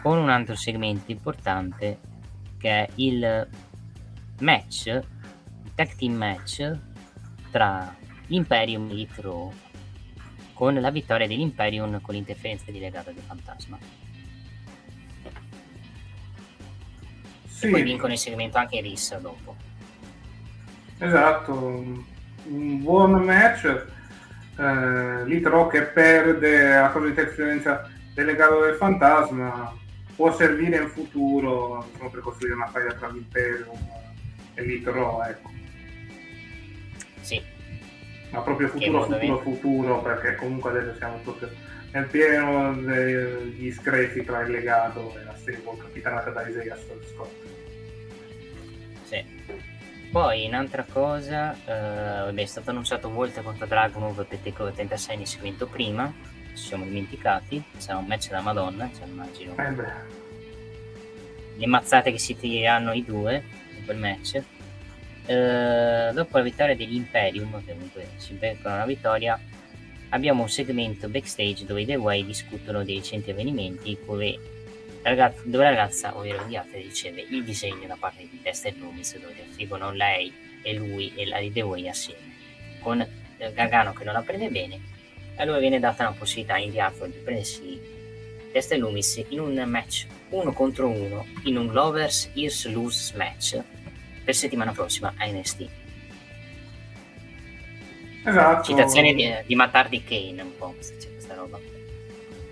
[0.00, 1.98] con un altro segmento importante
[2.56, 3.48] che è il
[4.38, 6.88] match, il tag team match
[7.50, 7.94] tra
[8.26, 9.52] l'Imperium e Raw
[10.54, 13.78] con la vittoria dell'Imperium con l'interferenza di legata del fantasma.
[17.46, 17.66] Sì.
[17.66, 19.56] E poi vincono il segmento anche rissa dopo.
[20.98, 21.52] Esatto,
[22.44, 23.64] un buon match.
[24.58, 29.74] Eh, Litro che perde a causa di interferenza del legado del fantasma
[30.14, 33.78] può servire in futuro diciamo, per costruire una faida tra l'Imperium
[34.52, 35.49] e Litro, ecco.
[37.30, 37.42] Sì.
[38.30, 41.48] Ma proprio futuro, futuro, futuro, perché comunque adesso siamo proprio
[41.92, 47.32] nel pieno degli screzi tra il legato e la stable capitanata da Isaiah Scott.
[49.04, 49.24] Sì.
[50.10, 55.66] Poi un'altra cosa, eh, è stato annunciato Volta contro Dragunov per Takeover 36 in segmento
[55.66, 56.12] prima,
[56.48, 59.54] ci siamo dimenticati, sarà un match da Madonna, cioè immagino.
[59.56, 59.74] Eh
[61.56, 63.42] Le mazzate che si tireranno i due
[63.76, 64.42] in quel match.
[65.30, 69.38] Eh, dopo la vittoria dell'Imperium, che comunque si beccano una vittoria,
[70.08, 74.38] abbiamo un segmento backstage dove i The Way discutono dei recenti avvenimenti dove
[75.02, 79.20] la ragazza, dove la ragazza, ovvero Diate, riceve il disegno da parte di Dexter Loomis
[79.20, 80.32] dove raffigurano lei
[80.62, 82.34] e lui e la di The Way assieme
[82.80, 84.80] con eh, Gargano che non la prende bene
[85.36, 87.80] a lui viene data una possibilità in Diate di prendersi
[88.50, 93.62] Dexter Loomis in un match uno contro uno in un Lovers Ears Loose match
[94.24, 95.68] per settimana prossima a NST
[98.22, 98.64] Esatto.
[98.64, 101.58] Citazione di, di Matardi Kane un po' c'è questa roba.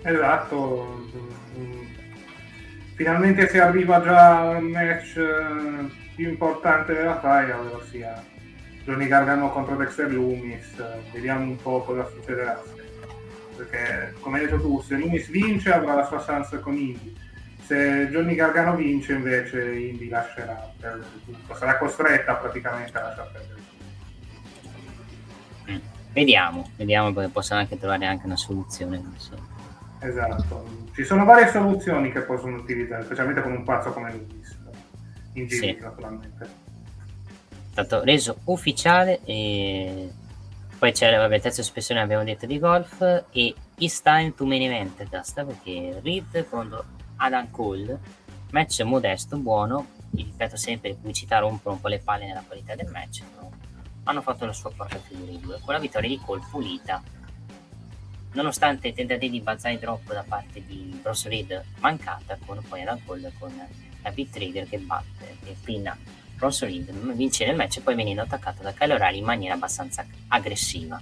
[0.01, 1.07] Esatto.
[2.95, 8.21] Finalmente si arriva già al match eh, più importante della faida, ovvero sia
[8.83, 10.83] Johnny Gargano contro Dexter Loomis.
[11.13, 12.61] Vediamo un po' cosa succederà.
[13.55, 17.15] Perché, come hai detto tu, se Loomis vince avrà la sua chance con Indy.
[17.69, 21.53] Se Johnny Gargano vince, invece, Indy lascerà per tutto.
[21.53, 23.61] Sarà costretta praticamente a lasciare perdere
[26.11, 29.03] Vediamo, vediamo perché possono anche trovare anche una soluzione.
[29.99, 34.57] Esatto, ci sono varie soluzioni che possono utilizzare, specialmente con un pazzo come Luis,
[35.33, 35.77] in giro sì.
[35.79, 36.43] naturalmente.
[36.43, 40.09] È stato reso ufficiale e
[40.79, 45.07] poi c'è la terza espressione abbiamo detto di golf e It's time to main event
[45.07, 47.99] basta perché Reed contro Adam Cole
[48.51, 53.21] match modesto, buono ripeto sempre, pubblicità rompono un po' le palle nella qualità del match
[53.39, 53.51] no?
[54.03, 57.01] hanno fatto la sua porta figura i due con la vittoria di Cole pulita
[58.33, 62.99] nonostante i tentativi di balzare drop da parte di Bros Reed mancata con poi Adam
[63.05, 63.53] Cole con
[64.01, 65.97] la Big Trigger che batte e pinna
[66.35, 70.05] Bros Reed vincere il match e poi venendo attaccato da Kyle O'Reilly in maniera abbastanza
[70.29, 71.01] aggressiva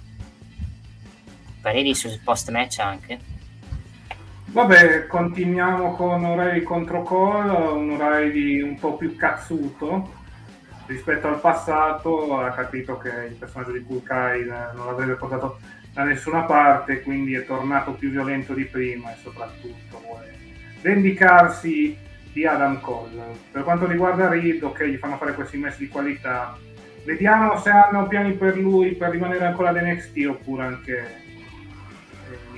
[1.60, 3.36] pareri sul post match anche?
[4.50, 10.10] Vabbè, continuiamo con O'Reilly contro Cole, un O'Reilly un po' più cazzuto,
[10.86, 15.58] rispetto al passato ha capito che il personaggio di Kulkai non l'avrebbe portato
[15.92, 20.34] da nessuna parte, quindi è tornato più violento di prima e soprattutto vuole
[20.80, 21.96] vendicarsi
[22.32, 23.36] di Adam Cole.
[23.52, 26.56] Per quanto riguarda Reed, ok, gli fanno fare questi messi di qualità.
[27.04, 31.26] Vediamo se hanno piani per lui per rimanere ancora ad NXT oppure anche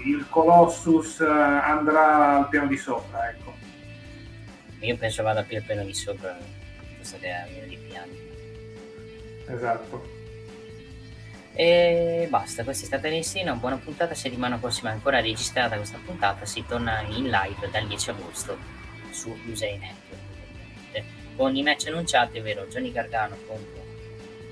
[0.05, 3.55] il Colossus eh, andrà al piano di sopra, ecco.
[4.81, 6.39] Io penso vada più al piano di sopra
[6.97, 8.19] questa che è di piani.
[9.47, 10.19] Esatto.
[11.53, 16.45] E basta, questa è stata l'Ensina, una buona puntata, settimana prossima ancora registrata questa puntata,
[16.45, 18.57] si torna in live dal 10 agosto
[19.11, 20.19] su Usei Network.
[21.37, 23.85] Con i match annunciati, ovvero Johnny Gargano contro,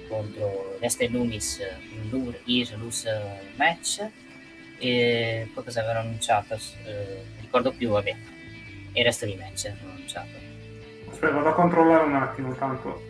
[0.08, 1.60] contro Lester Loomis,
[2.10, 4.06] Lure Is Loose match,
[4.78, 8.16] e poi cosa avevano annunciato, eh, ricordo più, vabbè,
[8.92, 10.28] e il resto di match hanno annunciato.
[11.10, 13.02] Aspetta, vado a controllare un attimo, tanto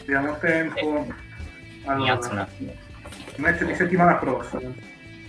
[0.00, 1.06] abbiamo tempo.
[1.06, 1.14] Eh,
[1.84, 2.72] allora, mi un attimo.
[3.36, 4.72] Match di settimana prossima.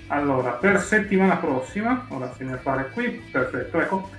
[0.08, 4.10] Allora, per settimana prossima, ora se ne appare qui, perfetto, ecco,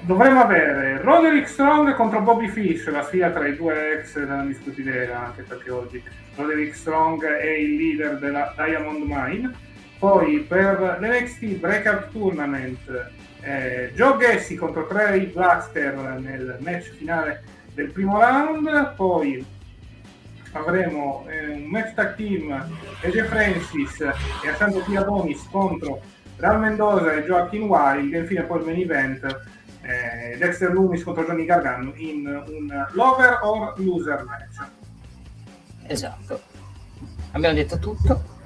[0.00, 5.26] dovremmo avere Roderick Strong contro Bobby Fish, la sfida tra i due ex della discutidera,
[5.26, 6.02] anche perché oggi
[6.34, 9.66] Roderick Strong è il leader della Diamond Mine.
[9.98, 13.10] Poi per l'NXT Breakout Tournament,
[13.40, 17.42] eh, Joe Gessi contro Trey Blackster nel match finale
[17.74, 18.94] del primo round.
[18.94, 19.44] Poi
[20.52, 22.52] avremo eh, un match tag team
[23.02, 26.00] AJ Francis e Ashanto Piadonis contro
[26.36, 28.14] Real Mendoza e Joaquin Wild.
[28.14, 29.24] E infine poi il main event
[29.82, 34.70] eh, Dexter Loomis contro Johnny Gargano in un lover or loser match.
[35.88, 36.40] Esatto.
[37.32, 38.36] Abbiamo detto tutto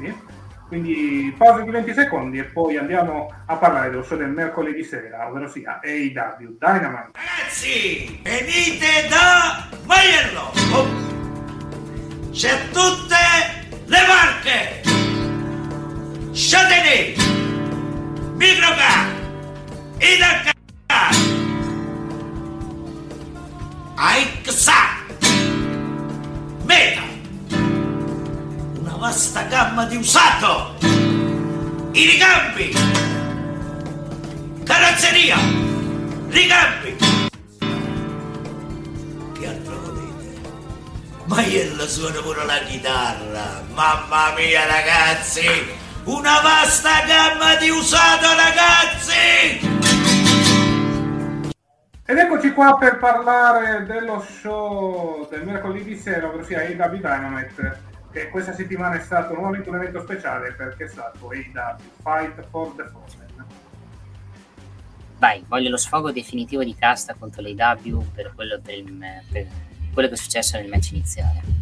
[0.00, 0.38] sì
[0.70, 5.26] quindi pausa di 20 secondi e poi andiamo a parlare dello show del mercoledì sera,
[5.26, 7.10] ovvero sia AEW Dynamite.
[7.14, 10.52] Ragazzi, venite da Maiello!
[10.72, 10.86] Oh.
[12.30, 13.16] C'è tutte
[13.84, 14.80] le marche!
[16.32, 17.16] Châtenay,
[18.36, 19.06] Microcar,
[19.98, 20.54] Idacar,
[23.96, 25.04] Aixac,
[26.62, 27.09] Meta,
[29.00, 30.76] vasta gamma di usato,
[31.92, 32.70] i ricambi,
[34.62, 35.38] carrozzeria,
[36.28, 36.96] ricambi.
[39.38, 40.40] Che altro volete?
[41.24, 45.48] Maiello suona pure la chitarra, mamma mia ragazzi,
[46.04, 49.68] una vasta gamma di usato ragazzi!
[52.04, 58.28] Ed eccoci qua per parlare dello show del mercoledì sera, ovvero sia AEW Dynamite che
[58.28, 62.84] questa settimana è stato nuovamente un evento speciale perché è stato AEW Fight for the
[62.84, 63.28] Fallen.
[65.18, 68.98] Vai, voglio lo sfogo definitivo di Casta contro l'AEW per quello, per, il,
[69.30, 69.46] per
[69.92, 71.58] quello che è successo nel match iniziale.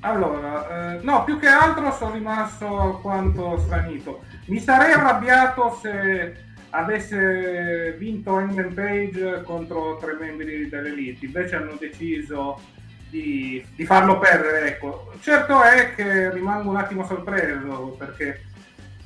[0.00, 4.22] Allora, eh, no, più che altro sono rimasto alquanto stranito.
[4.46, 12.60] Mi sarei arrabbiato se avesse vinto Hangman Page contro tre membri dell'Elite, invece hanno deciso
[13.08, 14.68] di, di, farlo perdere.
[14.68, 15.12] Ecco.
[15.20, 18.44] Certo è che rimango un attimo sorpreso perché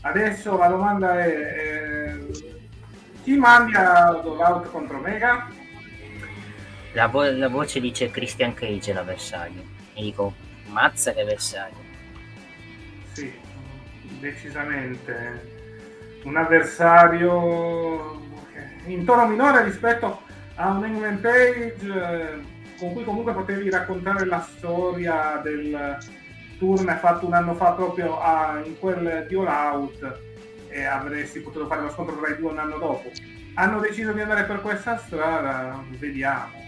[0.02, 2.18] adesso la domanda è, è
[3.22, 5.48] chi manda l'out contro Mega?
[6.92, 9.62] La, vo- la, voce dice Christian Cage l'avversario
[9.94, 10.34] e dico
[10.66, 11.76] mazza che avversario.
[13.12, 13.32] Sì,
[14.18, 15.50] decisamente
[16.24, 18.20] un avversario
[18.86, 20.22] in tono minore rispetto
[20.56, 22.44] a un England Page
[22.82, 25.98] con cui comunque potevi raccontare la storia del
[26.58, 30.20] turn fatto un anno fa proprio a, in quel di All Out
[30.68, 33.08] e avresti potuto fare lo scontro tra i due un anno dopo.
[33.54, 36.60] Hanno deciso di andare per questa strada, vediamo.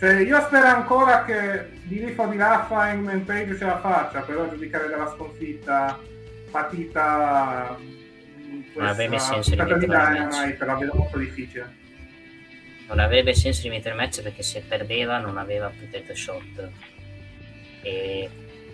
[0.00, 4.48] Cioè, io spero ancora che di lì di Raffa Hangman Page ce la faccia, però
[4.48, 6.00] giudicare dalla sconfitta
[6.50, 7.76] patita
[8.74, 11.81] non avrebbe senso la vedo molto difficile
[12.92, 16.70] non avrebbe senso di mettere match perché se perdeva non aveva più tetto shot
[17.82, 18.28] e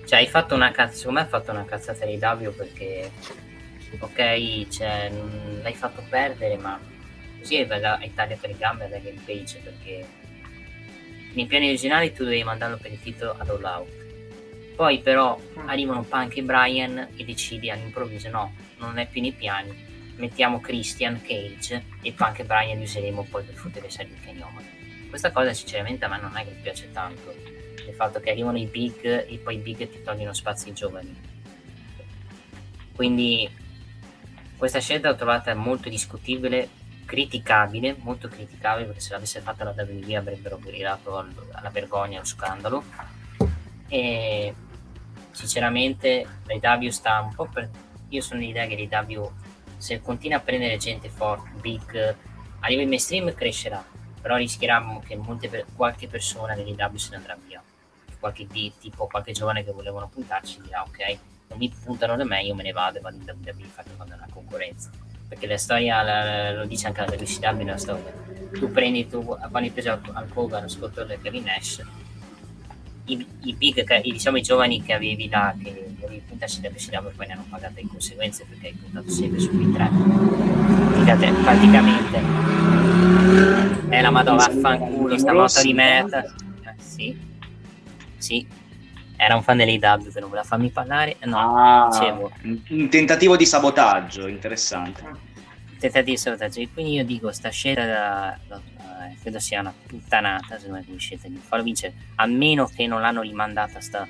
[0.04, 3.10] cioè hai fatto una cazzata secondo me hai fatto una cazzata di W perché
[4.00, 5.10] ok cioè,
[5.62, 6.80] l'hai fatto perdere ma
[7.38, 10.04] così hai, hai tagliato le gambe alla game page perché
[11.34, 14.06] nei piani originali tu dovevi mandarlo per il titolo ad all out.
[14.74, 15.68] Poi però mm.
[15.68, 19.87] arrivano Punk e Brian e decidi all'improvviso no non è più nei piani
[20.18, 24.64] mettiamo Christian Cage e Punk e Brian li useremo poi per fottere Cedric e Newman.
[25.08, 27.34] Questa cosa sinceramente a me non è che piace tanto,
[27.88, 31.16] il fatto che arrivano i big e poi i big ti togliono spazi giovani.
[32.94, 33.48] Quindi
[34.56, 36.68] questa scelta l'ho trovata molto discutibile,
[37.04, 42.84] criticabile, molto criticabile perché se l'avesse fatta la WWE avrebbero gridato alla vergogna, allo scandalo.
[43.88, 44.54] E
[45.30, 47.70] sinceramente l'AW sta un po' per...
[48.08, 49.32] Io sono l'idea che l'AW
[49.78, 52.16] se continua a prendere gente forte, big,
[52.60, 53.82] a livello mainstream crescerà,
[54.20, 57.62] però rischierà che molte, qualche persona nell'IW se ne andrà via.
[58.18, 61.18] Qualche D, tipo qualche giovane che volevano puntarci dirà ok,
[61.48, 64.14] non mi puntano da me, io me ne vado e vado in WWE faccio quando
[64.14, 64.90] è una concorrenza.
[65.28, 68.12] Perché la storia la, lo dice anche la WCW la storia.
[68.52, 71.82] Tu prendi, tu, quando hai preso al Kogan, scottore del Kevin Nash,
[73.08, 77.08] i, i big, i, diciamo i giovani che avevi là, che dovevi puntarsi da PCW
[77.16, 79.90] poi ne hanno pagato in conseguenze perché hai puntato sempre su P3.
[81.42, 82.20] Praticamente
[83.88, 86.22] è la madonna vaffanculo, sta moto di meta.
[86.22, 87.16] Eh, sì,
[88.16, 88.46] sì,
[89.16, 91.16] era un fan dell'AW che non voleva farmi parlare.
[91.24, 92.30] No, ah, dicevo.
[92.42, 95.02] Un tentativo di sabotaggio, interessante.
[95.78, 96.60] Tentativo di sabotaggio.
[96.60, 97.84] E quindi io dico, sta scelta
[98.46, 98.60] da,
[98.98, 102.86] da, credo sia una puttanata secondo me come scelta di farlo vincere a meno che
[102.86, 104.06] non l'hanno rimandata sta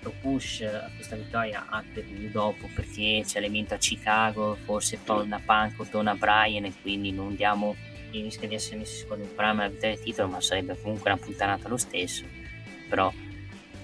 [0.00, 0.64] questo push,
[0.94, 6.64] questa vittoria anche dopo perché c'è l'evento a Chicago, forse torna Punk o torna Brian
[6.64, 7.76] e quindi non diamo
[8.12, 11.10] il rischio di essere messi secondo il programma della vittoria del titolo, ma sarebbe comunque
[11.10, 12.24] una puttanata lo stesso.
[12.88, 13.12] Però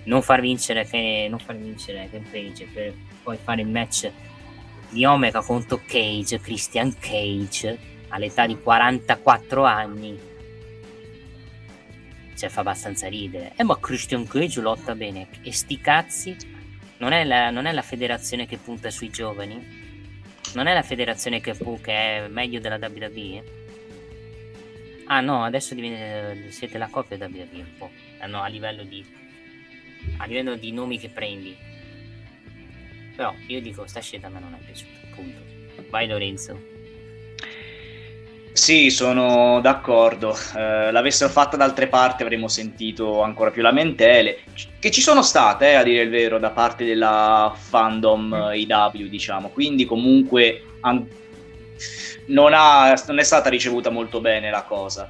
[0.04, 4.10] non far vincere, che, non far vincere Page per poi fare il match
[4.88, 7.78] di Omega contro Cage, Christian Cage,
[8.16, 10.18] all'età di 44 anni.
[12.34, 13.52] Cioè fa abbastanza ridere.
[13.56, 15.28] Eh ma Christian Cage lotta bene.
[15.42, 16.36] E sti cazzi,
[16.98, 19.84] non è la, non è la federazione che punta sui giovani?
[20.54, 23.64] Non è la federazione che, che è meglio della WWE?
[25.06, 27.90] Ah no, adesso diventa, siete la coppia WWE un po'.
[28.20, 29.24] Eh, no, a livello di
[30.18, 31.56] a livello di nomi che prendi.
[33.14, 35.40] Però io dico, sta scelta a me non è piaciuta, punto.
[35.88, 36.75] Vai Lorenzo.
[38.56, 40.34] Sì, sono d'accordo.
[40.56, 44.38] Eh, l'avessero fatta da altre parti avremmo sentito ancora più lamentele,
[44.78, 48.54] che ci sono state, eh, a dire il vero, da parte della fandom mm.
[48.54, 49.50] IW, diciamo.
[49.50, 51.06] Quindi comunque an-
[52.28, 55.06] non, ha, non è stata ricevuta molto bene la cosa.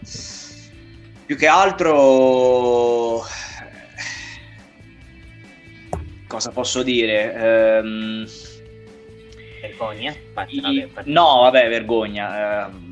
[1.25, 3.25] Più che altro
[6.27, 7.33] cosa posso dire?
[7.33, 8.27] Ehm...
[9.61, 10.13] Vergogna?
[10.35, 12.67] Vabbè, no, vabbè, vergogna.
[12.67, 12.86] Ehm...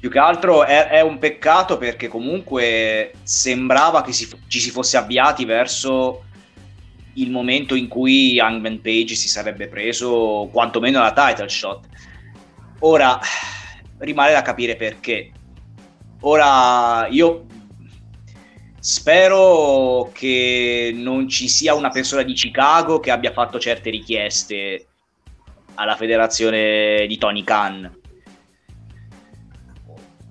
[0.00, 4.96] Più che altro è, è, un peccato perché comunque sembrava che si, ci si fosse
[4.96, 6.24] avviati verso
[7.14, 11.86] il momento in cui Hangman Page si sarebbe preso quantomeno la title shot.
[12.80, 13.20] Ora
[13.98, 15.30] rimane da capire perché.
[16.22, 17.44] Ora io
[18.82, 24.86] Spero che non ci sia una persona di Chicago che abbia fatto certe richieste
[25.74, 27.99] alla federazione di Tony Khan.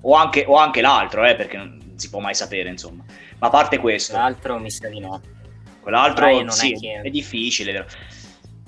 [0.01, 3.03] O anche, o anche l'altro, eh, perché non si può mai sapere, insomma.
[3.39, 4.13] Ma a parte questo...
[4.13, 5.21] L'altro mi sa di no.
[5.81, 7.85] Quell'altro sì, è, è, difficile.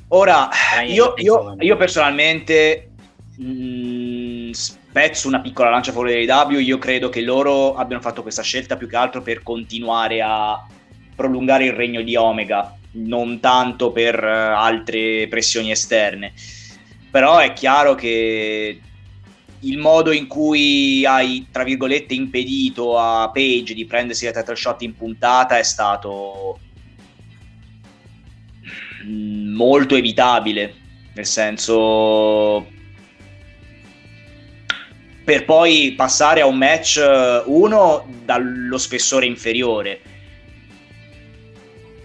[0.10, 0.50] Ora,
[0.86, 2.92] io, io, io, personalmente
[3.38, 8.22] mh, mm, spezzo una piccola lancia fuori dai W, io credo che loro abbiano fatto
[8.22, 10.66] questa scelta più che altro per continuare a
[11.16, 16.34] prolungare il regno di Omega, non tanto per uh, altre pressioni esterne.
[17.10, 18.80] Però è chiaro che
[19.62, 24.82] il modo in cui hai, tra virgolette, impedito a Page di prendersi la title shot
[24.82, 26.60] in puntata è stato
[29.06, 30.76] mm, molto evitabile.
[31.14, 32.66] Nel senso,
[35.24, 40.11] per poi passare a un match eh, uno dallo spessore inferiore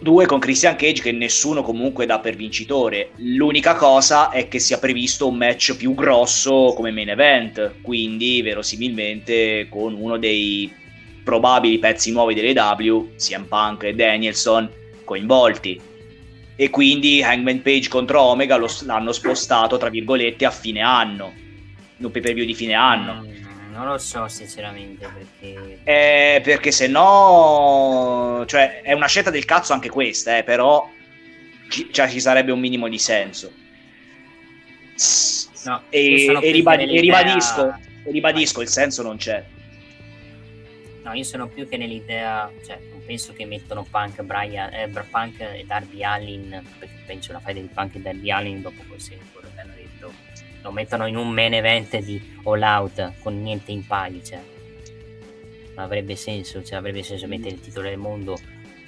[0.06, 3.10] due con Christian Cage che nessuno comunque dà per vincitore.
[3.16, 9.66] L'unica cosa è che sia previsto un match più grosso come main event quindi verosimilmente
[9.68, 10.72] con uno dei
[11.24, 14.70] probabili pezzi nuovi delle W CM Punk e Danielson
[15.02, 15.80] coinvolti.
[16.54, 21.32] E quindi Hangman Page contro Omega lo, l'hanno spostato tra virgolette a fine anno.
[21.96, 23.26] Un pay per view di fine anno.
[23.76, 25.80] Non lo so sinceramente perché...
[25.84, 28.42] Eh, perché se no...
[28.46, 30.90] Cioè è una scelta del cazzo anche questa, eh, però
[31.68, 33.52] ci, cioè, ci sarebbe un minimo di senso.
[35.66, 37.74] No, e, e, ribad- e, ribadisco,
[38.04, 39.44] e ribadisco il senso non c'è.
[41.02, 45.38] No, io sono più che nell'idea, cioè non penso che mettono Punk, Brian, eh, Punk
[45.40, 49.00] e Darby Allin, perché penso la fai di Punk e Darby Allin dopo col
[50.66, 54.42] lo mettono in un main event di All Out con niente in palio, cioè.
[55.74, 58.36] Non avrebbe senso, cioè avrebbe senso mettere il titolo del mondo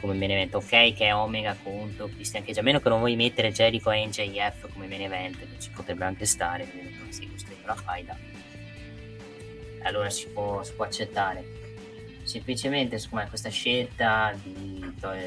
[0.00, 3.14] come main event, ok che è Omega contro Christian Cage, a meno che non vuoi
[3.14, 7.64] mettere Jericho e NJF come main event, che ci potrebbe anche stare, come sei costretto
[7.64, 8.16] alla faida.
[9.82, 11.56] Allora si può, si può accettare.
[12.24, 14.84] Semplicemente, secondo me, questa scelta di,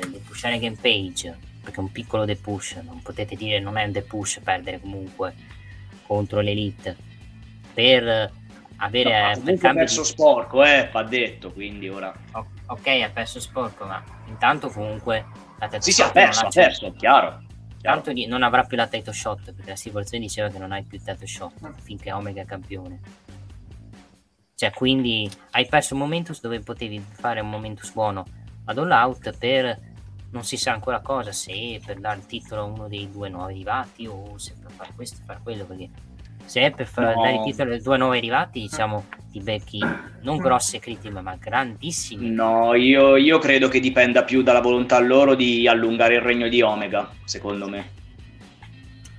[0.09, 3.91] di pushare Game Page, perché è un piccolo depush, non potete dire non è un
[3.91, 5.33] depush perdere comunque
[6.11, 6.97] contro l'Elite
[7.73, 8.29] per
[8.75, 10.07] avere no, comunque ha perso di...
[10.07, 12.13] sporco eh, va detto quindi ora.
[12.65, 15.25] Ok ha perso sporco ma intanto comunque
[15.57, 17.43] la sì sì ha perso ha perso chiaro
[17.81, 20.97] Tanto non avrà più la title shot perché la stipulazione diceva che non hai più
[20.97, 22.99] il title shot finché Omega è campione.
[24.53, 28.23] Cioè, quindi hai perso un momentus dove potevi fare un momentus buono
[28.65, 29.79] ad all out per
[30.31, 33.53] non si sa ancora cosa, se per dare il titolo a uno dei due nuovi
[33.53, 35.89] arrivati o se per fare questo e fare quello, perché
[36.45, 37.21] se è per far no.
[37.21, 39.79] dare il titolo ai due nuovi arrivati, diciamo, ti becchi
[40.21, 42.27] non grosse critiche, ma grandissime.
[42.27, 46.61] No, io, io, credo che dipenda più dalla volontà loro di allungare il regno di
[46.61, 47.99] Omega, secondo me.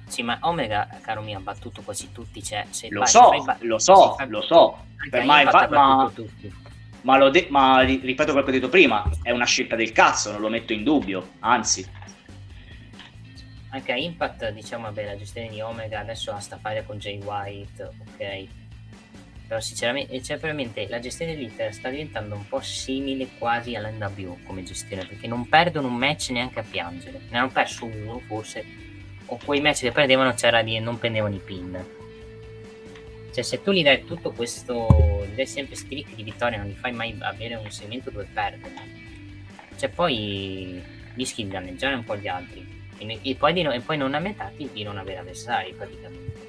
[0.07, 2.43] Sì, ma Omega, caro mio, ha battuto quasi tutti.
[2.43, 4.77] Cioè, lo, vai, so, vai, lo so, lo so, lo so.
[5.25, 6.13] Ma, ma,
[7.01, 10.31] ma, lo de- ma ripeto quello che ho detto prima, è una scelta del cazzo,
[10.31, 12.01] non lo metto in dubbio, anzi.
[13.73, 17.83] Anche a Impact diciamo vabbè la gestione di Omega adesso ha sta con Jay White
[17.83, 18.47] ok.
[19.49, 24.63] Però sinceramente cioè, veramente la gestione dell'Inter sta diventando un po' simile quasi all'NWO come
[24.63, 27.21] gestione perché non perdono un match neanche a piangere.
[27.31, 28.65] Ne hanno perso uno forse
[29.27, 31.85] o quei match che perdevano c'era di non prendevano i pin.
[33.33, 36.75] Cioè se tu gli dai tutto questo gli dai sempre streak di vittoria non gli
[36.75, 38.75] fai mai avere un segmento dove perdere.
[39.77, 40.83] Cioè poi
[41.15, 44.71] rischi di danneggiare un po' gli altri e, e, poi, no, e poi non ammetterti
[44.73, 46.41] di non avere avversari praticamente.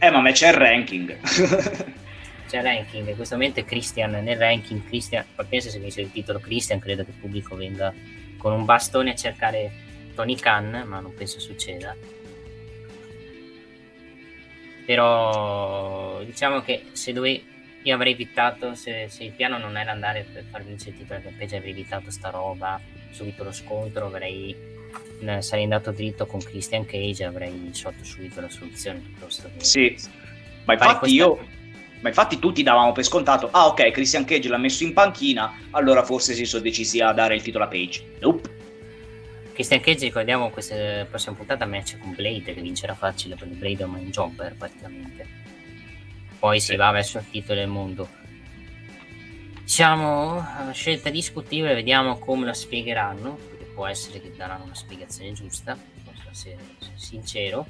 [0.00, 1.18] Eh ma c'è il ranking.
[2.48, 6.38] C'è il ranking in questo momento Christian nel ranking Christian penso se vince il titolo
[6.38, 7.92] Christian credo che il pubblico venga
[8.38, 9.70] con un bastone a cercare
[10.14, 11.94] Tony Khan ma non penso succeda.
[14.86, 20.26] Però diciamo che se dovevi io avrei evitato se, se, il piano non era andare
[20.32, 22.80] per far vincere il titolo peggio avrei evitato sta roba
[23.10, 24.54] subito lo scontro avrei
[25.40, 29.96] sarei andato dritto con Christian Cage avrei sciolto subito la soluzione piuttosto che sì.
[30.64, 31.16] Ma infatti questa...
[31.16, 31.38] io
[32.00, 36.04] ma infatti tutti davamo per scontato ah ok Christian Cage l'ha messo in panchina allora
[36.04, 38.16] forse si sono decisi a dare il titolo a Page.
[38.20, 38.56] Nope.
[39.52, 43.86] Christian Cage ricordiamo questa prossima puntata match con Blade che vincerà facile perché Blade è
[43.86, 45.26] un jobber praticamente.
[46.38, 46.66] Poi sì.
[46.66, 48.08] si va verso il titolo del mondo.
[49.62, 53.47] Diciamo scelta discutibile vediamo come la spiegheranno
[53.78, 56.58] può essere che daranno una spiegazione giusta posso essere
[56.96, 57.64] sincero.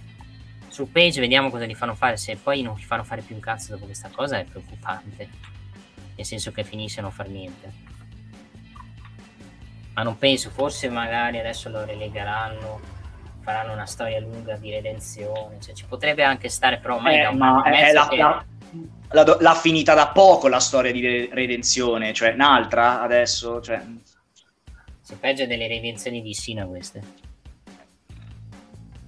[0.68, 3.42] Su Page vediamo cosa gli fanno fare se poi non gli fanno fare più un
[3.42, 5.28] cazzo dopo questa cosa è preoccupante
[6.16, 7.72] nel senso che finisce a non far niente.
[9.92, 12.80] Ma non penso, forse magari adesso lo relegheranno,
[13.42, 17.28] faranno una storia lunga di redenzione, cioè, ci potrebbe anche stare, però mai eh, da
[17.28, 18.16] un ma è la, che...
[18.16, 18.44] la,
[19.10, 23.84] la, l'ha finita da poco la storia di redenzione, cioè un'altra adesso, cioè...
[25.08, 27.02] Se peggio delle redenzioni di Sina queste.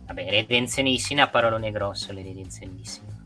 [0.07, 3.19] Vabbè, redenzioni di Sina parolone grosso, le redenzioni di Sina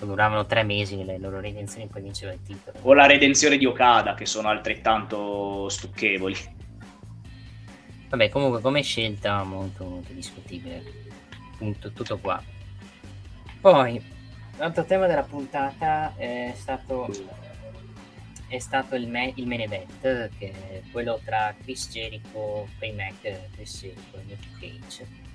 [0.00, 2.76] duravano tre mesi le loro redenzioni poi vinceva il titolo.
[2.82, 6.36] O la redenzione di Okada, che sono altrettanto stucchevoli.
[8.10, 10.82] Vabbè, comunque come scelta molto, molto discutibile.
[11.56, 12.42] Punto, tutto qua.
[13.58, 14.04] Poi,
[14.58, 17.08] l'altro tema della puntata è stato,
[18.54, 23.80] è stato il, me, il main event, che è quello tra Chris Jericho, Paymack, Chris
[23.80, 25.30] Jericho e Nick Cage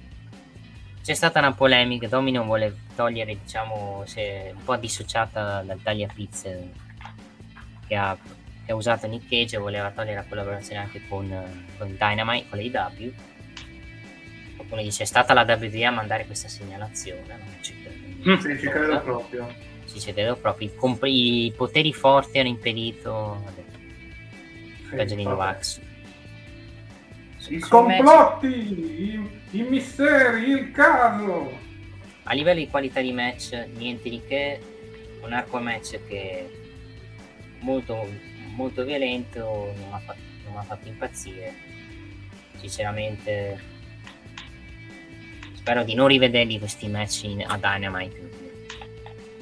[1.07, 6.69] c'è stata una polemica, Domino vuole togliere, diciamo, un po' dissociata dal Taglia Pizze
[7.87, 8.17] che ha,
[8.65, 11.25] che ha usato Nick Cage e voleva togliere la collaborazione anche con,
[11.77, 13.13] con Dynamite, con l'AEW.
[14.57, 18.29] Qualcuno dice è stata la WWE a mandare questa segnalazione, non ci credo.
[18.29, 19.47] Mm, sì, ci credo proprio.
[20.27, 20.69] Credo proprio.
[20.69, 23.43] I, comp- i poteri forti hanno impedito...
[24.89, 25.81] Vabbè, sì, di Novax.
[27.49, 31.57] I complotti, i, i, misteri, il caso.
[32.23, 34.59] A livello di qualità di match, niente di che.
[35.21, 36.49] Un arco match che
[37.59, 38.07] molto,
[38.55, 41.53] molto violento, non ha, fatto, non ha fatto impazzire.
[42.57, 43.59] Sinceramente,
[45.53, 48.36] spero di non rivederli questi match in, a Dynamite.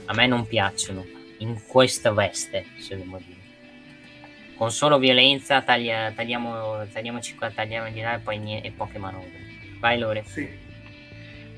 [0.05, 1.05] A me non piacciono
[1.39, 3.43] in questa veste, se devo dire
[4.55, 8.97] con solo violenza taglia, tagliamo, tagliamoci qua, tagliamo di là e poi niente, e poche
[8.97, 9.31] manovre.
[9.79, 10.23] Vai Lore.
[10.25, 10.63] Sì.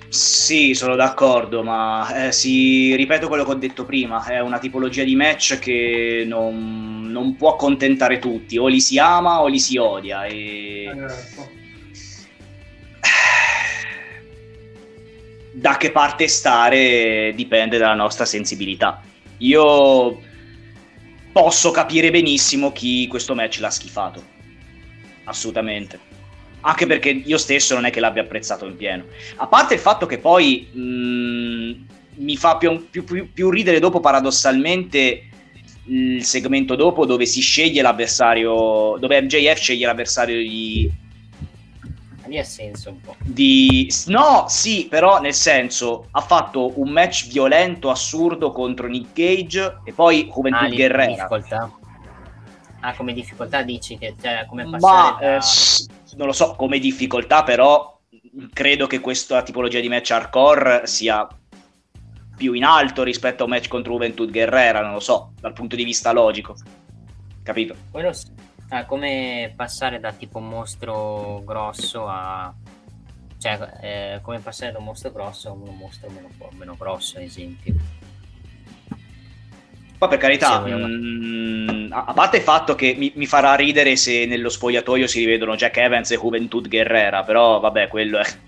[0.09, 5.03] Sì, sono d'accordo, ma eh, sì, ripeto quello che ho detto prima, è una tipologia
[5.03, 9.77] di match che non, non può accontentare tutti, o li si ama o li si
[9.77, 10.25] odia.
[10.25, 10.91] E...
[10.95, 11.51] Esatto.
[15.57, 19.01] Da che parte stare dipende dalla nostra sensibilità.
[19.37, 20.21] Io
[21.31, 24.23] posso capire benissimo chi questo match l'ha schifato.
[25.23, 25.99] Assolutamente.
[26.61, 29.05] Anche perché io stesso non è che l'abbia apprezzato in pieno.
[29.37, 31.71] A parte il fatto che poi mh, mm,
[32.17, 35.23] mi fa più, più, più, più ridere dopo paradossalmente
[35.85, 40.87] il segmento dopo dove si sceglie l'avversario, dove MJF sceglie l'avversario di,
[42.27, 43.15] lì ha senso un po'.
[43.19, 43.91] Di...
[44.07, 49.93] No, sì, però nel senso ha fatto un match violento, assurdo contro Nick Cage e
[49.93, 51.05] poi Juventud ah, Guerrera.
[51.07, 51.71] Difficoltà.
[52.81, 55.37] Ah, come difficoltà dici che cioè, come passare Ma, da...
[55.37, 55.39] eh,
[56.15, 57.99] non lo so, come difficoltà però
[58.53, 61.27] credo che questa tipologia di match hardcore sia
[62.37, 65.75] più in alto rispetto a un match contro Juventud Guerrera, non lo so, dal punto
[65.75, 66.55] di vista logico.
[67.41, 67.75] Capito?
[67.89, 68.36] Quello sì
[68.69, 72.53] Ah, come passare da tipo un mostro grosso a...
[73.39, 77.23] Cioè, eh, come passare da un mostro grosso a un mostro meno, meno grosso, ad
[77.23, 77.75] esempio.
[79.97, 84.25] Poi per carità, mh, mm, a parte il fatto che mi, mi, farà ridere se
[84.25, 88.25] nello spogliatoio si rivedono Jack Evans e Juventud Guerrera, però vabbè, quello è...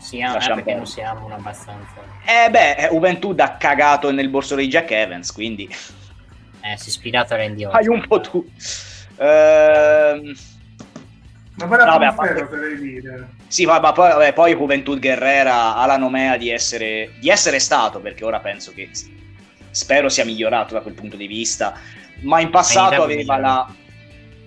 [0.00, 1.94] Sì, eh, perché non siamo abbastanza...
[2.24, 5.64] Eh beh, Juventud ha cagato nel borso di Jack Evans, quindi...
[5.64, 7.80] Eh, si è ispirato a Randy Orton.
[7.80, 8.50] Hai un po' tu...
[9.20, 10.34] Ehm...
[11.56, 12.76] Ma per la parte...
[12.80, 13.28] dire.
[13.46, 17.58] Sì, ma, ma poi, vabbè, poi Juventud Guerrera ha la nomea di essere, di essere
[17.58, 18.88] stato, perché ora penso che
[19.70, 21.78] spero sia migliorato da quel punto di vista,
[22.22, 23.74] ma in passato aveva la...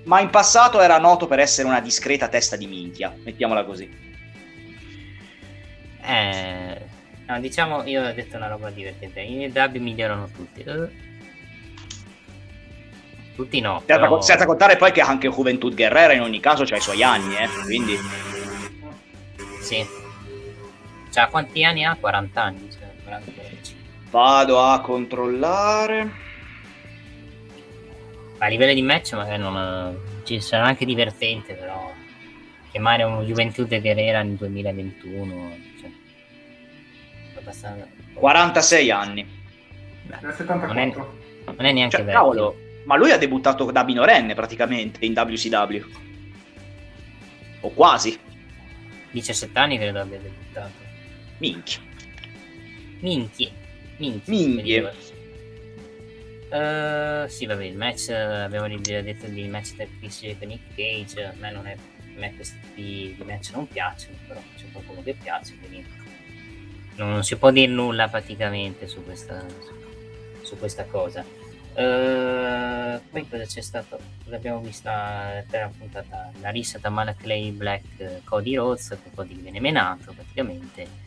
[0.05, 3.89] Ma in passato era noto per essere una discreta testa di minchia, mettiamola così.
[6.05, 6.81] Eh,
[7.27, 9.21] no, diciamo, io ho detto una roba divertente.
[9.21, 10.65] I dub migliorano tutti.
[13.35, 13.81] Tutti no.
[13.85, 14.21] Senza, però...
[14.21, 17.49] senza, contare poi che anche Juventud Guerrera in ogni caso ha i suoi anni, eh,
[17.63, 17.97] quindi...
[19.61, 19.85] Sì.
[21.11, 21.95] Cioè, quanti anni ha?
[21.99, 22.69] 40 anni.
[22.71, 23.31] Cioè, 40
[24.11, 26.11] Vado a controllare.
[28.37, 29.97] A livello di match magari non...
[30.23, 31.91] Ci sarà anche divertente, però...
[32.71, 35.55] Chiamare un Juventud Guerrera nel 2021...
[35.79, 35.89] Cioè...
[37.37, 37.87] Abbastanza...
[38.13, 39.41] 46 anni.
[40.03, 42.19] Beh, non, è, non è neanche cioè, vecchio.
[42.19, 42.55] Cavolo,
[42.85, 45.85] ma lui ha debuttato da minorenne praticamente in WCW.
[47.61, 48.19] O quasi.
[49.11, 50.71] 17 anni credo abbia debuttato.
[51.37, 51.79] Minchia.
[52.99, 53.51] Minchie.
[53.97, 54.47] Minchie.
[54.47, 55.11] Minchie.
[56.53, 61.51] Uh, sì, vabbè, il match, abbiamo detto di match Chris e Nick Cage, a me,
[61.51, 65.83] non è, a me questi di match non piacciono, però c'è qualcuno che piace, quindi
[66.95, 69.43] non, non si può dire nulla praticamente su questa,
[70.43, 71.25] su questa cosa.
[71.75, 73.99] Uh, poi cosa c'è stato?
[74.25, 79.59] L'abbiamo vista per la puntata la rissa da Malaclay Black Cody Rhodes che Cody viene
[79.59, 81.01] menato praticamente.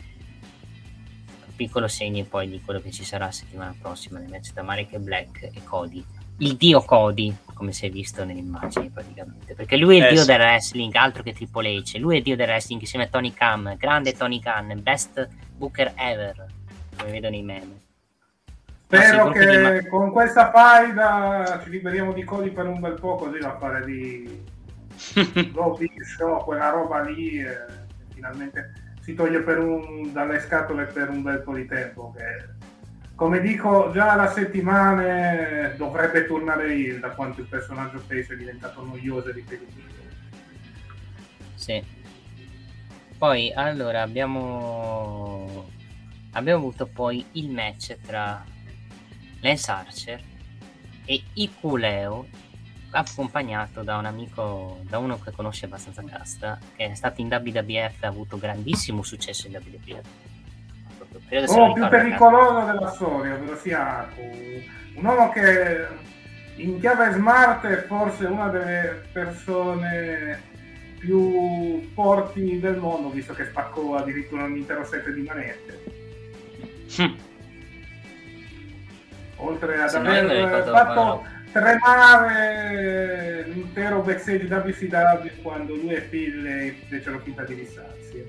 [1.54, 5.00] Piccolo segno poi di quello che ci sarà la settimana prossima nel match da Malaclay
[5.00, 6.04] Black e Cody.
[6.38, 9.54] Il dio Cody come si è visto nelle immagini praticamente.
[9.54, 10.26] Perché lui è il eh, dio sì.
[10.26, 11.98] del wrestling altro che Triple H.
[11.98, 15.92] Lui è il dio del wrestling insieme a Tony Khan grande Tony Khan best booker
[15.96, 16.46] ever
[16.96, 17.85] come vedo nei meme
[18.86, 19.88] Spero che di...
[19.88, 24.44] con questa faida ci liberiamo di Cody per un bel po', così da fare di
[25.50, 27.64] Go Big Show, quella roba lì, e
[28.14, 32.14] finalmente si toglie un, dalle scatole per un bel po' di tempo.
[32.16, 32.54] Che,
[33.16, 38.84] come dico, già la settimana dovrebbe tornare il da quanto il personaggio face è diventato
[38.84, 39.94] noioso e ripetitivo.
[41.56, 41.84] Sì.
[43.18, 45.74] Poi, allora, abbiamo...
[46.32, 48.44] Abbiamo avuto poi il match tra
[49.46, 50.20] Lance Archer
[51.04, 52.26] e Ikuleo
[52.90, 58.02] accompagnato da un amico, da uno che conosce abbastanza Casta, che è stato in WWF
[58.02, 60.06] ha avuto grandissimo successo in WWF.
[61.48, 64.08] Oh, più pericoloso della storia, ovvero sia
[64.96, 65.86] un uomo che
[66.56, 70.42] in chiave smart è forse una delle persone
[70.98, 75.84] più forti del mondo, visto che spaccò addirittura un intero set di manette.
[79.36, 87.54] Oltre ad aver fatto tremare l'intero backstage WCW quando lui e Phil fecero finta di
[87.54, 88.26] dissarsi.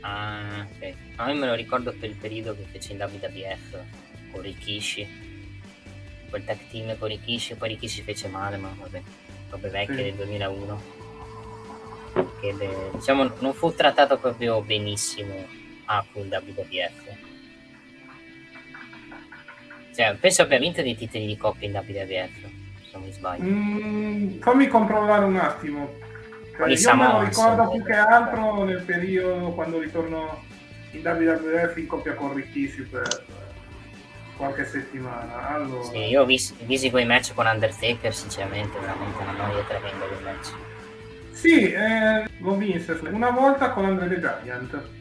[0.00, 0.94] Ah, ok.
[1.16, 3.78] A me me lo ricordo per il periodo che fece in WWF
[4.30, 5.24] con Rikishi.
[6.28, 9.02] Quel tag team con Rikishi, poi Rikishi fece male, ma vabbè,
[9.50, 10.02] robe vecchie sì.
[10.02, 10.82] del 2001.
[12.40, 12.54] Che
[12.94, 15.34] diciamo non fu trattato proprio benissimo
[15.86, 17.25] a ah, con WWF
[19.96, 23.44] cioè, penso abbia vinto dei titoli di coppia in WWF, se non mi sbaglio.
[23.44, 25.94] Mm, fammi controllare un attimo.
[26.54, 30.42] Cioè, io me lo ricordo più che altro nel periodo quando ritorno
[30.90, 33.24] in WWF in coppia con Rikishi per
[34.36, 35.48] qualche settimana.
[35.48, 35.84] Allora...
[35.84, 40.22] Sì, io ho visto, visto quei match con Undertaker, sinceramente, veramente una noia tremenda quel
[40.22, 40.52] match.
[41.32, 44.95] Sì, eh, l'ho visto una volta con Andre the Giant.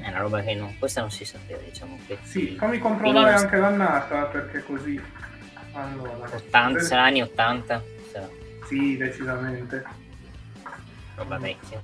[0.00, 1.98] È una roba che non, questa non si sapeva, diciamo.
[2.06, 5.00] Che sì, fammi controllare anche l'annata perché così.
[5.72, 7.82] Allora, 80, sarà anni 80?
[8.10, 8.28] Sarà.
[8.66, 9.84] Sì, decisamente.
[11.16, 11.80] Roba vecchia.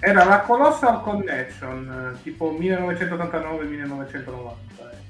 [0.00, 4.54] Era la Colossal Connection, tipo 1989-1990.
[4.76, 5.02] Eh.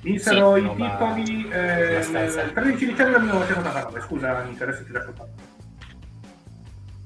[0.00, 4.00] Vinsero sì, i titoli eh, il 13 dicembre 1989.
[4.00, 5.43] Scusa, Anita, adesso ti lascio parlare.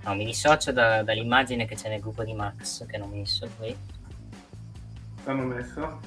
[0.08, 3.76] No, mi dissocio da, dall'immagine che c'è nel gruppo di Max che hanno messo qui.
[5.24, 6.00] L'hanno messo?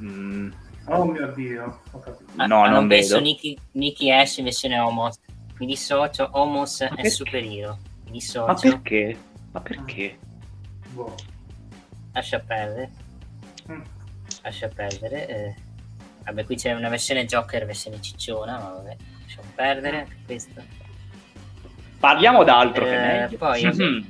[0.00, 0.50] Mm.
[0.86, 1.82] Oh mio dio,
[2.36, 3.54] ah, no, hanno non messo vedo.
[3.72, 5.20] Nicky, Ash in versione Homos.
[5.58, 7.78] Mi dissocio, Homos è superhero.
[8.06, 8.46] Mi dissocio.
[8.46, 9.18] Ma perché?
[9.52, 10.18] Ma perché?
[10.94, 11.14] Boh.
[12.12, 12.90] Lascia perdere.
[13.70, 13.82] Mm.
[14.42, 15.28] Lascia perdere.
[15.28, 15.54] Eh.
[16.24, 20.77] Vabbè, qui c'è una versione Joker, versione cicciona, ma vabbè, lasciamo perdere anche questo.
[21.98, 23.36] Parliamo d'altro eh, che meglio.
[23.38, 24.04] Poi, mm-hmm.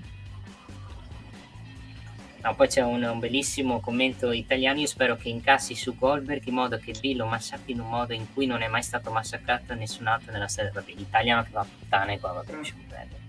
[2.43, 4.79] No, poi c'è un, un, bellissimo commento italiano.
[4.79, 8.13] Io spero che incassi su Goldberg in modo che Bill lo massacri in un modo
[8.13, 10.71] in cui non è mai stato massacrato nessun altro nella serie.
[10.71, 13.21] Vabbè, l'italiano che va a puttane qua, vabbè, lasciamo perdere.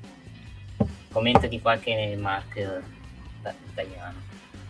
[1.11, 2.81] Commento di qualche mark eh,
[3.71, 4.21] italiano,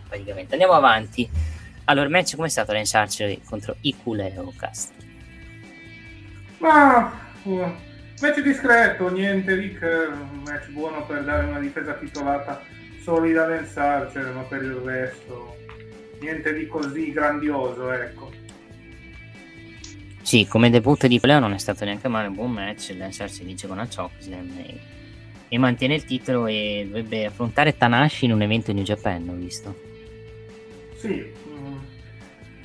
[0.08, 0.52] praticamente.
[0.52, 1.28] Andiamo avanti.
[1.84, 4.92] Allora, il match come è stato Lance Archer contro Ikuleo Cast?
[6.58, 7.12] Ma
[7.42, 7.74] uh,
[8.20, 12.62] match discreto, niente di che, un match buono per dare una difesa titolata
[13.02, 15.56] solida Lance Archer, ma per il resto
[16.20, 18.30] niente di così grandioso, ecco.
[20.22, 23.44] Sì, come debutto di Ikuleo non è stato neanche male, un buon match, Lance Archer
[23.44, 24.80] vince con una chokeslam e,
[25.48, 29.34] e mantiene il titolo e dovrebbe affrontare Tanashi in un evento in New Japan, ho
[29.34, 29.88] visto.
[30.96, 31.32] Sì,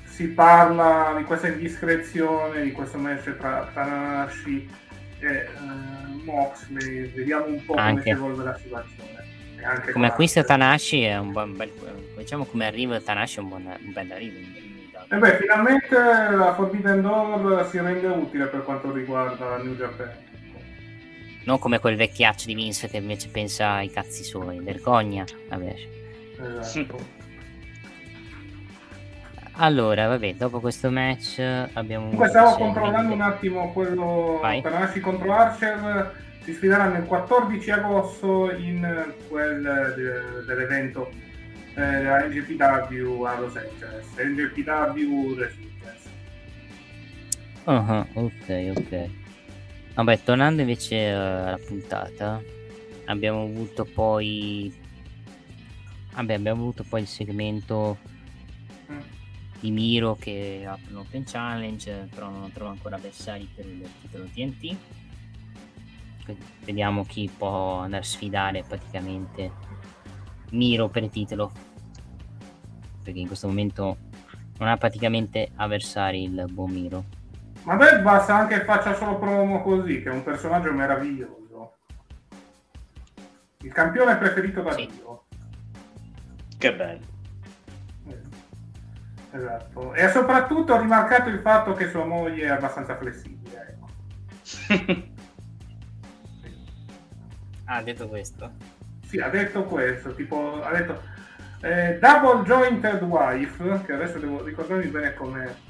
[0.03, 4.69] si parla di questa indiscrezione, di questo match tra Tanashi
[5.26, 8.02] e uh, Moxley, vediamo un po' anche.
[8.02, 9.14] come si evolve la situazione.
[9.64, 11.72] Anche come acquisto Tanashi è un buon bel,
[12.18, 14.38] diciamo come arrivo Tanashi è un, buon, un bel arrivo.
[15.07, 20.11] E beh, finalmente la Forbidden Door si rende utile per quanto riguarda New Japan.
[21.45, 25.26] Non come quel vecchiaccio di Vince che invece pensa ai cazzi suoi, vergogna.
[25.47, 25.76] Vabbè.
[26.60, 27.24] Esatto.
[29.57, 31.40] Allora, vabbè, dopo questo match
[31.73, 32.06] abbiamo...
[32.06, 34.61] Comunque stavo controllando un attimo quello Vai.
[34.61, 36.14] Tanashi contro Archer,
[36.44, 41.10] si sfideranno il 14 agosto in quel de- dell'evento
[41.73, 46.10] eh, della NGPW a Los Angeles, NGPW Resistance.
[47.64, 49.10] Uh-huh, ok, ok.
[49.94, 52.41] Vabbè, tornando invece alla puntata,
[53.06, 54.84] abbiamo avuto poi...
[56.14, 57.98] Vabbè, abbiamo avuto poi il segmento
[59.60, 64.26] di Miro che apre un Open Challenge, però non trova ancora avversari per il titolo
[64.26, 64.76] TNT.
[66.64, 69.52] Vediamo chi può andare a sfidare praticamente
[70.52, 71.52] Miro per il titolo.
[73.03, 73.98] Perché in questo momento
[74.57, 77.03] non ha praticamente avversari il buon Miro.
[77.64, 81.73] Ma beh, basta anche che faccia solo promo così, che è un personaggio meraviglioso.
[83.61, 84.86] Il campione preferito da sì.
[84.86, 85.23] Dio.
[86.57, 87.14] Che bello.
[89.36, 89.94] Esatto.
[89.94, 93.68] E soprattutto ho rimarcato il fatto che sua moglie è abbastanza flessibile.
[93.70, 93.90] Ecco.
[97.66, 98.52] ah, ha detto questo?
[99.06, 101.02] Sì, ha detto questo, tipo, ha detto
[101.62, 105.64] eh, double jointed wife, che adesso devo ricordarmi bene come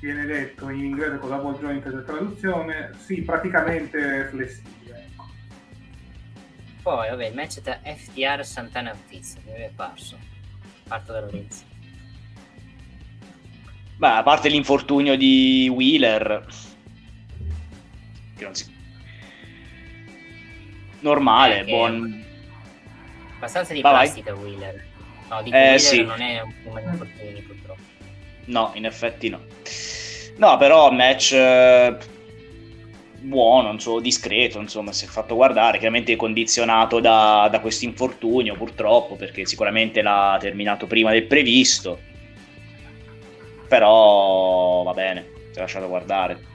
[0.00, 5.06] viene detto in inglese con double jointed traduzione, sì, praticamente flessibile.
[5.10, 5.26] Ecco.
[6.82, 10.36] Poi, vabbè, il match tra FTR Santana Ortiz, mi è parso
[10.88, 11.62] parto da Lorenzo.
[13.96, 16.46] Beh, a parte l'infortunio di Wheeler,
[18.36, 18.72] che non si...
[21.00, 22.24] normale, eh, buon...
[23.36, 24.42] Abbastanza di Va plastica vai.
[24.42, 24.86] Wheeler.
[25.28, 26.02] No, di eh, Wheeler sì.
[26.02, 27.80] non è un po' infortunio purtroppo.
[28.46, 29.40] No, in effetti no.
[30.36, 31.96] No, però match eh,
[33.20, 39.16] buono, insomma, discreto, insomma, si è fatto guardare, chiaramente condizionato da, da questo infortunio purtroppo,
[39.16, 41.98] perché sicuramente l'ha terminato prima del previsto,
[43.68, 46.46] però va bene, si è lasciato guardare.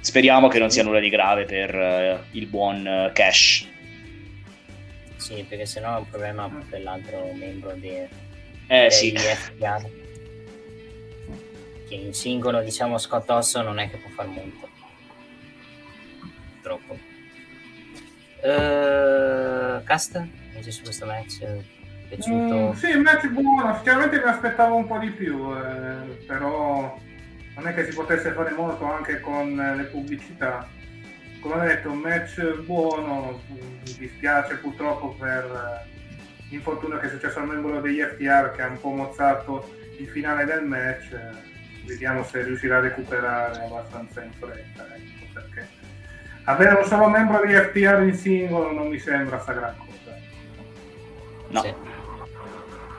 [0.00, 3.66] Speriamo che non sia nulla di grave per uh, il buon uh, Cash.
[5.16, 7.90] Sì, perché sennò è un problema per l'altro membro di
[8.68, 9.12] eh, sì.
[9.12, 9.36] che
[11.94, 14.68] in singolo diciamo Scott Osso non è che può far molto
[16.66, 16.98] troppo.
[18.42, 20.20] Uh, cast?
[20.48, 21.62] Invece su questo match è
[22.08, 22.54] piaciuto?
[22.54, 26.98] Mm, sì, il match buono, sicuramente mi aspettavo un po' di più, eh, però
[27.54, 30.68] non è che si potesse fare molto anche con le pubblicità.
[31.40, 35.86] Come ho detto, un match buono, mi dispiace purtroppo per
[36.50, 40.44] l'infortunio che è successo al membro degli FTR che ha un po' mozzato il finale
[40.44, 41.16] del match.
[41.86, 44.84] Vediamo se riuscirà a recuperare abbastanza in fretta.
[44.84, 45.15] Perché
[46.46, 50.16] avere un solo membro di FTR in singolo non mi sembra sta gran cosa.
[51.48, 51.62] No.
[51.62, 51.74] Sì.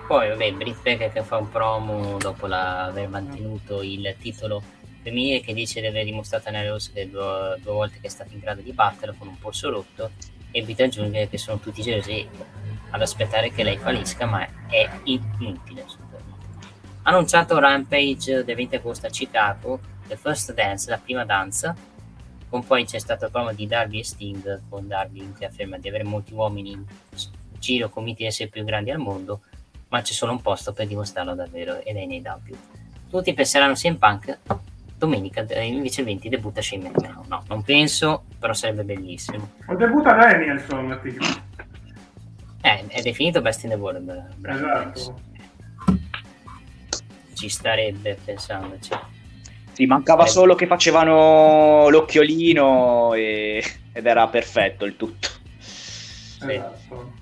[0.07, 4.63] Poi, vabbè, Britt Baker che fa un promo dopo aver mantenuto il titolo
[5.01, 8.33] femminile che dice di aver dimostrato a Rose che due, due, volte che è stato
[8.33, 10.11] in grado di batterlo con un polso rotto
[10.51, 12.27] e Vita aggiunge che sono tutti gelosi
[12.89, 15.85] ad aspettare che lei fallisca ma è inutile
[17.03, 21.75] annunciato Rampage del 20 agosto a Chicago The First Dance, la prima danza
[22.49, 25.87] con poi c'è stato il problema di Darby e Sting, con Darby che afferma di
[25.87, 26.83] avere molti uomini in
[27.59, 29.41] giro di essere più grandi al mondo,
[29.89, 32.57] ma c'è solo un posto per dimostrarlo davvero ed è in AW.
[33.09, 34.39] Tutti penseranno CM Punk,
[34.97, 37.25] domenica invece il 20 debutta Shane McMahon.
[37.27, 39.51] No, non penso, però sarebbe bellissimo.
[39.65, 40.99] O debutta Danielson,
[42.61, 44.27] eh, è definito Best in the World.
[44.43, 45.21] Esatto.
[47.33, 48.91] Ci starebbe pensandoci.
[49.77, 50.27] Sì, mancava eh.
[50.27, 53.63] solo che facevano l'occhiolino e...
[53.93, 55.29] ed era perfetto il tutto.
[55.59, 56.51] Sì.
[56.51, 57.13] Esatto.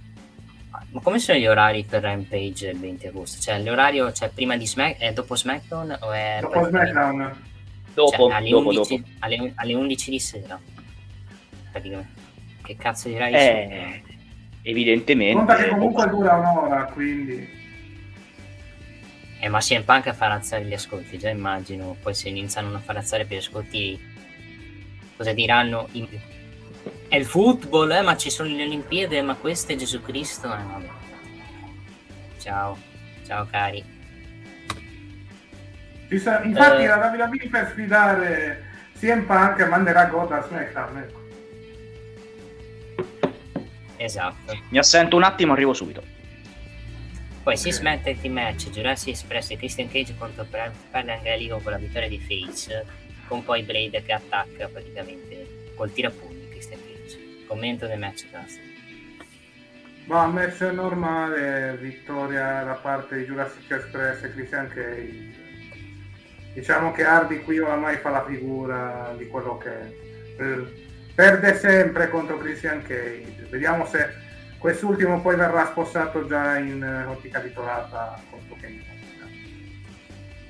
[0.91, 3.41] Ma come sono gli orari per Rampage il 20 agosto?
[3.41, 7.41] Cioè, l'orario cioè, prima di Smack è dopo SmackDown o è dopo SmackDown?
[7.93, 9.09] Dopo, cioè, alle, dopo, 11, dopo.
[9.19, 10.59] Alle, alle, 11 di sera.
[11.71, 12.21] Praticamente.
[12.63, 13.33] Che cazzo dirai?
[13.33, 14.03] Eh,
[14.61, 15.35] evidentemente.
[15.35, 17.54] Conta che comunque dura un'ora, quindi.
[19.45, 21.95] Eh, ma CM Punk far alzare gli ascolti, già immagino.
[22.01, 23.95] Poi se iniziano a far alzare più ascolti,
[25.15, 26.07] cosa diranno in?
[27.07, 30.47] È il football, eh, ma ci sono le Olimpiadi, ma questo è Gesù Cristo.
[30.47, 30.87] Eh, vabbè.
[32.39, 32.75] Ciao,
[33.23, 33.83] ciao cari.
[36.09, 38.63] Infatti eh, la WWE per sfidare
[38.97, 40.97] CM Punk manderà God a SmackDown.
[40.97, 41.19] Ecco.
[43.97, 44.59] Esatto.
[44.69, 46.14] Mi assento un attimo, arrivo subito.
[47.45, 51.73] Poi si smette il team match Jurassic Express e Christian Cage contro Perle Angelico con
[51.73, 52.83] la vittoria di Face,
[53.27, 57.45] con poi Blade che attacca praticamente col tirapugni Christian Cage.
[57.45, 58.59] Commento del match cast.
[60.05, 65.33] Ma match normale, vittoria da parte di Jurassic Express e Christian Cage.
[66.51, 69.93] Diciamo che Hardy qui oramai fa la figura di quello che è.
[71.13, 73.45] Perde sempre contro Christian Cage.
[73.51, 74.23] Vediamo se
[74.65, 78.83] Quest'ultimo poi verrà spostato già in uh, ottica titolata contro Kenny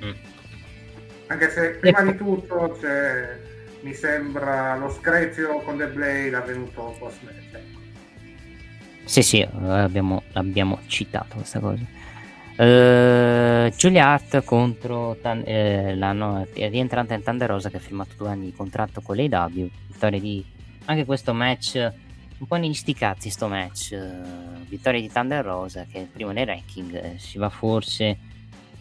[0.05, 0.11] mm.
[1.27, 3.37] Anche se prima di tutto c'è,
[3.81, 7.59] mi sembra lo screzio con The Blade avvenuto post match.
[9.03, 11.83] Sì, sì, abbiamo, abbiamo citato questa cosa.
[12.55, 18.53] Uh, Giuliard contro eh, l'anno rientrante in Thunder Rosa che ha firmato due anni di
[18.53, 19.69] contratto con l'AW.
[19.87, 20.53] Vittoria di
[20.85, 21.91] anche questo match
[22.37, 23.91] un po' negli sti cazzi sto match.
[23.91, 26.93] Uh, vittoria di Thunder Rosa che è primo nei ranking.
[26.93, 28.17] Eh, si va forse.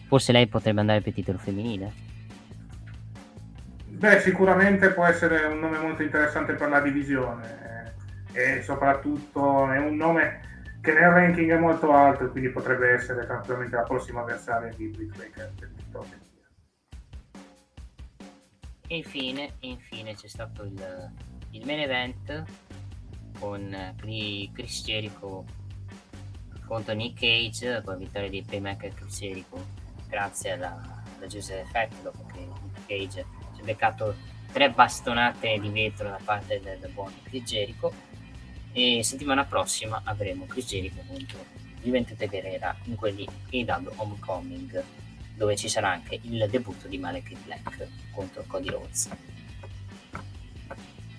[0.07, 2.03] Forse lei potrebbe andare per titolo femminile.
[3.87, 7.93] Beh, sicuramente può essere un nome molto interessante per la divisione.
[8.33, 10.41] Eh, e soprattutto è un nome
[10.81, 15.15] che nel ranking è molto alto, quindi potrebbe essere tranquillamente la prossima avversaria di Britt
[15.15, 16.23] Baker per il titolo femminile.
[18.87, 21.11] E infine, infine c'è stato il,
[21.51, 22.43] il main event
[23.39, 23.93] con
[24.53, 25.45] Chris Jericho
[26.65, 29.65] contro Nick Cage con la vittoria di Paymaker Chris Jericho
[30.07, 33.25] grazie alla, alla Giuseppe Effect dopo che Nick Cage
[33.55, 34.15] si è beccato
[34.51, 37.93] tre bastonate di vetro da parte del, buon Chris Jericho.
[38.71, 41.39] E settimana prossima avremo Chris Jericho contro
[41.81, 44.83] Juventus Guerrera in quelli AW Homecoming
[45.35, 49.09] dove ci sarà anche il debutto di Malek Black contro Cody Rhodes.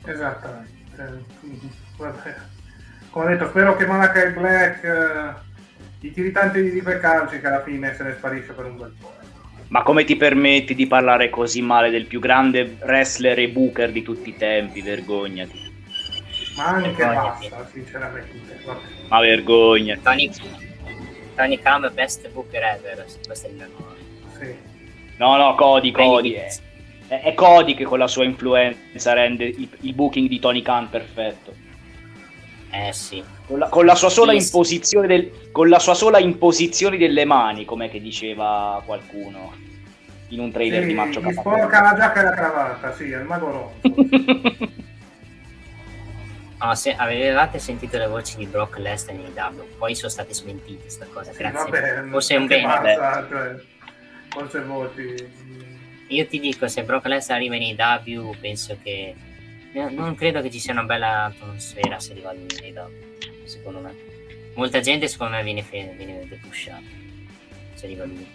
[0.05, 0.86] Esattamente
[1.97, 2.35] vabbè.
[3.11, 7.47] come ho detto, spero che Malakai Black eh, i tiri tanti di due calci che
[7.47, 9.15] alla fine se ne sparisce per un bel po'.
[9.69, 14.03] Ma come ti permetti di parlare così male del più grande wrestler e booker di
[14.03, 14.81] tutti i tempi?
[14.81, 15.75] Vergognati.
[16.57, 17.49] Ma anche vergognati.
[17.49, 18.61] basta, sinceramente.
[18.65, 18.81] Vabbè.
[19.09, 20.03] Ma vergognati.
[20.03, 20.31] Tony,
[21.35, 23.05] Tony Khan, best booker ever.
[23.27, 23.95] Questo è il mio nome.
[24.39, 24.55] Sì.
[25.17, 26.33] No, no, Cody, Cody.
[26.33, 26.49] È,
[27.09, 31.55] è Cody che con la sua influenza rende il, il booking di Tony Khan perfetto.
[32.71, 33.23] Eh sì.
[33.47, 37.65] Con la, con la sua sola imposizione del, con la sua sola imposizione delle mani,
[37.65, 39.55] come che diceva qualcuno
[40.29, 43.19] in un trailer sì, di Maccio Mi sporca la giacca e la cravatta, sì, è
[43.19, 43.73] il mago.
[46.59, 50.81] No, se avevate sentito le voci di Brock Lesnar in AW, poi sono state smentite
[50.81, 51.71] questa cosa, sì, grazie.
[51.71, 52.65] Vabbè, forse è un bene.
[52.65, 53.55] Basta, cioè,
[54.29, 55.65] forse voci.
[56.09, 59.15] Io ti dico, se Brock Lesnar arriva in AW, penso che
[59.73, 62.91] non credo che ci sia una bella atmosfera se arriva in AW,
[63.45, 63.95] secondo me.
[64.55, 66.83] Molta gente secondo me viene, viene depushata
[67.75, 68.27] se arriva lui.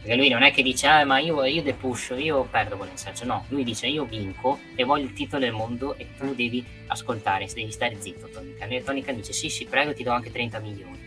[0.00, 2.96] Perché lui non è che dice, ah, ma io, io depuscio, io perdo con il
[2.96, 3.24] senso.
[3.24, 7.46] No, lui dice, io vinco e voglio il titolo del mondo e tu devi ascoltare,
[7.52, 8.72] devi stare zitto, Tony Khan.
[8.72, 10.98] E Tony Khan dice, sì, sì, prego, ti do anche 30 milioni.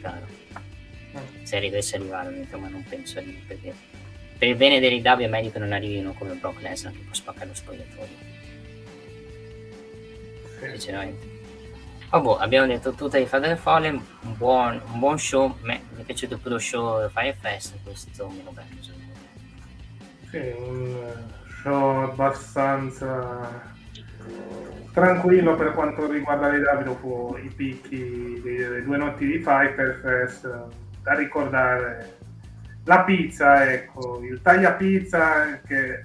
[0.00, 0.26] Claro.
[1.42, 3.72] Se dovesse arrivare, ma non penso di perché
[4.38, 7.46] per il bene dell'IW è meglio che non arrivino come Brock Lesnar che può spaccare
[7.48, 8.32] lo spogliatoio
[10.70, 11.32] sinceramente.
[12.10, 16.38] Vabbè, abbiamo detto tutto di Father Fallen, un buon, un buon show, mi è piaciuto
[16.38, 18.82] più lo show Firefest, questo meno bello.
[20.30, 21.12] Sì, un
[21.62, 23.72] show abbastanza
[24.92, 30.48] tranquillo per quanto riguarda le W fu i picchi delle due notti di Firefest
[31.02, 32.18] da ricordare
[32.84, 36.04] la pizza, ecco, il taglia pizza che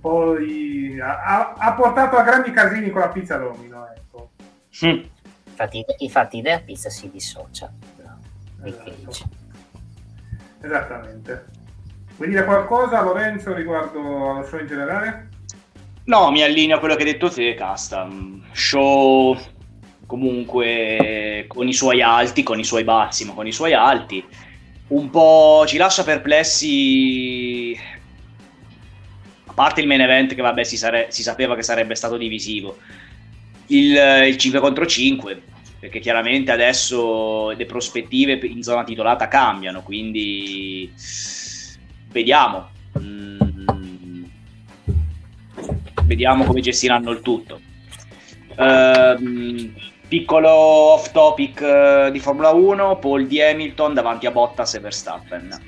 [0.00, 4.30] poi ha, ha, portato a grandi casini con la pizza domino, ecco.
[4.84, 5.02] Mm.
[5.44, 7.72] Infatti, infatti da pizza si dissocia.
[8.62, 9.28] Esatto.
[10.60, 11.44] Esattamente.
[12.16, 15.28] Vuoi dire qualcosa Lorenzo riguardo allo show in generale?
[16.04, 18.42] No, mi allineo a quello che hai detto te, Custom.
[18.52, 19.38] Show
[20.06, 24.24] comunque con i suoi alti, con i suoi bassi, ma con i suoi alti.
[24.88, 27.78] Un po' ci lascia perplessi.
[29.46, 32.78] A parte il main event, che vabbè, si, sare- si sapeva che sarebbe stato divisivo.
[33.66, 33.94] Il,
[34.26, 35.42] il 5 contro 5,
[35.78, 40.90] perché chiaramente adesso le prospettive in zona titolata cambiano, quindi
[42.10, 42.70] vediamo.
[42.98, 43.38] Mm,
[46.04, 47.60] vediamo come gestiranno il tutto.
[48.56, 49.70] Uh,
[50.08, 55.60] piccolo off topic uh, di Formula 1, Paul di Hamilton davanti a Bottas e Verstappen.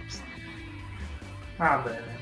[1.56, 2.18] Va ah, bene.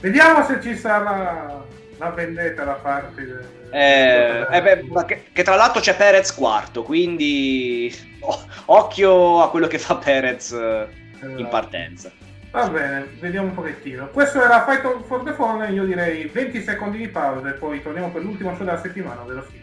[0.00, 1.62] Vediamo se ci sarà
[1.98, 3.56] la vendetta da parte del...
[3.70, 9.66] Eh, eh beh, che, che, tra l'altro c'è Perez quarto, quindi oh, occhio a quello
[9.66, 11.38] che fa Perez eh, esatto.
[11.38, 12.10] in partenza.
[12.50, 14.08] Va bene, vediamo un pochettino.
[14.08, 18.10] Questo era Fight for the Phone, io direi 20 secondi di pausa e poi torniamo
[18.10, 19.60] per l'ultimo show della settimana, ovvero sì.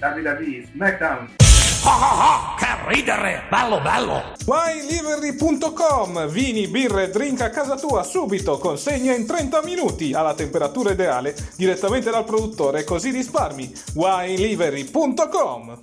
[0.00, 1.43] WWE SmackDown.
[1.86, 3.42] Ah, ah, che ridere!
[3.50, 4.32] Bello, bello!
[4.46, 11.34] WineLivery.com Vini, birre, drink a casa tua subito, consegna in 30 minuti alla temperatura ideale
[11.56, 13.70] direttamente dal produttore, così risparmi.
[13.96, 15.82] WineLivery.com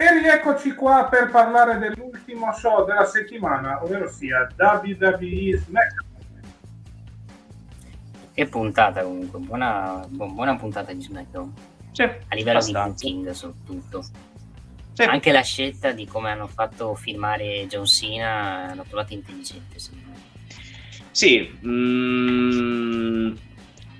[0.00, 6.08] e rieccoci qua per parlare dell'ultimo show della settimana, ovvero sia WWE SmackDown.
[8.34, 11.52] Che puntata comunque, buona, buona puntata di SmackDown.
[11.92, 13.06] Sì, a livello abbastanza.
[13.06, 14.04] di booking soprattutto.
[15.02, 15.08] Sì.
[15.08, 19.78] Anche la scelta di come hanno fatto filmare John Cena l'ho trovata intelligente.
[19.78, 20.18] Secondo me.
[21.10, 23.32] Sì, mm,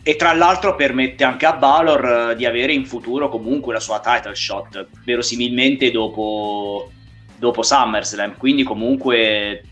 [0.02, 4.00] e tra l'altro permette anche a Balor eh, di avere in futuro comunque la sua
[4.00, 6.90] title shot, verosimilmente dopo,
[7.36, 9.64] dopo SummerSlam, quindi comunque...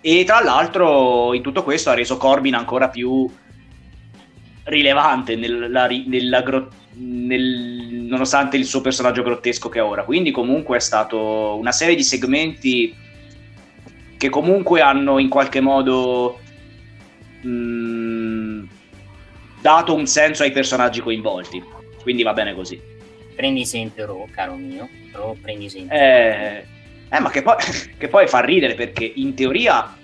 [0.00, 3.26] E tra l'altro in tutto questo ha reso Corbin ancora più
[4.64, 10.04] rilevante nella, nella, nel, nonostante il suo personaggio grottesco che ha ora.
[10.04, 12.94] Quindi comunque è stato una serie di segmenti
[14.16, 16.40] che comunque hanno in qualche modo...
[17.42, 18.64] Mh, mm,
[19.64, 21.62] dato un senso ai personaggi coinvolti.
[22.02, 22.78] Quindi va bene così.
[23.34, 24.86] Prendi esempio Ro, caro mio.
[25.12, 25.96] Ro, prendi esempio.
[25.96, 26.64] Eh,
[27.08, 27.56] eh ma che poi,
[27.96, 29.96] che poi fa ridere perché in teoria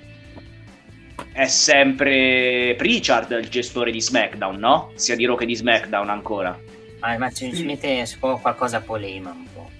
[1.32, 4.92] è sempre Pritchard il gestore di SmackDown, no?
[4.94, 6.58] Sia di Raw che di SmackDown ancora.
[7.00, 9.70] Ah, ma ci, ci mette qualcosa polema un po'.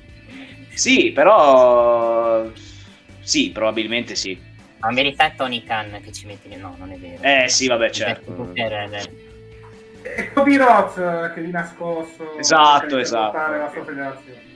[0.75, 2.51] Sì, però...
[3.21, 4.39] Sì, probabilmente sì.
[4.79, 6.55] Ma in verità è Tony Khan che ci mette...
[6.57, 7.23] No, non è vero.
[7.23, 8.53] Eh sì, vabbè, certo.
[10.03, 14.49] E Cody Rhodes eh, che vi nascosto esatto esatto la sua federazione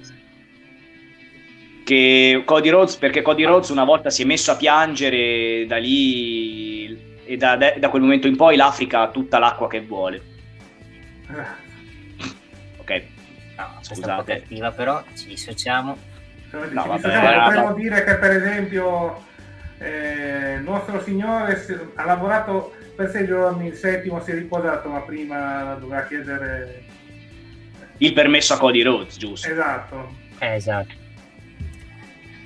[1.84, 7.18] che Cody Rhodes perché Cody Rhodes una volta si è messo a piangere da lì
[7.26, 10.22] e da, da quel momento in poi l'Africa ha tutta l'acqua che vuole
[11.28, 11.63] ok
[13.56, 15.96] no, scusate cattiva però ci dissociamo
[16.50, 19.22] no, ci vabbè, dissociamo potremmo dire che per esempio
[19.78, 25.00] eh, il nostro signore ha lavorato per sei giorni, il settimo si è riposato, ma
[25.00, 26.84] prima doveva chiedere
[27.98, 29.48] il permesso a Cody Rhodes, giusto?
[29.48, 30.14] Esatto.
[30.38, 31.02] Eh, esatto.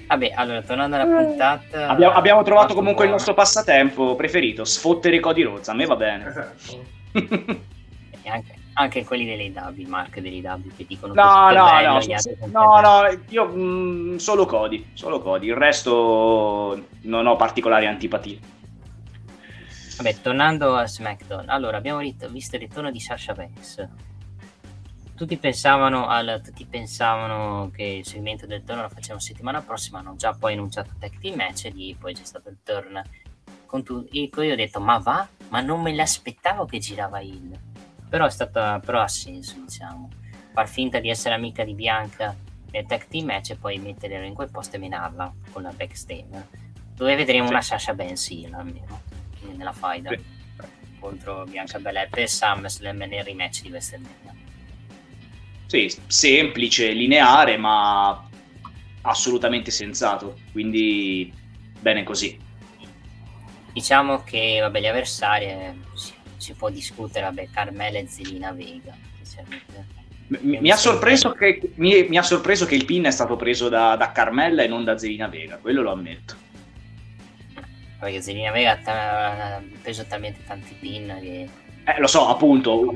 [0.06, 1.89] Vabbè, allora, tornando alla puntata...
[1.89, 3.09] Abbiamo, abbiamo trovato comunque buono.
[3.09, 6.26] il nostro passatempo preferito, sfottere Cody Rhodes, a me va bene.
[6.26, 6.85] Esatto.
[8.22, 11.98] e anche, anche quelli delle W, Mark delle W che dicono no, no, bello,
[12.46, 17.86] no, no, no, io mh, mm, solo Cody, solo Cody, il resto non ho particolari
[17.86, 18.38] antipatie.
[19.96, 23.88] Vabbè, tornando a SmackDown, allora abbiamo visto il ritorno di Sasha Banks.
[25.16, 30.14] Tutti pensavano, al, tutti pensavano che il segmento del turno lo facevano settimana prossima, hanno
[30.14, 33.02] già poi annunciato tag team match e lì poi c'è stato il turn
[33.66, 34.20] con tutti.
[34.20, 35.26] Io ho detto, ma va?
[35.48, 37.66] Ma non me l'aspettavo che girava il.
[38.09, 40.09] Però è stata, però ha senso, diciamo.
[40.52, 42.35] Far finta di essere amica di Bianca
[42.70, 46.48] nel tag team match e poi metterla in quel posto e menarla con la backstage.
[46.94, 47.52] Dove vedremo sì.
[47.52, 49.02] una Sasha Banks almeno
[49.56, 50.20] nella faida sì.
[50.98, 54.35] contro Bianca Belair per SummerSlam nel rematch di WrestleMania.
[55.66, 58.26] Sì, semplice, lineare, ma
[59.02, 61.32] assolutamente sensato, quindi
[61.80, 62.39] bene così.
[63.72, 68.97] Diciamo che vabbè, gli avversari eh, si, si, può discutere, vabbè, Carmela e Zelina Vega.
[70.28, 73.97] Mi, mi, ha che, mi, mi, ha sorpreso che il pin è stato preso da,
[73.97, 76.36] da Carmella e non da Zelina Vega, quello lo ammetto.
[77.98, 81.48] Perché Zelina Vega ha preso talmente tanti pin che...
[81.85, 82.94] Eh, lo so, appunto.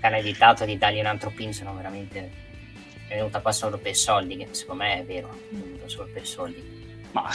[0.00, 2.44] Hanno editato di dargli un altro pin, sono veramente...
[3.08, 6.26] È venuta qua solo per soldi, che secondo me è vero, è venuta solo per
[6.26, 6.75] soldi.
[7.12, 7.30] Ma,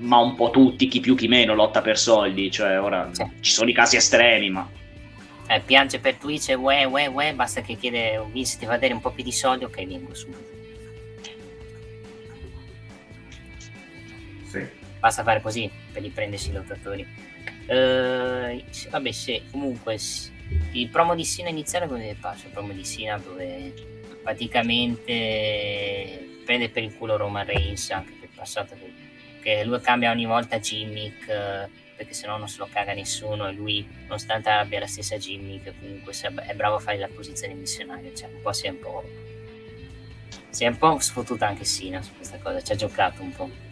[0.00, 3.24] ma, un po' tutti, chi più chi meno, lotta per soldi, cioè ora sì.
[3.40, 4.68] ci sono i casi estremi, ma...
[5.46, 8.74] Eh, piange per Twitch e uè, uè, uè, basta che chiede un Vince ti va
[8.74, 10.58] a dare un po' più di soldi, ok, vengo subito.
[14.44, 14.66] Sì.
[14.98, 17.06] Basta fare così per riprendersi i lottatori.
[17.66, 19.96] Uh, vabbè, sì, comunque
[20.72, 22.46] il promo di Sina iniziale come passa?
[22.46, 23.72] Il promo di Sina dove
[24.22, 28.74] praticamente prende per il culo Roman Reigns anche per il passato
[29.40, 31.26] che lui cambia ogni volta gimmick
[31.96, 36.12] perché sennò non se lo caga nessuno e lui nonostante abbia la stessa gimmick comunque
[36.46, 39.04] è bravo a fare la posizione missionaria cioè un po' si è un po'
[40.48, 43.68] si è un po' sfottuta anche Sina su questa cosa ci ha giocato un po'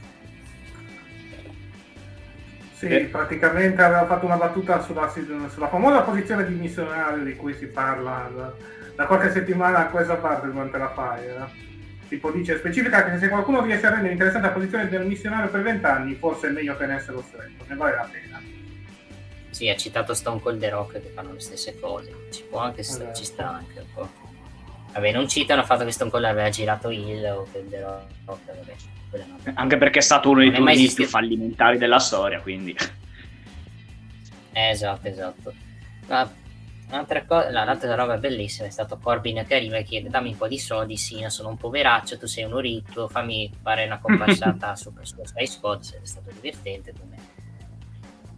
[2.78, 3.04] Sì, eh.
[3.06, 8.30] praticamente aveva fatto una battuta sulla, sulla, famosa posizione di missionario di cui si parla
[8.32, 8.52] da,
[8.94, 11.26] da qualche settimana a questa parte durante la fai.
[12.08, 15.60] Tipo dice, specifica che se qualcuno riesce a rendere interessante la posizione del missionario per
[15.60, 18.42] vent'anni, forse è meglio tenerselo stretto, ne vale la pena.
[19.50, 22.80] Sì, ha citato Stone Cold The Rock che fanno le stesse cose, ci può anche
[22.80, 23.14] esatto.
[23.14, 24.08] ci sta anche un po'.
[24.92, 28.06] Vabbè, non citano il fatto che Stone Cold aveva girato il o che The Rock,
[28.24, 28.74] vabbè.
[29.10, 29.38] No.
[29.54, 32.76] Anche perché è stato uno dei turni più fallimentari della storia, quindi...
[34.52, 35.54] Eh, esatto, esatto.
[36.08, 36.30] Ma
[36.90, 40.48] Un'altra, cosa, un'altra roba bellissima è stato Corbin che arriva e chiede dammi un po'
[40.48, 44.74] di soldi, sì, io sono un poveraccio, tu sei uno ricco, fammi fare una comparsata
[44.74, 47.16] sopra su Sky Sports, è stato divertente per me.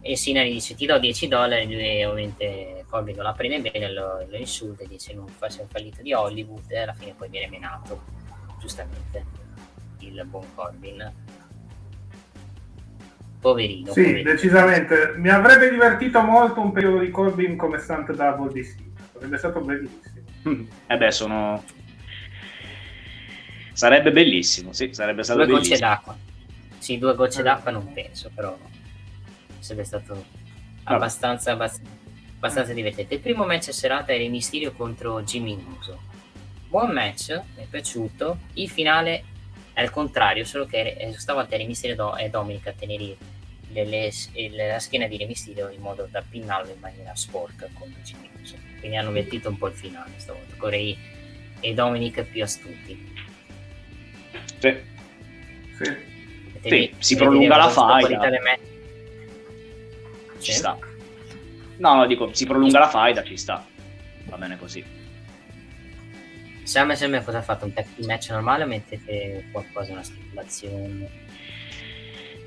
[0.01, 3.89] E Sina gli dice ti do 10 dollari, lui ovviamente Corbin non la prende bene,
[3.89, 7.29] lo, lo insulta e dice non sei un fallito di Hollywood e alla fine poi
[7.29, 8.03] viene menato,
[8.59, 9.25] giustamente,
[9.99, 11.13] il buon Corbin
[13.41, 13.91] poverino.
[13.91, 14.31] Sì, poverino.
[14.31, 15.13] decisamente.
[15.17, 18.89] Mi avrebbe divertito molto un periodo di Corbin come stunt double di Steve.
[19.11, 20.21] Sarebbe stato bellissimo.
[20.47, 20.63] Mm.
[20.87, 21.63] Eh beh, sono...
[23.73, 25.75] Sarebbe bellissimo, sì, sarebbe stato due bellissimo.
[25.75, 26.17] gocce d'acqua.
[26.77, 28.57] Sì, due gocce d'acqua non penso, però
[29.59, 30.25] sarebbe stato
[30.83, 33.15] abbastanza, abbastanza, divertente.
[33.15, 35.99] Il primo match a serata era il Mysterio contro Jimmy Muso.
[36.67, 38.39] Buon match, mi è piaciuto.
[38.53, 39.23] Il finale
[39.73, 43.17] è il contrario, solo che stavolta Re Mysterio e Dominic a tenere
[43.71, 47.67] le, le, le, la schiena di Re Mysterio in modo da pinnarlo in maniera sporca
[47.73, 48.55] come Jimmy Uso.
[48.79, 50.95] Quindi hanno mettito un po' il finale stavolta, con Re
[51.59, 53.13] e Dominic più astuti.
[54.59, 54.77] Sì.
[55.81, 55.97] Sì.
[56.61, 58.29] sì si prolunga la faida.
[60.39, 60.57] Ci sì.
[60.57, 60.77] sta.
[61.77, 63.65] No, no, dico, si prolunga la faida, ci sta.
[64.25, 64.99] Va bene così.
[66.63, 67.65] Sam sembra cosa ha fatto?
[67.65, 67.73] Un
[68.05, 71.09] match normale o mettete qualcosa, una stipulazione?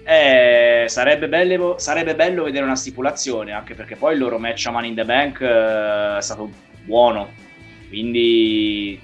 [0.05, 4.71] Eh, sarebbe, bello, sarebbe bello vedere una stipulazione, anche perché poi il loro match a
[4.71, 6.51] Money in the Bank eh, è stato
[6.85, 7.33] buono.
[7.89, 9.01] Quindi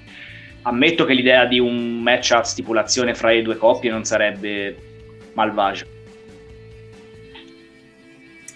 [0.63, 4.77] ammetto che l'idea di un match a stipulazione fra le due coppie non sarebbe
[5.33, 5.85] malvagia.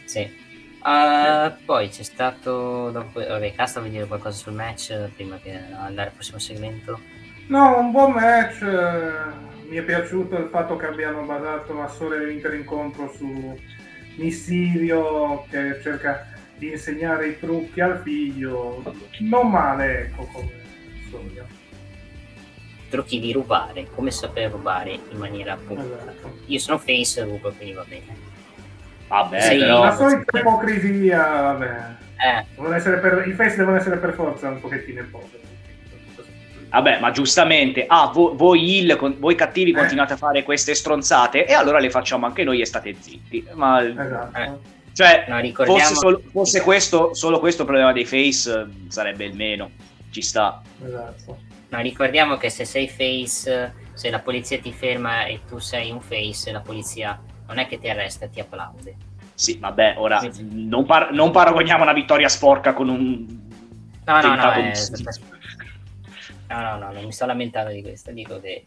[0.06, 0.44] Sì,
[0.86, 2.92] Uh, poi c'è stato.
[2.92, 7.00] Dopo, vabbè, Casta vuoi dire qualcosa sul match prima che andare al prossimo segmento?
[7.48, 8.64] No, un buon match.
[9.68, 13.60] Mi è piaciuto il fatto che abbiano basato la storia dell'intero incontro su
[14.18, 18.84] Mysterio che cerca di insegnare i trucchi al figlio.
[19.20, 20.52] Non male, ecco come
[21.08, 21.46] storia.
[22.90, 25.98] Trucchi di rubare, come saper rubare in maniera appunto.
[25.98, 26.38] Esatto.
[26.46, 28.34] Io sono face, rubo, quindi va bene.
[29.08, 29.84] Vabbè, sì, però...
[29.84, 31.86] La solita ipocrisia, vabbè.
[32.16, 32.46] Eh.
[32.56, 33.24] Per...
[33.28, 35.44] I face devono essere per forza un pochettino poveri.
[36.76, 39.74] Vabbè, ma giustamente, ah, voi, voi, il, voi cattivi eh.
[39.74, 43.48] continuate a fare queste stronzate e allora le facciamo anche noi e state zitti.
[43.54, 43.82] Ma...
[43.82, 44.38] Esatto.
[44.38, 44.74] Eh.
[44.92, 49.72] Cioè, no, fosse, solo, fosse questo, solo questo il problema dei face, sarebbe il meno.
[50.10, 50.62] Ci sta.
[50.86, 51.38] Esatto.
[51.70, 56.02] No, ricordiamo che se sei face, se la polizia ti ferma e tu sei un
[56.02, 58.96] face, la polizia non è che ti arresta, ti applaude.
[59.34, 60.46] Sì, vabbè, ora sì.
[60.50, 63.26] Non, par- non, paragoniamo una vittoria sporca con un...
[64.06, 64.72] No, no, no, è...
[66.48, 68.66] no, no, no, non mi sto lamentando di questo, dico che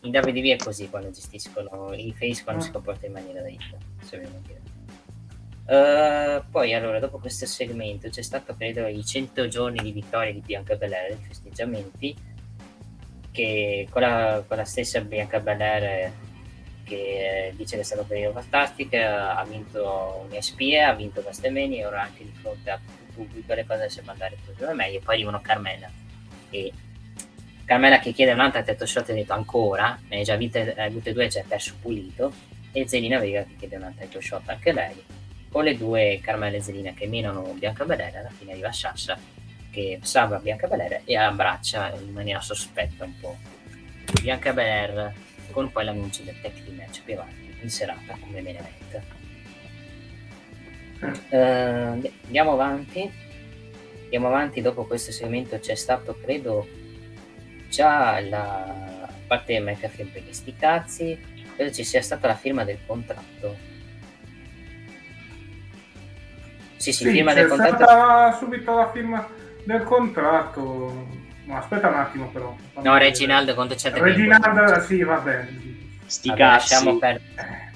[0.00, 3.76] in WDV è così quando gestiscono i face quando si comporta in maniera da hit,
[4.02, 4.74] se vogliamo dire.
[5.66, 10.38] Uh, poi allora dopo questo segmento c'è stato credo i 100 giorni di vittoria di
[10.38, 12.14] Bianca Belair i festeggiamenti
[13.32, 16.12] che con la, con la stessa Bianca Belair
[16.84, 21.80] che dice che è stato un periodo fantastico, ha vinto un SPE, ha vinto WrestleMania
[21.80, 22.80] e ora anche di fronte a
[23.12, 25.00] pubblico le cose sembra andare più o meglio.
[25.00, 25.90] Poi arrivano Carmela
[26.50, 26.72] e
[27.66, 31.10] Carmela che chiede un'altra tetto shot ha detto ancora, ne ha già vinte, eh, tutte
[31.10, 32.32] e due, ci ha perso pulito.
[32.70, 35.04] e Zelina Vega che chiede una title shot anche lei.
[35.50, 39.18] Con le due Carmela e Zelina che minano Bianca Belair alla fine arriva Sasha
[39.70, 43.36] che salva Bianca Belair e abbraccia in maniera sospetta un po'
[44.22, 45.12] Bianca Belair
[45.50, 49.02] con poi l'annuncio del tech team match più avanti in serata come main event.
[51.30, 53.10] Uh, andiamo avanti.
[54.04, 56.75] Andiamo avanti dopo questo segmento c'è stato credo
[57.68, 61.18] già la parte McAfee per sti cazzi
[61.54, 63.56] credo ci sia stata la firma del contratto
[66.76, 69.28] sì sì, sì firma del contratto stata subito la firma
[69.64, 72.56] del contratto No, aspetta un attimo però.
[72.82, 75.76] No, Reginald contro Chad Reginald, sì, va bene.
[76.04, 76.98] Sti vabbè, cazzi.
[76.98, 77.10] Per...
[77.14, 77.20] Eh,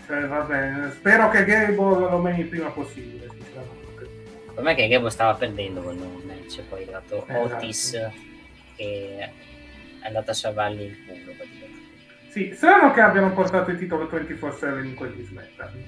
[0.07, 0.91] cioè, va bene.
[0.91, 3.29] Spero che Gable lo meni il prima possibile.
[4.55, 7.55] Per me che Gable stava perdendo quel match, poi è arrivato esatto.
[7.55, 8.11] Otis
[8.75, 9.33] che
[10.03, 11.35] è andato a salvargli il culo.
[12.29, 15.85] Sì, strano che abbiano portato il titolo 24-7 in quel SmackDown.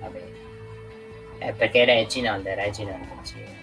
[0.00, 0.22] Vabbè.
[1.38, 3.22] Eh, perché Reginald è Reginald.
[3.22, 3.56] Sì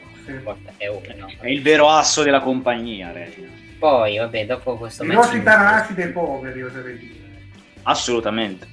[0.78, 1.32] è, una, no?
[1.40, 3.49] è il vero asso della compagnia, Regina.
[3.78, 5.18] Poi, vabbè, dopo questo I match...
[5.18, 7.22] I nostri tanasci dei poveri, oserei dire.
[7.84, 8.68] Assolutamente.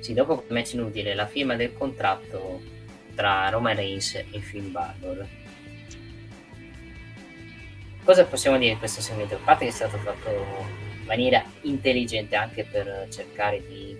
[0.00, 2.60] Sì, dopo il match inutile, la firma del contratto
[3.14, 5.24] tra Roman Reigns e Finn Balor.
[8.04, 9.36] Cosa possiamo dire di questo segmento?
[9.36, 13.96] A parte che è stato fatto in maniera intelligente anche per cercare di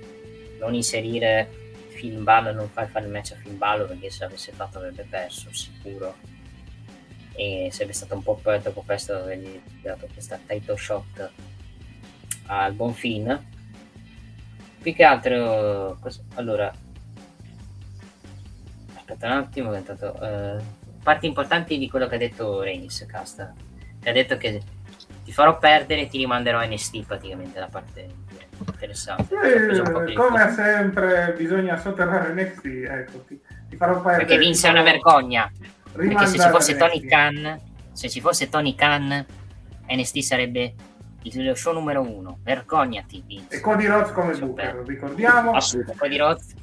[0.59, 1.49] non inserire
[1.91, 5.07] Finn Balor, non far fare il match a Finn Balor perché se avesse fatto avrebbe
[5.09, 6.17] perso, sicuro.
[7.35, 11.31] E sarebbe stato un po' troppo presto avergli dato questa title shot
[12.47, 13.33] al buon Finn.
[14.81, 15.97] Più che altro
[16.35, 16.75] allora
[18.95, 20.61] aspetta un attimo intanto, uh,
[21.05, 23.71] parti importanti di quello che ha detto Reigns Casta
[24.03, 24.61] che ha detto che
[25.25, 28.09] ti farò perdere e ti rimanderò NST praticamente la parte
[28.59, 34.71] interessante eh, come sempre bisogna sotterrare NXT ecco, ti, ti farò perdere perché Vince è
[34.71, 35.51] una vergogna
[35.93, 37.61] perché se ci fosse Tony Khan,
[37.93, 39.25] se ci fosse Tony Khan,
[39.89, 40.75] NST sarebbe
[41.23, 42.39] il show numero uno.
[42.43, 43.57] Vergognati, Vince.
[43.57, 45.53] E Cody Rhodes come Booker, ricordiamo.
[45.53, 46.01] Assolutamente.
[46.01, 46.55] Cody Rhodes,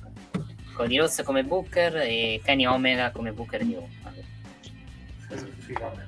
[0.73, 3.97] Cody Rhodes come Booker e Kenny Omega come Booker di Omega.
[5.65, 6.07] Sì, vabbè.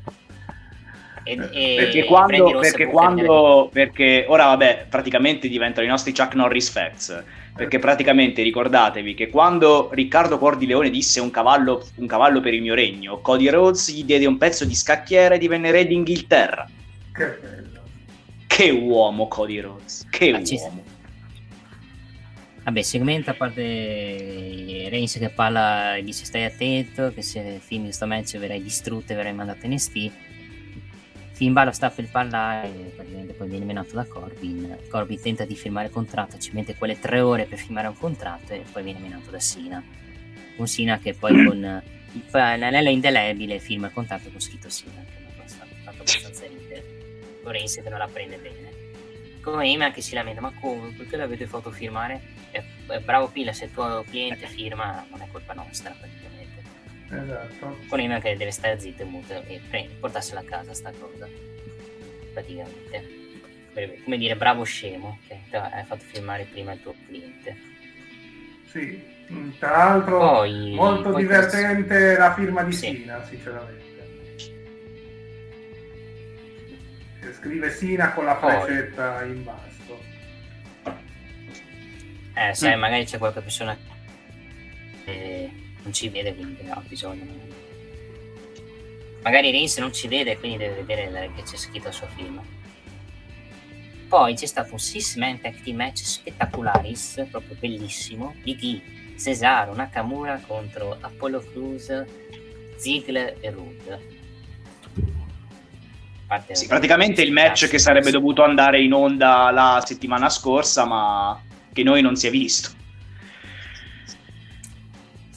[1.24, 6.70] E, e perché quando, perché, quando perché ora vabbè praticamente diventano i nostri Chuck Norris
[6.70, 7.24] facts
[7.56, 12.74] perché praticamente ricordatevi che quando Riccardo Cordileone disse un cavallo, un cavallo per il mio
[12.74, 16.68] regno, Cody Rhodes gli diede un pezzo di scacchiera e divenne re d'Inghilterra.
[17.14, 17.82] Che bello.
[18.48, 20.84] Che uomo Cody Rhodes, che Ma uomo.
[22.64, 28.06] Vabbè, segmento a parte Reigns che parla e dice stai attento che se finì questo
[28.06, 30.12] match verrai distrutto e verrai mandato in ST
[31.42, 34.78] Finn Balor sta per parlare, praticamente poi viene menato da Corbin.
[34.88, 38.54] Corbin tenta di firmare il contratto, ci mette quelle tre ore per firmare un contratto
[38.54, 39.84] e poi viene menato da Sina.
[40.58, 41.82] Un Sina che poi con
[42.30, 46.84] l'anello indelebile firma il contratto con scritto Sina, che cosa fatto abbastanza ridere.
[47.42, 49.40] Lorenzo che non la prende bene.
[49.42, 50.94] Come Ema che si lamenta, ma come?
[50.96, 52.22] Perché l'avete fatto firmare?
[52.52, 56.21] Eh, bravo Pila, se il tuo cliente firma non è colpa nostra praticamente.
[57.12, 57.78] Esatto.
[57.88, 61.28] Con Ema che deve stare zitto e muto e prende, portarsela a casa sta cosa.
[62.34, 63.20] Praticamente.
[64.04, 67.56] Come dire, bravo scemo, che hai fatto firmare prima il tuo cliente.
[68.66, 72.20] Sì, mm, tra l'altro poi, molto poi divertente questo...
[72.20, 72.96] la firma di sì.
[72.96, 73.90] Sina, sinceramente.
[77.34, 80.00] Scrive Sina con la frecetta in basso.
[82.34, 82.80] Eh, sai, mm.
[82.80, 83.78] magari c'è qualche persona
[85.06, 87.26] che non ci vede quindi ha bisogno.
[89.24, 92.42] Magari Reigns non ci vede quindi deve vedere che c'è scritto il suo film.
[94.08, 99.00] Poi c'è stato un 6 man tag team match spettacularis proprio bellissimo di chi?
[99.18, 102.06] Cesaro Nakamura contro Apollo Cruz
[102.78, 104.20] Ziggler e Rude.
[106.52, 111.42] Sì, praticamente il match che sarebbe dovuto andare in onda la settimana scorsa ma
[111.74, 112.80] che noi non si è visto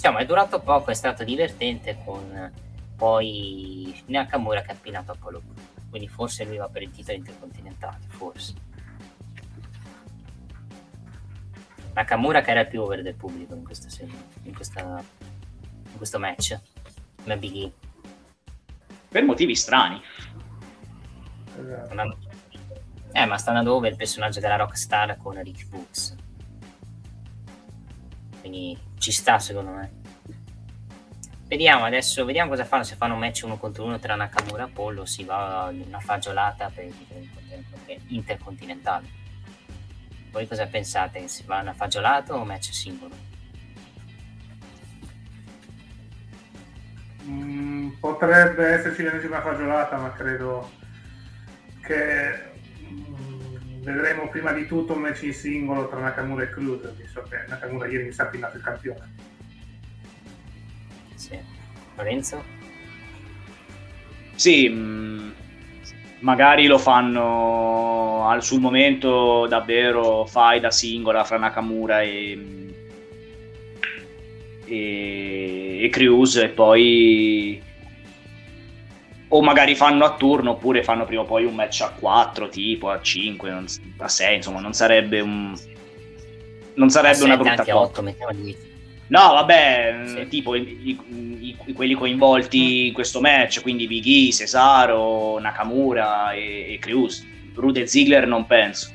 [0.04, 2.52] diciamo è durato poco, è stato divertente con
[2.94, 5.42] poi Nakamura che ha appinato Apollo
[5.88, 8.52] quindi forse lui va per il titolo intercontinentale, forse.
[11.94, 13.88] Nakamura che era il più over del pubblico in questa
[14.42, 16.60] in, questa, in questo match,
[17.22, 17.72] come Big E.
[19.08, 20.02] Per motivi strani.
[21.56, 22.18] Esatto.
[23.12, 26.16] Eh, ma sta andando over il personaggio della Rockstar con Rick Books
[28.44, 29.90] quindi ci sta secondo me.
[31.46, 34.66] Vediamo adesso, vediamo cosa fanno, se fanno un match uno contro uno tra Nakamura e
[34.66, 36.94] Apollo, si va una fagiolata per il
[38.06, 39.06] intercontinentale.
[40.30, 41.28] Voi cosa pensate?
[41.28, 43.14] Si va a fagiolato o match singolo?
[47.24, 50.70] Mm, potrebbe esserci l'ennesima fagiolata, ma credo
[51.82, 52.53] che
[53.84, 57.86] vedremo prima di tutto un match in singolo tra Nakamura e Cruz, visto che Nakamura
[57.86, 59.14] ieri mi sa finito il campione.
[61.14, 61.38] Sì.
[61.96, 62.42] Lorenzo?
[64.34, 65.30] Sì, mh, mm,
[66.20, 72.72] magari lo fanno al, sul momento davvero fai da singola fra Nakamura e,
[74.64, 77.62] e, e Cruz e poi
[79.34, 82.88] o magari fanno a turno oppure fanno prima o poi un match a 4 tipo
[82.88, 83.66] a 5 non,
[83.98, 85.52] a 6 insomma non sarebbe un
[86.74, 88.02] non sarebbe una brutta cosa.
[89.08, 90.28] no vabbè sì.
[90.28, 96.74] tipo i, i, i, quelli coinvolti in questo match quindi Big E, Cesaro Nakamura e,
[96.74, 97.26] e Cruz.
[97.54, 98.90] Rude e Ziggler non penso.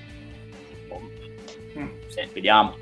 [1.77, 2.27] Mm, sì.
[2.33, 2.75] vediamo.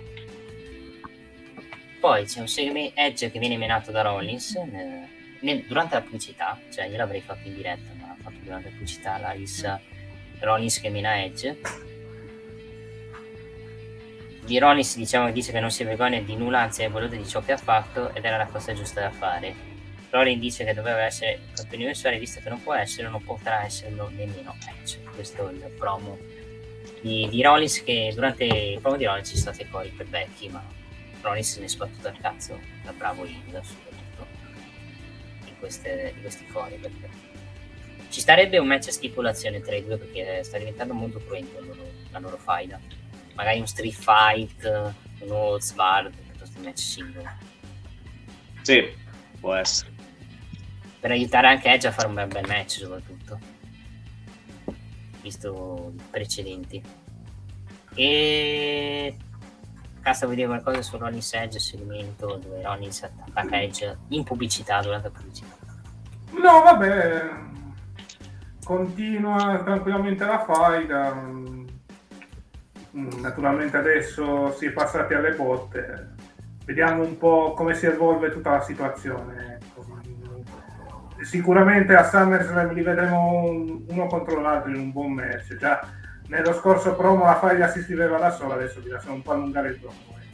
[1.99, 6.85] Poi c'è un segmento Edge che viene menato da Rollins nel durante la pubblicità, cioè
[6.85, 9.79] io l'avrei fatto in diretta, ma l'ha fatto durante la pubblicità la Is
[10.39, 11.57] Rollins che mina Edge.
[14.43, 17.27] Di Rollins diciamo che dice che non si vergogna di nulla, anzi è voluto di
[17.27, 19.75] ciò che ha fatto ed era la cosa giusta da fare.
[20.09, 24.09] Rollins dice che doveva essere campione universale, visto che non può essere, non potrà esserlo
[24.09, 25.01] nemmeno Edge.
[25.13, 26.17] Questo è il promo
[27.01, 30.63] di, di Rollins che durante il promo di Rollins ci stati cori per vecchi, ma
[31.21, 33.61] Rollins ne è sbattuto al cazzo da bravo Inda
[35.59, 36.75] queste, di questi fori.
[36.75, 37.09] Perché
[38.09, 41.65] ci starebbe un match a stipulazione tra i due perché sta diventando molto cruento la
[41.65, 42.79] loro, la loro faida.
[43.33, 47.29] Magari un street fight, un old sword, piuttosto un match singolo.
[48.61, 48.83] Sì,
[49.39, 49.91] può essere.
[50.99, 53.39] Per aiutare anche Edge a fare un bel, bel match soprattutto.
[55.21, 56.81] Visto i precedenti.
[57.93, 59.15] E
[60.07, 65.09] Casta vuoi dire qualcosa su Rollins Edge, segmento dove Rollins attacca Edge in pubblicità durante
[65.09, 65.53] la pubblicità?
[66.31, 67.29] No, vabbè,
[68.63, 71.13] continua tranquillamente la faida.
[71.13, 71.67] Mm,
[73.19, 76.13] naturalmente adesso si è passati alle botte.
[76.63, 79.59] Vediamo un po' come si evolve tutta la situazione.
[81.19, 83.41] Sicuramente a SummerSlam li vedremo
[83.89, 85.57] uno contro l'altro in un buon match.
[85.57, 85.85] Già
[86.27, 89.79] nello scorso promo la faglia si scriveva da sola, adesso bisogna un po' allungare il
[89.79, 89.95] promo.
[90.17, 90.25] Eh.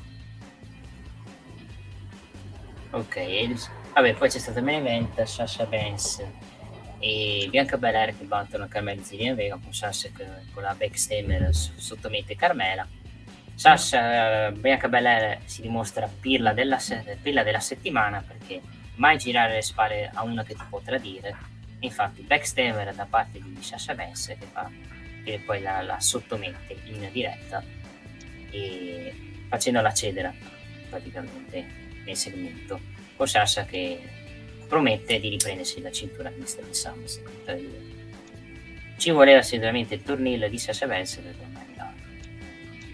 [2.91, 6.23] Ok, vabbè, poi c'è stato il main event, Sasha Banks
[6.99, 12.35] e Bianca Belair che battono Carmela Zilina Vega con Sasha che con la backstammer sottomette
[12.35, 12.87] Carmela.
[13.55, 16.79] Sasha, Bianca Belair si dimostra pirla della,
[17.21, 18.61] pirla della settimana perché
[18.95, 21.35] mai girare le spalle a una che ti può tradire.
[21.79, 24.69] Infatti, backstammer da parte di Sasha Banks che fa
[25.23, 27.63] e poi la, la sottomette in diretta
[28.51, 29.13] e
[29.49, 30.33] facendola cedere
[30.89, 31.65] praticamente
[32.05, 32.79] nel segmento.
[33.15, 33.99] Con Sasha che
[34.67, 37.91] promette di riprendersi la cintura mista di SummerSlam
[38.97, 41.91] ci voleva sicuramente il tornillo di Sasha Banks per tornare la,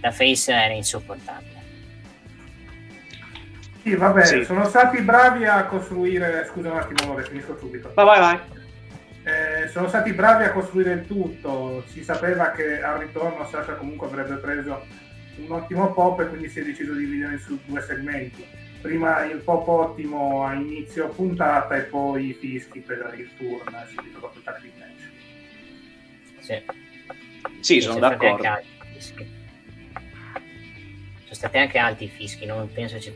[0.01, 1.57] la face era insopportabile.
[3.83, 4.43] Sì vabbè sì.
[4.43, 7.91] sono stati bravi a costruire scusa un attimo finisco subito.
[7.93, 8.58] Vai vai vai
[9.29, 14.07] eh, sono stati bravi a costruire il tutto, si sapeva che al ritorno Sasha comunque
[14.07, 14.85] avrebbe preso
[15.37, 18.45] un ottimo pop e quindi si è deciso di dividere su due segmenti.
[18.81, 23.87] Prima il pop ottimo a inizio puntata e poi i fischi per il turn eh,
[23.93, 25.09] subito dopo il tag match.
[26.39, 26.63] Sì,
[27.59, 28.43] sì sono d'accordo.
[31.23, 33.13] Sono stati anche alti i fischi, non penso ci,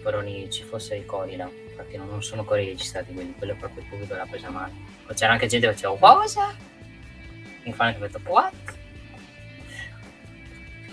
[0.49, 4.27] ci fosse il Corina, perché non sono cori registrati quelli, quello proprio il pubblico l'ha
[4.29, 4.71] presa male
[5.13, 6.55] c'era anche gente che faceva cosa?
[7.71, 8.53] Fanno anche detto what?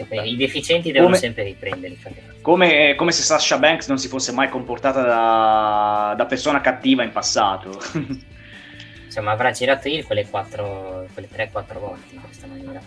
[0.08, 1.98] I deficienti devono come, sempre riprenderli.
[2.40, 7.12] Come, come, se Sasha Banks non si fosse mai comportata da, da persona cattiva in
[7.12, 7.78] passato.
[9.04, 12.80] Insomma, avrà girato io quelle, quelle 3-4 volte in questa maniera.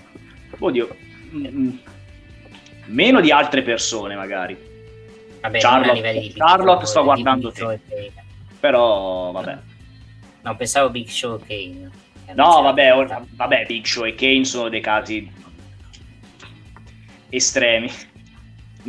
[0.57, 0.95] Oddio,
[1.35, 1.69] mm,
[2.85, 4.57] meno di altre persone magari.
[5.41, 7.79] Vabbè, Charlotte, Charlotte sto guardando te.
[8.59, 9.57] Però, vabbè.
[10.43, 11.91] No, pensavo Big Show e Kane.
[12.35, 15.31] No, vabbè, or- vabbè, Big Show e Kane sono dei casi
[17.29, 17.89] estremi.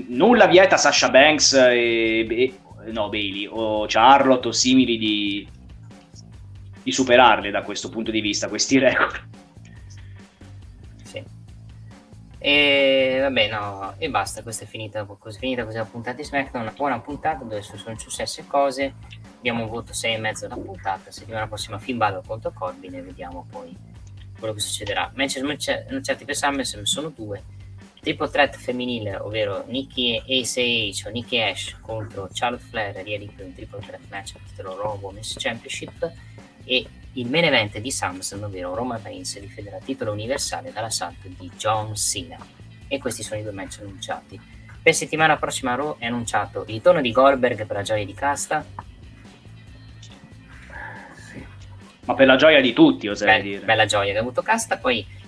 [0.09, 2.59] Nulla vieta Sasha Banks e, e
[2.91, 5.49] no, Bailey o Charlotte o simili di,
[6.83, 9.29] di superarle da questo punto di vista, questi record.
[11.05, 11.23] Sì.
[12.39, 16.65] E vabbè, no, e basta, questa è finita, così, finita così la puntata di SmackDown,
[16.65, 18.95] una buona puntata dove sono successe cose
[19.45, 23.77] diamo un voto 6,5 alla puntata, settimana prossima Finn Balor contro Corbin e vediamo poi
[24.39, 25.13] quello che succederà.
[25.15, 27.43] Manchester non certi per SummerSlam sono due,
[28.01, 33.47] triple threat femminile, ovvero Nikki Ace o Nikki Ash contro Charlotte Flair e Rhea Ripley,
[33.47, 36.11] un triple threat match al titolo Raw Women's Championship
[36.65, 41.51] e il main event di SummerSlam, ovvero Roman Reigns difenderà il titolo universale dall'assalto di
[41.59, 42.39] John Cena.
[42.89, 44.41] E questi sono i due match annunciati.
[44.83, 48.65] Per settimana prossima Raw è annunciato il ritorno di Goldberg per la gioia di casta.
[52.05, 53.65] Ma per la gioia di tutti, oserei Be- dire.
[53.65, 55.23] Bella gioia che ha avuto casta, poi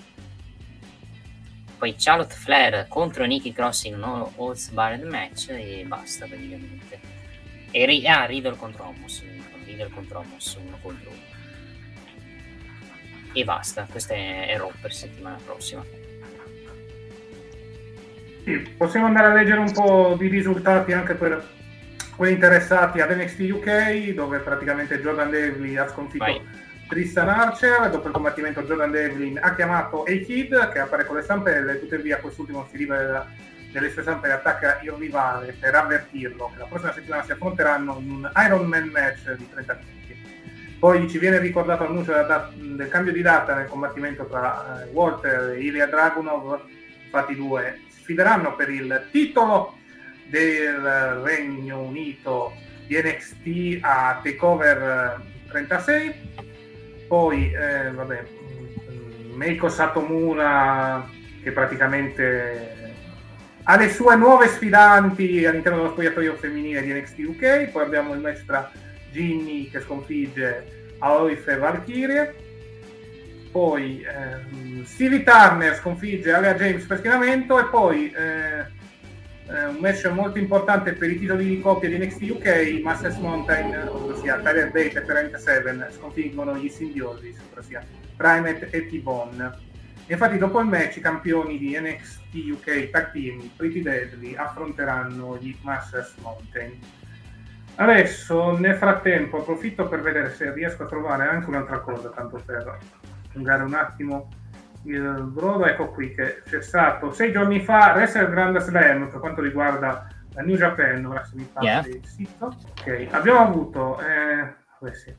[1.79, 7.01] poi Charlotte Flair contro Nikki Cross in un Holds Barred match e basta praticamente.
[7.71, 9.23] E ah, Riddle contro Homos,
[9.65, 11.27] Riddle contro Homos, uno contro uno
[13.41, 13.87] e basta.
[13.91, 15.85] Questo è, è Raw per settimana prossima.
[18.45, 21.55] Sì, possiamo andare a leggere un po' di risultati anche per
[22.15, 26.41] quelli interessati ad NXT UK, dove praticamente Jordan Devlin ha sconfitto Vai.
[26.89, 27.91] Tristan Archer.
[27.91, 31.81] Dopo il combattimento, Jordan Devlin ha chiamato A-Kid, che appare con le stampelle.
[31.81, 33.27] Tuttavia, quest'ultimo si rivela
[33.73, 37.99] delle sue zampe e attacca il rivale per avvertirlo che la prossima settimana si affronteranno
[38.01, 39.97] in un Iron Man match di 30 minuti.
[40.79, 45.61] Poi ci viene ricordato l'annuncio del cambio di data nel combattimento tra eh, Walter e
[45.61, 46.61] Ilya Dragunov,
[47.05, 49.77] infatti i due sfideranno per il titolo
[50.27, 52.53] del Regno Unito
[52.87, 56.35] di NXT a Takeover 36.
[57.07, 58.23] Poi, eh, vabbè,
[58.91, 61.09] mm, Meiko Satomura
[61.43, 62.95] che praticamente
[63.69, 67.71] ha le sue nuove sfidanti all'interno dello spogliatoio femminile di NXT UK.
[67.71, 68.71] Poi abbiamo il match tra
[69.11, 72.35] Ginny che sconfigge Aoif e Valkyrie.
[73.51, 78.67] Poi ehm, Stevie Turner sconfigge Alia James per schienamento e poi eh,
[79.49, 83.89] eh, un match molto importante per i titoli di coppia di NXT UK, Masters Mountain,
[83.89, 87.85] ossia Tyler Bate e Parent 7 sconfiggono gli simbiosis, ossia
[88.17, 89.65] Primate e T-Bone.
[90.09, 95.57] Infatti dopo il match i campioni di NXT UK Tag Team, Pretty Deadly, affronteranno gli
[95.63, 96.79] Masters Mountain.
[97.77, 102.79] Adesso, nel frattempo, approfitto per vedere se riesco a trovare anche un'altra cosa, tanto per
[103.33, 104.29] allungare un attimo
[104.87, 105.67] il brodo.
[105.67, 110.43] Ecco qui che c'è stato sei giorni fa Wrestle Grand Slam per quanto riguarda la
[110.43, 111.05] New Japan.
[111.05, 111.87] Ora se mi passa yeah.
[111.87, 112.57] il sito.
[112.81, 114.01] Ok, abbiamo avuto.
[114.01, 115.15] Eh, sì.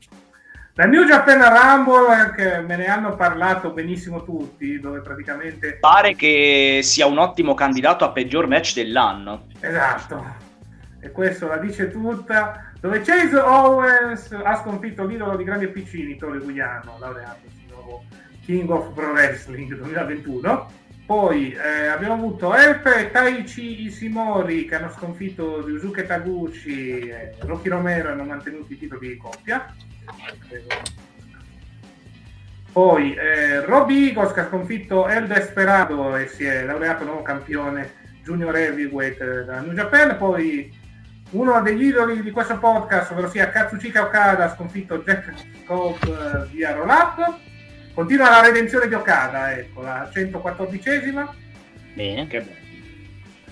[0.74, 5.78] La New Japan Rumble, che me ne hanno parlato benissimo tutti, dove praticamente...
[5.80, 9.46] Pare che sia un ottimo candidato a peggior match dell'anno.
[9.58, 10.46] Esatto
[11.00, 16.38] e questo la dice tutta, dove Chase Owens ha sconfitto l'idolo di grandi piccini, Tore
[16.38, 18.04] Gugliano, laureato nuovo
[18.48, 20.70] King of Pro Wrestling 2021.
[21.04, 27.68] Poi eh, abbiamo avuto Elpe e Taichi Ishimori che hanno sconfitto Ryusuke Taguchi e Rocky
[27.68, 29.74] Romero hanno mantenuto i titoli di coppia.
[32.72, 37.96] Poi eh, Robbie Eagles che ha sconfitto El Desperado e si è laureato nuovo campione
[38.22, 40.16] junior heavyweight eh, della New Japan.
[40.16, 40.74] Poi
[41.32, 46.46] uno degli idoli di questo podcast, ovvero sia Katsuchika Okada, ha sconfitto Jack Scope uh,
[46.48, 46.88] via Roll
[47.98, 51.34] Continua la redenzione di Okada, ecco, la 114esima.
[51.94, 52.28] Bene.
[52.28, 52.66] Che bello.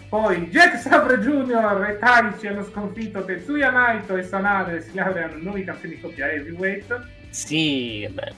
[0.08, 1.84] Poi Jack Sabre Jr.
[1.91, 7.08] e Taichi hanno sconfitto Tetsuya Naito e Sanade si laureano nuovi campioni di coppia heavyweight.
[7.31, 8.36] Sì, che bello.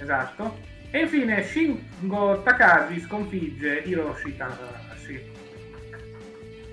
[0.00, 0.58] Esatto.
[0.90, 5.30] E infine Shingo Takagi sconfigge Hiroshi Tanahashi.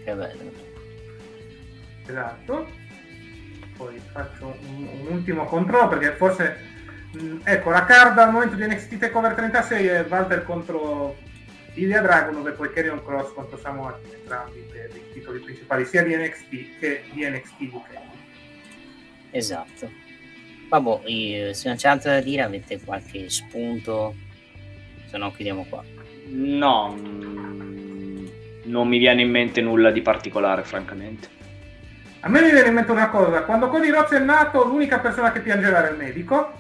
[0.06, 0.70] Che bello
[2.08, 2.68] esatto
[3.78, 6.71] poi faccio un, un ultimo controllo perché forse
[7.44, 11.18] ecco la card al momento di NXT TakeOver 36 è Walter contro
[11.74, 16.16] Ilya Dragunov e poi Carrion Cross contro Samoa entrambi per i titoli principali sia di
[16.16, 17.90] NXT che di NXT UK
[19.32, 19.90] esatto.
[20.70, 24.16] Vabbè se non c'è altro da dire avete qualche spunto?
[25.10, 25.84] Se no chiudiamo qua.
[26.28, 28.28] No mm,
[28.64, 31.40] non mi viene in mente nulla di particolare francamente.
[32.22, 35.32] A me mi viene in mente una cosa, quando Cody Rhodes è nato l'unica persona
[35.32, 36.60] che piangeva era il medico.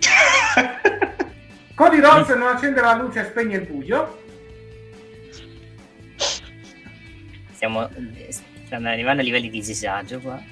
[1.74, 4.18] Cody Rhodes non accende la luce e spegne il buio.
[7.52, 7.88] Stiamo,
[8.64, 10.42] stiamo arrivando a livelli di disagio qua.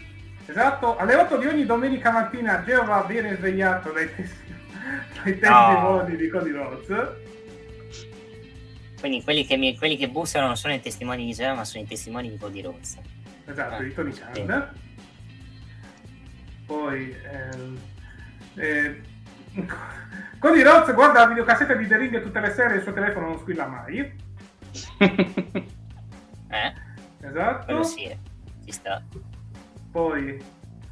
[0.47, 4.37] Esatto, alle 8 di ogni domenica mattina Geova viene svegliato dai, testi,
[5.23, 6.17] dai testimoni no.
[6.17, 7.27] di Cody Rhodes.
[9.01, 11.85] Quindi quelli che, mi, quelli che bussano non sono i testimoni di Geova, ma sono
[11.85, 12.99] i testimoni di Cody Rhodes
[13.51, 14.35] esatto, di Tony Khan.
[14.35, 14.81] Sì.
[16.67, 17.79] Poi ehm,
[18.55, 19.01] eh,
[20.39, 23.29] Cody Rhodes guarda la videocassetta di The Ring tutte le sere e il suo telefono
[23.29, 23.99] non squilla mai.
[24.99, 26.75] eh?
[27.21, 27.65] Esatto.
[27.65, 28.19] Quello sì, eh.
[28.65, 29.03] ci sta.
[29.91, 30.43] Poi,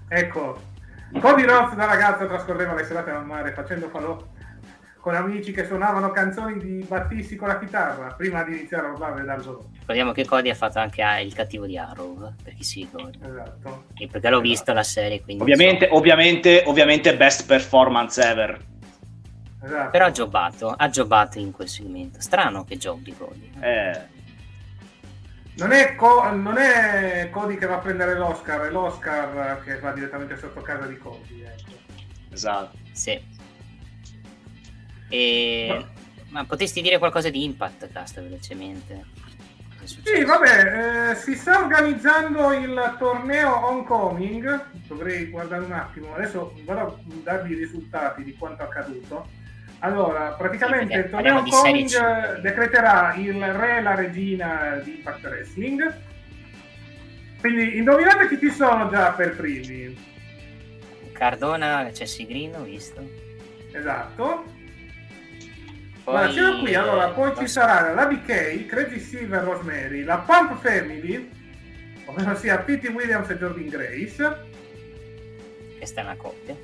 [0.09, 0.61] ecco,
[1.21, 4.21] Cody Rhodes da ragazzo trascorreva le serate al mare facendo falò
[5.07, 9.23] con amici che suonavano canzoni di Battisti con la chitarra prima di iniziare a urlare
[9.23, 9.67] dal dolore.
[9.79, 13.25] Ricordiamo che Cody ha fatto anche il cattivo di Arrow, per chi si ricorda.
[13.25, 13.85] Esatto.
[13.95, 15.45] E perché l'ho visto la serie, quindi...
[15.45, 15.95] Ovviamente, so.
[15.95, 18.61] ovviamente, ovviamente best performance ever.
[19.63, 19.91] Esatto.
[19.91, 22.21] Però ha giobato, ha giobato in quel segmento.
[22.21, 23.53] Strano che giochi Cody.
[23.61, 24.01] Eh.
[25.59, 29.93] Non è, Co- non è, Cody che va a prendere l'Oscar, è l'Oscar che va
[29.93, 31.43] direttamente sotto casa di Cody.
[31.43, 31.71] Ecco.
[32.33, 32.77] Esatto.
[32.91, 33.35] Sì.
[35.09, 35.67] E...
[35.69, 36.05] No.
[36.29, 39.05] Ma potresti dire qualcosa di Impact Cast velocemente?
[39.85, 46.81] Sì, vabbè, eh, si sta organizzando il torneo Homecoming, dovrei guardare un attimo, adesso vado
[46.81, 49.29] a darvi i risultati di quanto accaduto.
[49.79, 55.95] Allora, praticamente sì, il torneo Homecoming decreterà il re e la regina di Impact Wrestling.
[57.39, 59.97] Quindi indovinate chi ci sono già per primi.
[61.13, 63.09] Cardona, Chelsea Green, ho visto.
[63.73, 64.56] Esatto.
[66.07, 66.33] Poi...
[66.33, 71.29] siamo qui, allora, poi ci sarà la BK, Crazy Silver Rosemary, la Pump Family,
[72.05, 74.45] ovvero sia Pete Williams e Jordan Grace.
[75.77, 76.55] Questa è una coppia.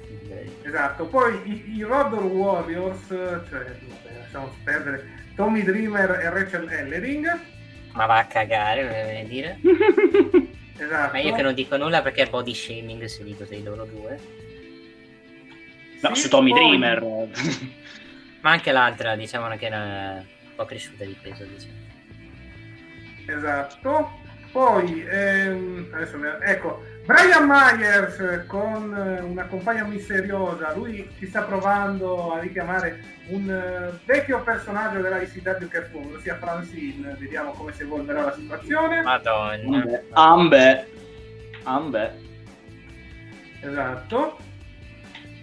[0.62, 3.66] Esatto, poi i, i Rodor Warriors, cioè,
[4.16, 7.40] lasciamo perdere, Tommy Dreamer e Rachel Ellering.
[7.94, 9.58] Ma va a cagare, volevo dire.
[10.78, 11.12] esatto.
[11.14, 14.20] Ma io che non dico nulla perché è body shaming se dico sei loro due.
[16.00, 16.78] No, sì, su Tommy poi...
[16.78, 17.28] Dreamer.
[18.42, 21.80] Ma anche l'altra, diciamo che era un po' cresciuta di peso, diciamo.
[23.26, 24.20] Esatto.
[24.52, 32.34] Poi, ehm, adesso, ecco, Brian Myers con eh, una compagna misteriosa, lui si sta provando
[32.34, 37.82] a richiamare un uh, vecchio personaggio della ICW che fu, ossia Francine, vediamo come si
[37.82, 39.02] evolverà la situazione.
[39.02, 40.02] Madonna.
[40.10, 40.88] Ambe.
[41.62, 42.20] Ambe.
[43.60, 44.36] Esatto.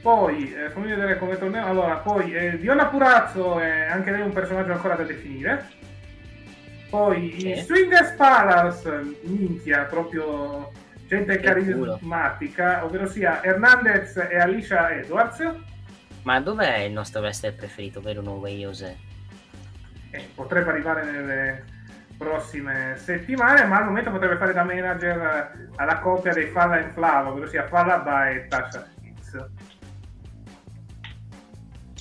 [0.02, 1.68] Poi, eh, fammi vedere come torniamo.
[1.68, 5.78] Allora, poi eh, Viola Purazzo è anche lei un personaggio ancora da definire.
[6.90, 7.50] Poi sì.
[7.50, 10.72] i Swingers Palace, minchia, proprio
[11.06, 12.86] gente che carismatica, culo.
[12.86, 15.53] ovvero sia Hernandez e Alicia Edwards.
[16.24, 18.98] Ma dov'è il nostro wrestler preferito, vero Nuovo Jose?
[20.11, 21.64] Eh, potrebbe arrivare nelle
[22.18, 27.30] prossime settimane, ma al momento potrebbe fare da manager alla coppia dei Falla in Flava,
[27.30, 28.98] ovvero sia Falla e Tasha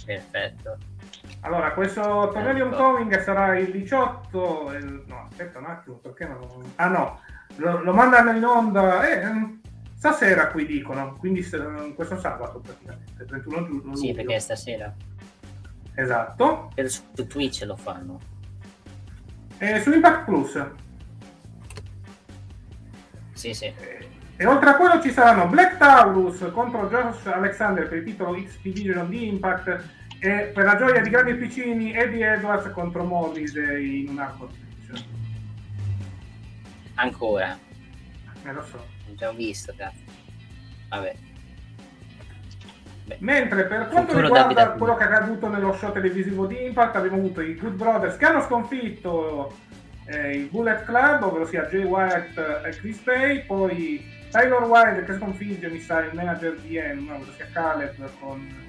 [0.09, 0.79] Perfetto.
[1.41, 2.01] Allora, questo
[2.33, 4.73] torneo di Homecoming sarà il 18.
[4.73, 5.03] Il...
[5.07, 6.73] No, aspetta un attimo, perché non.
[6.77, 7.21] Ah no,
[7.57, 9.07] lo, lo mandano in onda.
[9.07, 9.59] Eh, mm,
[9.95, 11.47] stasera qui dicono, quindi
[11.95, 13.97] questo sabato praticamente, 31 giugno.
[13.97, 14.95] Sì, perché è stasera.
[15.95, 16.71] Esatto.
[16.75, 18.19] E su Twitch lo fanno.
[19.59, 20.67] E su Impact Plus.
[23.35, 23.67] Sì, sì.
[23.67, 28.39] E, e oltre a quello ci saranno Black Taurus contro Josh Alexander per il titolo
[28.39, 33.55] X Division di Impact e per la gioia di grandi piccini, Eddie Edwards contro Morris
[33.55, 34.51] in un arco.
[36.95, 37.57] Ancora?
[38.45, 38.77] Eh, lo so.
[38.77, 40.03] Ho già visto, cazzo.
[40.89, 41.15] Vabbè.
[43.05, 43.17] Beh.
[43.21, 47.19] Mentre per quanto Futuro riguarda quello che è accaduto nello show televisivo di Impact, abbiamo
[47.19, 49.57] avuto i Good Brothers che hanno sconfitto
[50.07, 55.15] eh, il Bullet Club, ovvero sia Jay White e Chris Pay, poi Taylor Wilde che
[55.15, 58.67] sconfigge, mi sa, il manager di M, ovvero sia Caleb con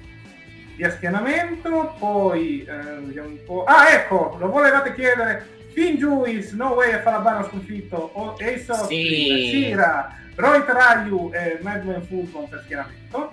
[0.76, 3.64] via spianamento, poi eh, vediamo un po'.
[3.64, 5.58] Ah, ecco, lo volevate chiedere.
[5.72, 9.50] Finn Juice, No Way a Falabano sconfitto, o Ace of sì.
[9.50, 13.32] Sira, Roy Ryu e Madman Fulton per schieramento.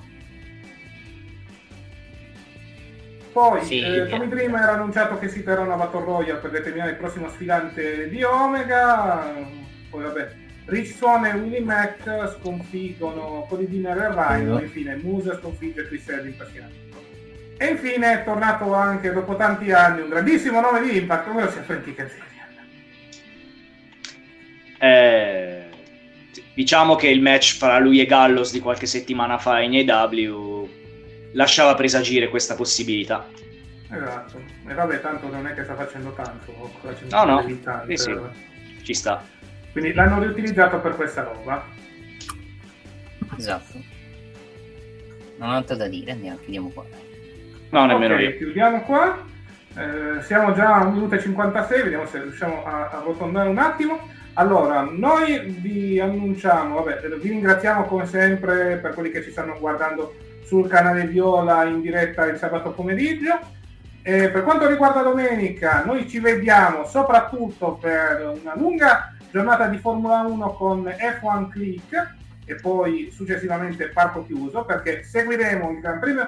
[3.32, 6.92] Poi sì, eh, Tommy Dreamer ha annunciato che si terrà una Battle Royale per determinare
[6.92, 9.32] il prossimo sfidante di Omega.
[9.92, 10.32] Poi vabbè,
[10.66, 14.60] Rich Swan e Willie Mac sconfiggono Cody Dinner e Rhino.
[14.60, 16.87] Infine Musa sconfigge Chris Edwin per schieramento.
[17.58, 21.64] E infine è tornato anche dopo tanti anni un grandissimo nome di Impact, ovvero sia
[21.64, 22.26] Frankie Kazarian.
[24.80, 25.70] Eh,
[26.54, 30.70] diciamo che il match fra lui e Gallos di qualche settimana fa in AW
[31.34, 33.28] lasciava presagire questa possibilità.
[33.90, 36.54] Esatto, e vabbè, tanto non è che sta facendo tanto.
[37.10, 37.46] no, no,
[37.88, 38.20] sì, sì.
[38.84, 39.24] ci sta.
[39.72, 41.66] Quindi l'hanno riutilizzato per questa roba.
[43.38, 43.82] Esatto.
[45.38, 46.86] Non ho altro da dire, andiamo, chiudiamo qua.
[47.70, 48.38] No, nemmeno okay, io.
[48.38, 49.26] Chiudiamo qua.
[49.76, 53.58] Eh, siamo già a 1 minuto e 56, vediamo se riusciamo a, a rotondare un
[53.58, 54.00] attimo.
[54.34, 60.16] Allora, noi vi annunciamo, vabbè, vi ringraziamo come sempre per quelli che ci stanno guardando
[60.46, 63.40] sul canale Viola in diretta il sabato pomeriggio.
[64.02, 70.22] E per quanto riguarda domenica, noi ci vediamo soprattutto per una lunga giornata di Formula
[70.22, 72.16] 1 con F1 Click
[72.46, 76.28] e poi successivamente Parco Chiuso perché seguiremo il Gran Premio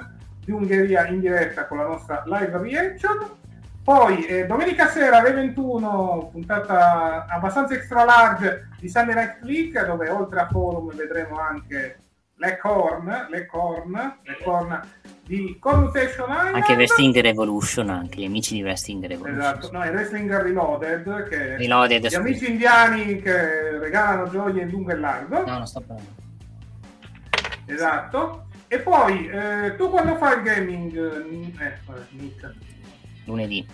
[0.50, 3.38] di Ungheria in diretta con la nostra live reaction.
[3.84, 10.10] Poi eh, domenica sera alle 21, puntata abbastanza extra large di Sunday Night Click, dove
[10.10, 11.98] oltre a forum vedremo anche
[12.36, 13.92] le corn, le corn,
[14.24, 14.82] le corn
[15.26, 16.56] di Connotation Island.
[16.56, 19.40] Anche Wrestling Revolution, anche gli amici di Wrestling Revolution.
[19.40, 24.92] Esatto, no, è Wrestling Reloaded, che Reloaded, gli amici indiani che regalano gioie in lungo
[24.92, 25.46] e largo.
[25.46, 26.18] No, non sto parlando.
[27.66, 28.48] Esatto.
[28.72, 31.76] E poi, eh, tu quando fai il gaming, eh,
[32.12, 32.54] Nick,
[33.26, 33.68] Lunedì.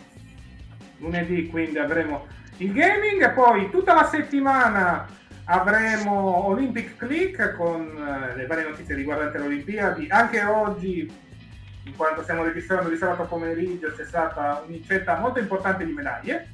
[1.00, 2.26] lunedì quindi avremo
[2.58, 5.06] il gaming e poi tutta la settimana
[5.46, 10.08] avremo Olympic Click con eh, le varie notizie riguardanti le Olimpiadi.
[10.08, 11.12] Anche oggi,
[11.84, 16.48] in quanto stiamo registrando di sabato pomeriggio, c'è stata un'incetta molto importante di medaglie.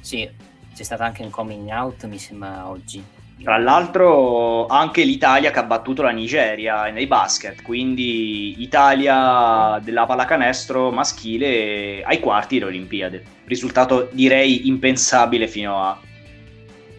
[0.00, 0.30] Sì,
[0.74, 3.02] c'è stato anche un coming out, mi sembra oggi.
[3.42, 10.90] Tra l'altro anche l'Italia che ha battuto la Nigeria nei basket, quindi Italia della pallacanestro
[10.90, 13.22] maschile ai quarti delle Olimpiadi.
[13.46, 15.98] Risultato direi impensabile fino a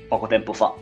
[0.07, 0.73] poco tempo fa.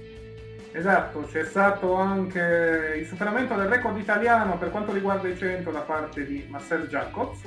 [0.72, 5.82] Esatto, c'è stato anche il superamento del record italiano per quanto riguarda i 100 da
[5.82, 7.42] parte di Marcel Jacobs.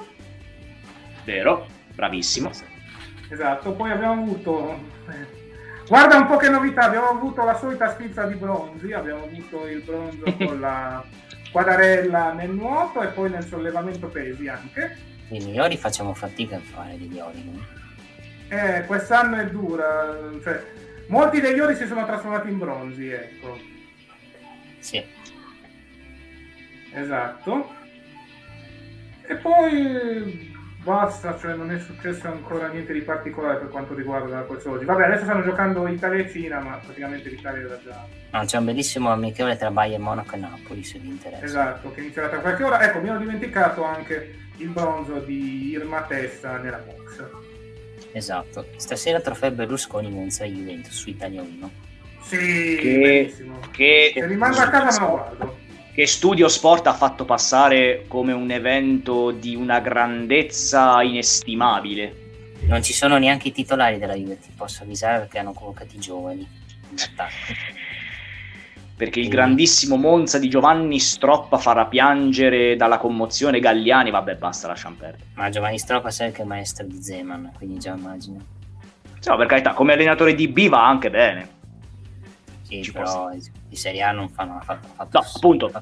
[1.25, 1.67] Vero?
[1.95, 2.51] Bravissimo.
[3.31, 4.79] Esatto, poi abbiamo avuto...
[5.89, 9.83] Guarda un po' che novità, abbiamo avuto la solita sfilza di bronzi, abbiamo avuto il
[9.83, 11.05] bronzo con la
[11.51, 14.97] quadarella nel nuoto e poi nel sollevamento pesi anche.
[15.29, 17.81] I migliori facciamo fatica a fare degli ori, no?
[18.49, 20.63] Eh, quest'anno è dura, cioè
[21.09, 23.59] molti degli ori si sono trasformati in bronzi, ecco.
[24.79, 25.03] Sì.
[26.95, 27.75] Esatto.
[29.27, 30.52] E poi
[30.83, 34.85] basta, cioè non è successo ancora niente di particolare per quanto riguarda questo oggi.
[34.85, 38.07] Vabbè, adesso stanno giocando Italia e Cina, ma praticamente l'Italia era già...
[38.31, 41.45] No, c'è un bellissimo amichevole tra Bayern Monaco e Napoli, se vi interessa.
[41.45, 42.81] Esatto, che inizierà tra qualche ora.
[42.83, 47.25] Ecco, mi ero dimenticato anche il bronzo di Irma Testa nella box.
[48.13, 48.67] Esatto.
[48.77, 51.71] Stasera trofeo Berlusconi Monza Juventus su Italia 1.
[52.21, 53.59] Sì, Che- bellissimo.
[53.71, 55.59] Che, Se rimango a casa me lo guardo.
[55.95, 62.21] Che Studio Sport ha fatto passare come un evento di una grandezza inestimabile.
[62.63, 65.99] Non ci sono neanche i titolari della Juve, ti posso avvisare perché hanno convocato i
[65.99, 66.49] giovani
[66.91, 67.53] in attacco.
[68.97, 74.11] Perché il grandissimo Monza di Giovanni Stroppa farà piangere dalla commozione Galliani.
[74.11, 75.25] Vabbè, basta, lasciamo perdere.
[75.35, 78.39] Ma Giovanni Stroppa sai che è il maestro di Zeman, quindi già immagino.
[79.19, 81.49] Sì, no, per carità, come allenatore di B va anche bene.
[82.63, 83.31] Sì, Ci però
[83.73, 85.73] i Serie A non fanno ha fatto, fatto No, appunto.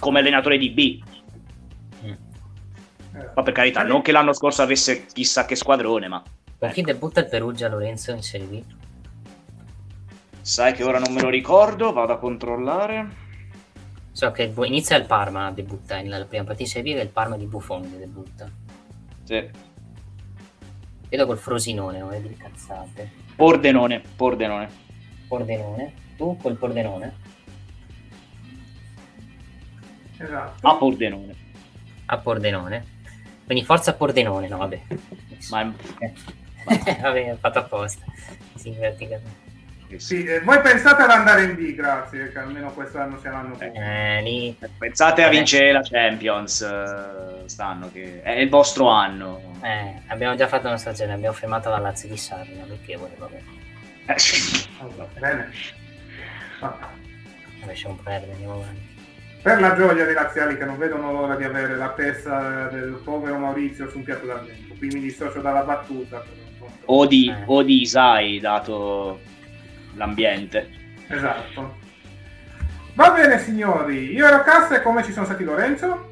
[0.00, 1.02] Come allenatore di B.
[2.04, 2.10] Mm.
[2.10, 6.22] Eh, Ma per carità, non che l'anno scorso avesse chissà che squadrone, ma
[6.58, 8.62] Con chi debutta il Perugia Lorenzo in Serie B?
[10.40, 13.26] sai che ora non me lo ricordo, vado a controllare.
[14.12, 17.10] So che inizia il Parma a debuttare, nella prima partita in Serie B è il
[17.10, 18.50] Parma di Buffon che debutta.
[19.24, 19.50] Sì.
[21.08, 23.10] Vedo col Frosinone, non vedi cazzate.
[23.36, 24.68] Pordenone, Pordenone.
[25.28, 27.26] Pordenone, tu col Pordenone?
[30.18, 30.66] Esatto.
[30.68, 31.34] A Pordenone.
[32.06, 32.84] A Pordenone.
[33.44, 34.80] Quindi forza Pordenone, no vabbè.
[35.50, 35.72] Ma
[37.00, 38.04] vabbè, ho fatto apposta.
[38.54, 39.46] Sì, verticamente.
[39.96, 43.72] Sì, eh, voi pensate ad andare in B, grazie, che almeno quest'anno sia l'anno buono.
[43.72, 44.54] Eh, lì...
[44.76, 45.36] pensate a Vabbè.
[45.36, 49.40] vincere la Champions eh, stanno, che è il vostro anno.
[49.62, 53.40] Eh, abbiamo già fatto una stagione, abbiamo fermato la Lazio di Sarri, amichevole, vabbè.
[54.06, 54.16] Eh,
[54.80, 55.50] Allora, bene.
[56.60, 56.86] Vabbè.
[57.64, 58.87] Lasciamo perdere, andiamo avanti.
[59.40, 63.38] Per la gioia dei laziali che non vedono l'ora di avere la testa del povero
[63.38, 64.74] Maurizio su un piatto d'argento.
[64.76, 66.24] Qui mi dissocio dalla battuta.
[66.90, 67.42] o, di, Eh.
[67.46, 69.20] o di Isai, dato
[69.94, 70.68] l'ambiente.
[71.06, 71.76] Esatto.
[72.94, 76.08] Va bene signori, io ero Cassa e come ci sono stati Lorenzo?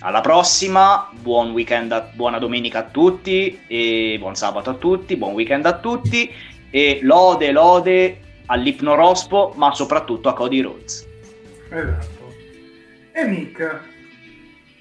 [0.00, 5.32] Alla prossima, buon weekend, a- buona domenica a tutti e buon sabato a tutti, buon
[5.32, 6.30] weekend a tutti
[6.70, 11.08] e lode, lode all'Ipnorospo, ma soprattutto a Cody Rhodes.
[11.78, 12.34] Esatto.
[13.12, 13.80] E Nick,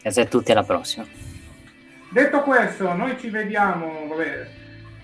[0.01, 1.05] Grazie a tutti, alla prossima.
[2.09, 4.47] detto questo, noi ci vediamo, vabbè,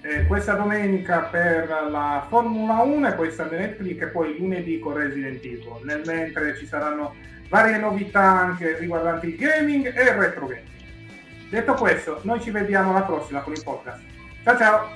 [0.01, 4.79] eh, questa domenica per la Formula 1 e poi Sunday Night Click e poi lunedì
[4.79, 5.79] con Resident Evil.
[5.83, 7.15] Nel mentre ci saranno
[7.49, 10.67] varie novità anche riguardanti il gaming e il retro gaming.
[11.49, 14.01] Detto questo, noi ci vediamo alla prossima con il podcast.
[14.43, 14.89] Ciao ciao!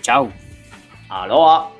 [0.00, 0.32] Ciao!
[1.08, 1.77] Aloha!